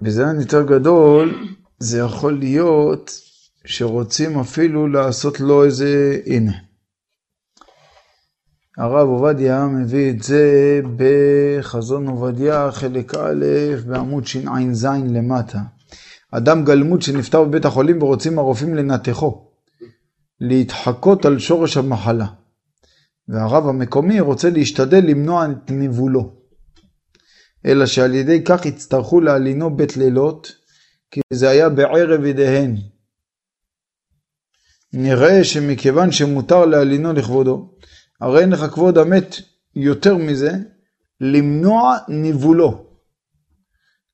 ביזיון 0.00 0.40
יותר 0.40 0.62
גדול 0.62 1.48
זה 1.78 1.98
יכול 1.98 2.38
להיות 2.38 3.10
שרוצים 3.64 4.38
אפילו 4.38 4.88
לעשות 4.88 5.40
לו 5.40 5.64
איזה, 5.64 6.20
הנה. 6.26 6.52
הרב 8.76 9.08
עובדיה 9.08 9.66
מביא 9.66 10.10
את 10.10 10.22
זה 10.22 10.80
בחזון 10.96 12.06
עובדיה, 12.06 12.72
חלק 12.72 13.14
א', 13.14 13.44
בעמוד 13.86 14.26
שע"ז 14.26 14.84
למטה. 14.84 15.77
אדם 16.30 16.64
גלמוד 16.64 17.02
שנפטר 17.02 17.44
בבית 17.44 17.64
החולים 17.64 18.02
ורוצים 18.02 18.38
הרופאים 18.38 18.74
לנתחו, 18.74 19.50
להתחקות 20.40 21.24
על 21.24 21.38
שורש 21.38 21.76
המחלה. 21.76 22.26
והרב 23.28 23.68
המקומי 23.68 24.20
רוצה 24.20 24.50
להשתדל 24.50 25.04
למנוע 25.06 25.46
את 25.46 25.70
ניבולו. 25.70 26.38
אלא 27.66 27.86
שעל 27.86 28.14
ידי 28.14 28.44
כך 28.44 28.66
יצטרכו 28.66 29.20
להלינו 29.20 29.76
בית 29.76 29.96
לילות, 29.96 30.52
כי 31.10 31.20
זה 31.32 31.48
היה 31.48 31.68
בערב 31.68 32.24
ידיהן. 32.24 32.76
נראה 34.92 35.44
שמכיוון 35.44 36.12
שמותר 36.12 36.64
להלינו 36.64 37.12
לכבודו, 37.12 37.74
הרי 38.20 38.40
אין 38.40 38.50
לך 38.50 38.60
כבוד 38.60 38.98
המת 38.98 39.36
יותר 39.74 40.16
מזה, 40.16 40.52
למנוע 41.20 41.96
ניבולו. 42.08 42.87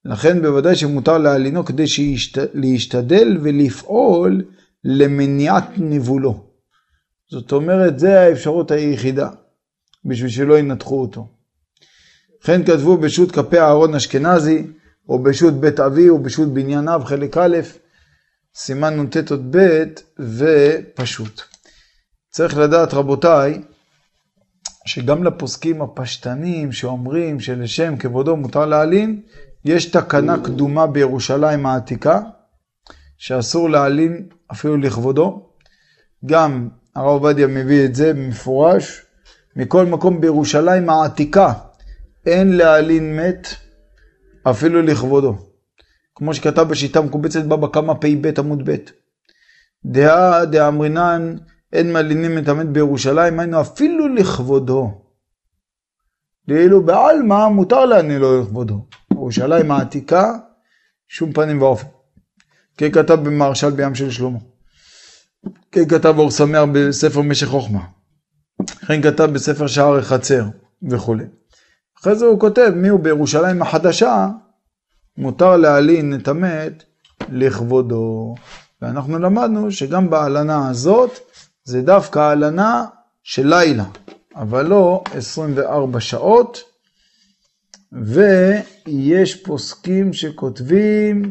לכן 0.05 0.43
בוודאי 0.43 0.77
שמותר 0.77 1.19
להלינו 1.19 1.65
כדי 1.65 1.85
להשתדל 2.55 3.39
ולפעול 3.43 4.45
למניעת 4.85 5.69
ניבולו. 5.77 6.45
זאת 7.31 7.53
אומרת, 7.53 7.99
זה 7.99 8.21
האפשרות 8.21 8.71
היחידה, 8.71 9.29
בשביל 10.05 10.31
שלא 10.31 10.59
ינתחו 10.59 11.01
אותו. 11.01 11.29
לכן 12.43 12.65
כתבו 12.65 12.97
בשו"ת 12.97 13.33
כפי 13.33 13.59
אהרון 13.59 13.95
אשכנזי, 13.95 14.67
או 15.09 15.23
בשו"ת 15.23 15.55
בית 15.55 15.81
אבי, 15.81 16.09
או 16.09 16.19
בשו"ת 16.19 16.49
בניין 16.49 16.89
אב, 16.89 17.05
חלק 17.05 17.37
א', 17.37 17.57
סימן 18.55 19.01
נ"ט 19.01 19.31
עוד 19.31 19.57
ב', 19.57 19.85
ופשוט. 20.19 21.41
צריך 22.31 22.59
לדעת, 22.59 22.95
רבותיי, 22.95 23.63
שגם 24.87 25.25
לפוסקים 25.25 25.83
הפשטנים 25.83 26.73
שאומרים 26.73 27.41
שלשם 27.41 27.97
כבודו 27.97 28.37
מותר 28.37 28.67
להלין, 28.67 29.21
יש 29.65 29.87
תקנה 29.87 30.37
קדומה 30.45 30.87
בירושלים 30.87 31.67
העתיקה, 31.67 32.21
שאסור 33.19 33.71
להלין 33.71 34.29
אפילו 34.53 34.77
לכבודו. 34.77 35.49
גם 36.27 36.69
הרב 36.95 37.07
עובדיה 37.07 37.47
מביא 37.47 37.85
את 37.85 37.95
זה 37.95 38.13
במפורש. 38.13 39.03
מכל 39.57 39.87
מקום 39.87 40.21
בירושלים 40.21 40.91
העתיקה 40.91 41.53
אין 42.27 42.57
להלין 42.57 43.17
מת 43.17 43.49
אפילו 44.51 44.83
לכבודו. 44.83 45.37
כמו 46.15 46.35
שכתב 46.35 46.63
בשיטה 46.63 47.01
מקובצת 47.01 47.45
בבא 47.45 47.67
קמא 47.67 47.95
פ"ב 47.95 48.39
עמוד 48.39 48.71
ב'. 48.71 48.77
דעה 49.85 50.45
דאמרינן 50.45 51.37
אין 51.73 51.93
מלינים 51.93 52.39
את 52.39 52.49
המת 52.49 52.67
בירושלים, 52.67 53.41
היינו 53.41 53.61
אפילו 53.61 54.09
לכבודו. 54.09 55.01
ואילו 56.49 56.83
בעלמא 56.83 57.49
מותר 57.49 57.85
להני 57.85 58.19
לו 58.19 58.41
לכבודו. 58.41 58.87
ירושלים 59.25 59.71
העתיקה, 59.71 60.33
שום 61.09 61.33
פנים 61.33 61.63
ואופן. 61.63 61.87
כן 62.77 62.91
כתב 62.93 63.15
במרשל 63.15 63.71
בים 63.71 63.95
של 63.95 64.11
שלמה. 64.11 64.39
כן 65.73 65.89
כתב 65.89 66.15
אור 66.19 66.31
סמר 66.31 66.65
בספר 66.73 67.23
משך 67.23 67.47
חוכמה. 67.47 67.81
כן 68.87 69.03
כתב 69.03 69.25
בספר 69.25 69.67
שער 69.67 69.99
החצר 69.99 70.45
וכו'. 70.91 71.17
אחרי 72.01 72.15
זה 72.15 72.25
הוא 72.25 72.41
כותב 72.41 72.73
מי 72.77 72.89
הוא 72.89 73.01
בירושלים 73.01 73.63
החדשה, 73.63 74.29
מותר 75.17 75.57
להלין 75.57 76.15
את 76.15 76.29
המת 76.29 76.85
לכבודו. 77.29 78.35
ואנחנו 78.83 79.19
למדנו 79.19 79.73
שגם 79.73 80.11
בהלנה 80.11 80.69
הזאת 80.69 81.19
זה 81.65 81.83
דווקא 81.83 82.19
הלנה 82.19 82.85
של 83.23 83.47
לילה, 83.47 83.85
אבל 84.37 84.67
לא 84.67 85.05
24 85.15 86.01
שעות. 86.01 86.74
ויש 88.03 89.43
פוסקים 89.43 90.13
שכותבים 90.13 91.29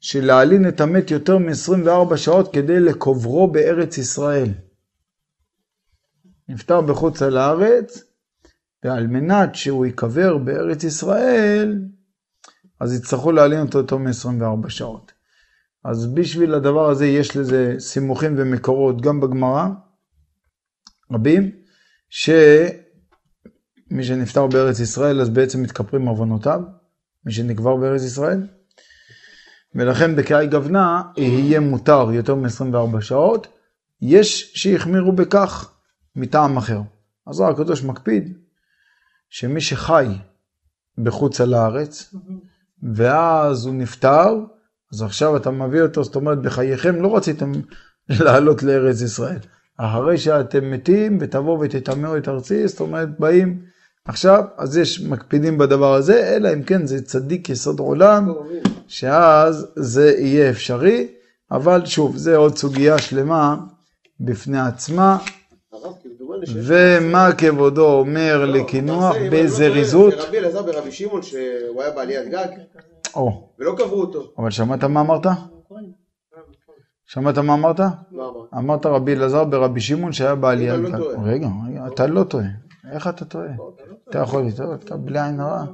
שלהלין 0.00 0.68
את 0.68 0.80
המת 0.80 1.10
יותר 1.10 1.38
מ-24 1.38 2.16
שעות 2.16 2.52
כדי 2.52 2.80
לקוברו 2.80 3.52
בארץ 3.52 3.98
ישראל. 3.98 4.48
נפטר 6.48 6.80
בחוץ 6.80 7.22
על 7.22 7.36
הארץ, 7.36 8.02
ועל 8.84 9.06
מנת 9.06 9.54
שהוא 9.54 9.86
ייקבר 9.86 10.38
בארץ 10.38 10.84
ישראל, 10.84 11.78
אז 12.80 12.94
יצטרכו 12.94 13.32
להלין 13.32 13.60
אותו 13.60 13.78
יותר 13.78 13.96
מ-24 13.96 14.68
שעות. 14.68 15.12
אז 15.84 16.06
בשביל 16.14 16.54
הדבר 16.54 16.90
הזה 16.90 17.06
יש 17.06 17.36
לזה 17.36 17.74
סימוכים 17.78 18.34
ומקורות 18.38 19.00
גם 19.00 19.20
בגמרא, 19.20 19.66
רבים, 21.12 21.50
שמי 23.88 24.04
שנפטר 24.04 24.46
בארץ 24.46 24.80
ישראל 24.80 25.20
אז 25.20 25.28
בעצם 25.28 25.62
מתכפרים 25.62 26.06
עוונותיו, 26.06 26.60
מי 27.24 27.32
שנקבר 27.32 27.76
בארץ 27.76 28.02
ישראל. 28.02 28.46
ולכן 29.74 30.16
בקאי 30.16 30.46
גוונה 30.46 31.02
יהיה 31.16 31.60
מותר 31.60 32.08
יותר 32.12 32.34
מ-24 32.34 33.00
שעות. 33.00 33.46
יש 34.02 34.52
שהחמירו 34.54 35.12
בכך 35.12 35.74
מטעם 36.16 36.56
אחר. 36.56 36.80
אז 37.26 37.40
הקדוש 37.40 37.84
מקפיד 37.84 38.38
שמי 39.28 39.60
שחי 39.60 40.06
בחוץ 40.98 41.40
על 41.40 41.54
הארץ, 41.54 42.14
ואז 42.94 43.66
הוא 43.66 43.74
נפטר, 43.74 44.44
אז 44.92 45.02
עכשיו 45.02 45.36
אתה 45.36 45.50
מביא 45.50 45.82
אותו, 45.82 46.04
זאת 46.04 46.16
אומרת, 46.16 46.42
בחייכם 46.42 47.02
לא 47.02 47.16
רציתם 47.16 47.52
לעלות 48.24 48.62
לארץ 48.62 49.00
ישראל. 49.00 49.38
אחרי 49.76 50.18
שאתם 50.18 50.70
מתים 50.70 51.18
ותבואו 51.20 51.60
ותטמאו 51.60 52.16
את 52.16 52.28
ארצי, 52.28 52.68
זאת 52.68 52.80
אומרת, 52.80 53.20
באים 53.20 53.62
עכשיו, 54.06 54.44
אז 54.56 54.76
יש 54.76 55.00
מקפידים 55.00 55.58
בדבר 55.58 55.94
הזה, 55.94 56.36
אלא 56.36 56.52
אם 56.52 56.62
כן 56.62 56.86
זה 56.86 57.04
צדיק 57.04 57.48
יסוד 57.48 57.80
עולם, 57.80 58.32
שאז 58.88 59.66
זה 59.76 60.14
יהיה 60.18 60.50
אפשרי, 60.50 61.08
אבל 61.50 61.86
שוב, 61.86 62.16
זה 62.16 62.36
עוד 62.36 62.56
סוגיה 62.56 62.98
שלמה 62.98 63.56
בפני 64.20 64.60
עצמה. 64.60 65.18
ומה 66.48 67.28
כבודו 67.38 67.92
אומר 67.92 68.44
לא, 68.44 68.58
לקינוח 68.58 69.16
לא 69.16 69.28
בזריזות? 69.30 70.14
רבי 70.14 70.38
אלעזר 70.38 70.62
ברבי 70.62 70.92
שמעון 70.92 71.22
שהוא 71.22 71.82
היה 71.82 71.90
בעליית 71.90 72.28
גג 72.28 72.48
ולא 73.58 73.74
קברו 73.78 74.00
אותו. 74.00 74.32
אבל 74.38 74.50
שמעת 74.50 74.84
מה 74.84 75.00
אמרת? 75.00 75.26
שמעת 77.06 77.38
מה 77.38 77.54
אמרת? 77.54 77.80
מה 77.80 77.94
אמרת? 78.12 78.54
אמרת 78.54 78.86
רבי 78.86 79.14
אלעזר 79.14 79.44
ברבי 79.44 79.80
שמעון 79.80 80.12
שהיה 80.12 80.34
בעליית 80.34 80.80
לא 80.80 80.90
גג. 80.90 81.00
רגע, 81.24 81.48
רגע, 81.68 81.86
אתה 81.86 82.06
לא 82.06 82.24
טועה. 82.24 82.46
איך 82.92 83.06
אתה 83.06 83.24
טועה? 83.24 83.48
אתה 84.10 84.18
יכול 84.18 84.46
לטעות, 84.46 84.84
אתה 84.84 84.96
בלי 84.96 85.20
עין 85.20 85.40
הרע. 85.40 85.64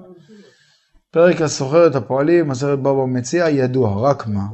פרק 1.10 1.40
הסוחר 1.40 1.86
את 1.86 1.94
הפועלים, 1.94 2.48
מסכת 2.48 2.78
בבא 2.78 3.04
מציע, 3.06 3.48
ידוע, 3.48 4.10
רק 4.10 4.26
מה? 4.26 4.46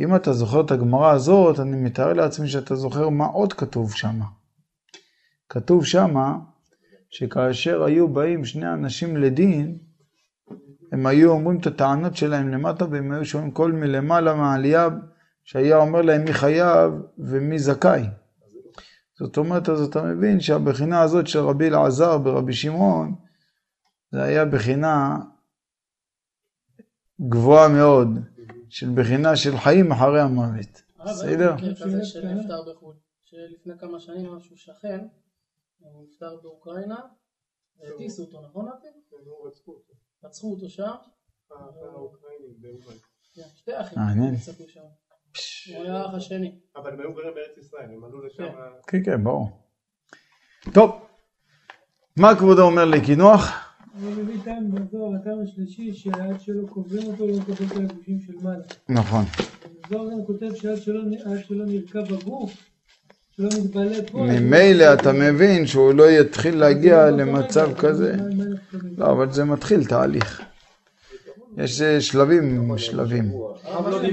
אם 0.00 0.16
אתה 0.16 0.32
זוכר 0.32 0.60
את 0.60 0.70
הגמרא 0.70 1.12
הזאת, 1.12 1.60
אני 1.60 1.76
מתאר 1.76 2.12
לעצמי 2.12 2.48
שאתה 2.48 2.74
זוכר 2.74 3.08
מה 3.08 3.26
עוד 3.26 3.52
כתוב 3.52 3.94
שם. 3.94 4.20
כתוב 5.48 5.84
שם 5.84 6.14
שכאשר 7.10 7.82
היו 7.82 8.08
באים 8.08 8.44
שני 8.44 8.72
אנשים 8.72 9.16
לדין, 9.16 9.78
הם 10.92 11.06
היו 11.06 11.30
אומרים 11.30 11.58
את 11.58 11.66
הטענות 11.66 12.16
שלהם 12.16 12.48
למטה, 12.48 12.84
והם 12.90 13.12
היו 13.12 13.24
שומעים 13.24 13.50
קול 13.50 13.72
מלמעלה 13.72 14.34
מהעלייה, 14.34 14.88
שהיה 15.44 15.76
אומר 15.76 16.02
להם 16.02 16.24
מי 16.24 16.32
חייב 16.32 16.92
ומי 17.18 17.58
זכאי. 17.58 18.04
זאת 19.20 19.36
אומרת, 19.36 19.68
אז 19.68 19.80
אתה 19.80 20.02
מבין 20.02 20.40
שהבחינה 20.40 21.02
הזאת 21.02 21.26
של 21.26 21.38
רבי 21.38 21.68
אלעזר 21.68 22.18
ברבי 22.18 22.52
שמעון, 22.52 23.14
זה 24.12 24.22
היה 24.22 24.44
בחינה 24.44 25.16
גבוהה 27.28 27.68
מאוד, 27.68 28.08
של 28.68 28.86
בחינה 28.94 29.36
של 29.36 29.56
חיים 29.56 29.92
אחרי 29.92 30.20
המוות. 30.20 30.82
בסדר? 31.04 31.56
כן. 31.58 31.74
כזה 31.74 32.04
שנפטר 32.04 32.62
בחו"ל, 32.70 32.94
שלפני 33.24 33.78
כמה 33.78 34.00
שנים 34.00 34.32
משהו 34.32 34.56
שכן, 34.56 35.06
הוא 35.78 36.04
נפטר 36.04 36.36
באוקראינה, 36.42 37.00
והטיסו 37.78 38.22
אותו, 38.22 38.42
נכון 38.42 38.68
אבי? 38.68 38.88
רצחו 40.24 40.50
אותו 40.50 40.68
שם, 40.68 40.92
כן, 43.34 43.42
שתי 43.54 43.80
אחים. 43.80 43.98
נרצחו 43.98 44.64
שם, 44.68 44.80
הוא 45.74 45.84
היה 45.84 45.96
האח 45.96 46.14
השני. 46.14 46.52
אבל 46.76 46.92
הם 46.92 47.00
היו 47.00 47.14
גרים 47.14 47.34
בארץ 47.34 47.58
ישראל, 47.58 47.84
הם 47.84 48.04
עלו 48.04 48.26
לשם. 48.26 48.44
כן. 48.44 49.02
כן, 49.02 49.04
כן, 49.04 49.24
ברור. 49.24 49.48
טוב, 50.72 50.90
מה 52.16 52.34
כבודו 52.34 52.62
אומר 52.62 52.84
לקינוח? 52.84 53.70
הוא 54.00 54.10
מביא 54.10 54.36
טעם 54.44 54.70
בזוהר, 54.70 55.14
הטעם 55.14 55.42
השלישי, 55.42 55.92
שעד 55.94 56.40
שלא 56.40 56.66
קוברים 56.68 57.06
אותו 57.06 57.26
לא 57.26 57.36
מקבל 57.36 57.66
את 57.66 57.90
הגושים 57.90 58.20
של 58.20 58.32
מעלה. 58.42 58.64
נכון. 58.88 59.24
בזוהר 59.86 60.10
גם 60.10 60.26
כותב 60.26 60.54
שעד 60.54 60.76
שלא 60.76 61.66
נרקב 61.66 62.14
הגוף, 62.14 62.52
שלא 63.36 63.48
מתבלה 63.64 63.96
פה. 64.12 64.18
ממילא 64.18 64.94
אתה 64.94 65.12
מבין 65.12 65.66
שהוא 65.66 65.92
לא 65.92 66.10
יתחיל 66.10 66.56
להגיע 66.56 67.10
למצב 67.10 67.74
כזה. 67.78 68.16
לא, 68.96 69.12
אבל 69.12 69.32
זה 69.32 69.44
מתחיל 69.44 69.84
תהליך. 69.84 70.49
יש 71.56 71.82
שלבים, 71.82 72.78
שלבים. 72.78 73.32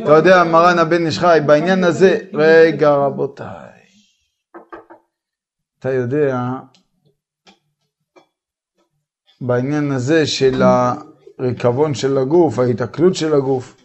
אתה 0.04 0.12
יודע, 0.12 0.44
מרן 0.44 0.80
הבן 0.80 1.06
איש 1.06 1.20
חי, 1.20 1.40
בעניין 1.46 1.84
הזה, 1.84 2.20
רגע 2.34 2.90
רבותיי, 2.90 3.78
אתה 5.80 5.92
יודע, 5.92 6.38
בעניין 9.42 9.92
הזה 9.92 10.28
של 10.28 10.62
הריקבון 11.40 11.94
של 11.94 12.18
הגוף, 12.18 12.60
ההיתקלות 12.60 13.16
של 13.16 13.34
הגוף, 13.34 13.78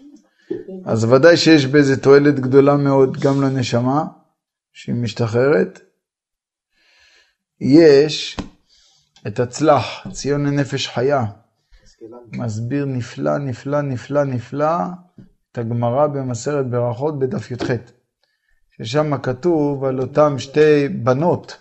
אז 0.85 1.05
ודאי 1.05 1.37
שיש 1.37 1.67
בזה 1.67 2.03
תועלת 2.03 2.41
גדולה 2.41 2.77
מאוד 2.77 3.17
גם 3.21 3.43
לנשמה, 3.43 4.05
שהיא 4.73 4.95
משתחררת. 4.95 5.81
יש 7.61 8.37
את 9.27 9.41
הצלח, 9.41 10.07
ציון 10.13 10.47
לנפש 10.47 10.89
חיה, 10.89 11.25
מסביר 12.33 12.85
נפלא, 12.85 13.39
נפלא, 13.39 13.81
נפלא, 13.81 14.25
נפלא 14.25 14.77
את 15.53 15.59
הגמרא 15.59 16.07
במסרת 16.07 16.71
ברכות 16.71 17.19
בדף 17.19 17.51
י"ח, 17.51 17.71
ששם 18.71 19.19
כתוב 19.19 19.85
על 19.85 20.01
אותם 20.01 20.39
שתי 20.39 20.89
בנות 20.89 21.59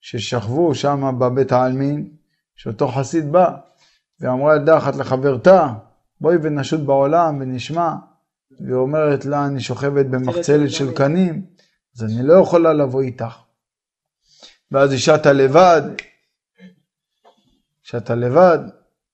ששכבו 0.00 0.74
שם 0.74 1.18
בבית 1.18 1.52
העלמין, 1.52 2.10
שאותו 2.56 2.88
חסיד 2.88 3.32
בא 3.32 3.56
ואמרה 4.20 4.56
ילדה 4.56 4.78
אחת 4.78 4.96
לחברתה, 4.96 5.74
בואי 6.20 6.36
ונשוט 6.42 6.80
בעולם 6.80 7.40
ונשמע, 7.40 7.94
והיא 8.60 8.74
אומרת 8.74 9.24
לה, 9.24 9.46
אני 9.46 9.60
שוכבת 9.60 10.06
במחצלת 10.06 10.70
של 10.70 10.94
קנים, 10.94 11.46
אז 11.96 12.04
אני 12.04 12.26
לא 12.26 12.34
יכולה 12.34 12.72
לבוא 12.72 13.02
איתך. 13.02 13.38
ואז 14.70 14.90
היא 14.90 14.98
שטה 14.98 15.32
לבד, 15.32 15.82
שטה 17.82 18.14
לבד 18.14 18.58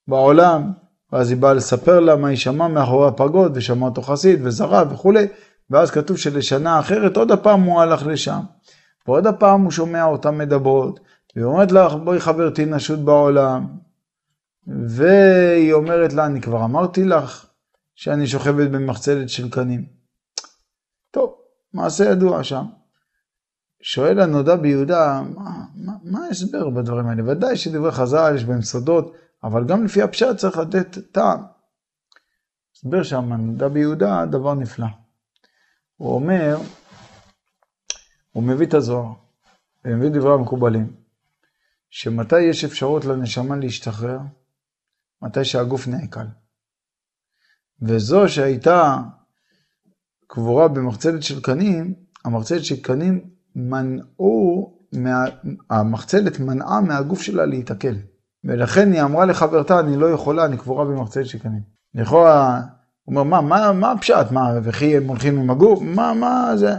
בעולם, 0.09 0.73
ואז 1.13 1.31
היא 1.31 1.39
באה 1.39 1.55
לספר 1.55 2.01
לה 2.01 2.17
מה 2.17 2.29
היא 2.29 2.37
שמעה 2.37 2.69
מאחורי 2.69 3.09
הפגוד, 3.09 3.53
ושמע 3.55 3.87
אותו 3.87 4.03
חסיד 4.03 4.41
וזרע 4.47 4.83
וכולי, 4.91 5.27
ואז 5.71 5.91
כתוב 5.91 6.17
שלשנה 6.17 6.81
אחרת 6.81 7.17
עוד 7.17 7.31
הפעם 7.31 7.63
הוא 7.63 7.81
הלך 7.81 8.07
לשם, 8.07 8.41
ועוד 9.07 9.27
הפעם 9.27 9.63
הוא 9.63 9.71
שומע 9.71 10.05
אותם 10.05 10.39
מדברות, 10.39 11.01
והיא 11.37 11.45
אומרת 11.47 11.73
לך, 11.73 11.93
בואי 12.05 12.21
חברתי 12.21 12.65
נשוט 12.65 12.99
בעולם, 12.99 13.67
והיא 14.89 15.73
אומרת 15.73 16.13
לה, 16.13 16.27
אני 16.27 16.41
כבר 16.41 16.65
אמרתי 16.65 17.05
לך 17.05 17.47
שאני 17.95 18.27
שוכבת 18.27 18.71
במחצלת 18.71 19.29
של 19.29 19.51
קנים. 19.51 19.85
טוב, 21.11 21.35
מעשה 21.75 22.05
ידוע 22.05 22.45
שם. 22.45 22.65
שואל 23.83 24.21
הנודע 24.21 24.57
ביהודה, 24.57 25.23
מה, 25.35 25.51
מה, 25.75 25.93
מה 26.05 26.25
ההסבר 26.27 26.71
בדברים 26.71 27.07
האלה? 27.07 27.23
ודאי 27.33 27.57
שדברי 27.57 27.93
חז"ל 27.93 28.33
יש 28.37 28.45
בהם 28.45 28.63
סודות, 28.63 29.15
אבל 29.45 29.65
גם 29.67 29.85
לפי 29.85 30.03
הפשט 30.03 30.37
צריך 30.37 30.59
לתת 30.59 30.99
טעם. 31.13 31.41
שם, 33.03 33.33
הנודע 33.33 33.69
ביהודה, 33.69 34.27
דבר 34.27 34.55
נפלא. 34.55 34.87
הוא 35.97 36.15
אומר, 36.15 36.57
הוא 38.33 38.43
מביא 38.43 38.67
את 38.67 38.75
הזוהר, 38.75 39.13
ומביא 39.85 40.09
דברי 40.09 40.35
המקובלים, 40.35 40.93
שמתי 41.91 42.41
יש 42.41 42.65
אפשרות 42.65 43.05
לנשמה 43.05 43.57
להשתחרר? 43.57 44.19
מתי 45.23 45.45
שהגוף 45.45 45.89
נעקל. 45.89 46.27
וזו 47.83 48.29
שהייתה 48.29 48.99
קבורה 50.27 50.69
במחצלת 50.69 51.23
של 51.23 51.41
קנים, 51.43 51.95
המחצלת 52.25 52.65
של 52.65 52.83
קנים 52.83 53.31
מנעו, 53.57 54.79
מה, 54.93 55.25
המחצלת 55.71 56.41
מנעה 56.41 56.81
מהגוף 56.81 57.23
שלה 57.23 57.47
להיתקל. 57.47 57.95
ולכן 58.45 58.93
היא 58.93 59.03
אמרה 59.03 59.25
לחברתה, 59.25 59.81
אני 59.81 59.97
לא 59.97 60.11
יכולה, 60.11 60.45
אני 60.45 60.57
קבורה 60.57 60.85
במחצלת 60.85 61.27
של 61.27 61.39
קנים. 61.39 61.63
לכאורה, 61.95 62.61
הוא 63.05 63.17
אומר, 63.17 63.23
מה, 63.23 63.41
מה, 63.41 63.73
מה 63.73 63.93
הפשט? 63.93 64.31
מה, 64.31 64.51
וכי 64.63 64.97
הם 64.97 65.09
הולכים 65.09 65.39
עם 65.39 65.51
הגוף? 65.51 65.83
מה, 65.83 66.15
מה 66.15 66.57
זה? 66.57 66.75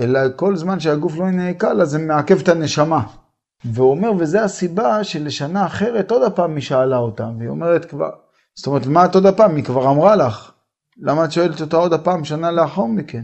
אלא 0.00 0.20
כל 0.36 0.56
זמן 0.56 0.80
שהגוף 0.80 1.16
לא 1.16 1.30
נעקל, 1.30 1.80
אז 1.80 1.90
זה 1.90 1.98
מעכב 1.98 2.40
את 2.40 2.48
הנשמה. 2.48 3.02
והוא 3.64 3.90
אומר, 3.90 4.10
וזה 4.18 4.44
הסיבה 4.44 5.04
שלשנה 5.04 5.66
אחרת 5.66 6.10
עוד 6.10 6.22
הפעם 6.22 6.54
היא 6.54 6.62
שאלה 6.62 6.96
אותה, 6.96 7.30
והיא 7.38 7.48
אומרת 7.48 7.84
כבר, 7.84 8.10
זאת 8.54 8.66
אומרת, 8.66 8.86
מה 8.86 9.04
את 9.04 9.14
עוד 9.14 9.26
הפעם? 9.26 9.56
היא 9.56 9.64
כבר 9.64 9.90
אמרה 9.90 10.16
לך. 10.16 10.52
למה 10.98 11.24
את 11.24 11.32
שואלת 11.32 11.60
אותה 11.60 11.76
עוד 11.76 11.92
הפעם 11.92 12.24
שנה 12.24 12.50
לאחר 12.50 12.84
מכן? 12.84 13.22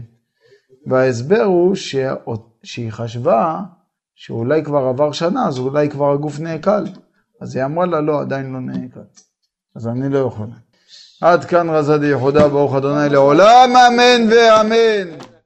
וההסבר 0.87 1.43
הוא 1.43 1.75
ש... 1.75 1.95
שהיא 2.63 2.91
חשבה 2.91 3.61
שאולי 4.15 4.63
כבר 4.63 4.79
עבר 4.79 5.11
שנה, 5.11 5.47
אז 5.47 5.59
אולי 5.59 5.89
כבר 5.89 6.11
הגוף 6.11 6.39
נעקל. 6.39 6.83
אז 7.41 7.55
היא 7.55 7.65
אמרה 7.65 7.85
לה, 7.85 8.01
לא, 8.01 8.21
עדיין 8.21 8.53
לא 8.53 8.59
נעקל. 8.59 8.99
אז 9.75 9.87
אני 9.87 10.09
לא 10.09 10.19
יכולה. 10.19 10.55
עד 11.21 11.45
כאן 11.45 11.69
רזה 11.69 11.97
דיחודה, 11.97 12.47
ברוך 12.47 12.75
אדוני 12.75 13.09
לעולם, 13.09 13.69
אמן 13.75 14.31
ואמן. 14.31 15.36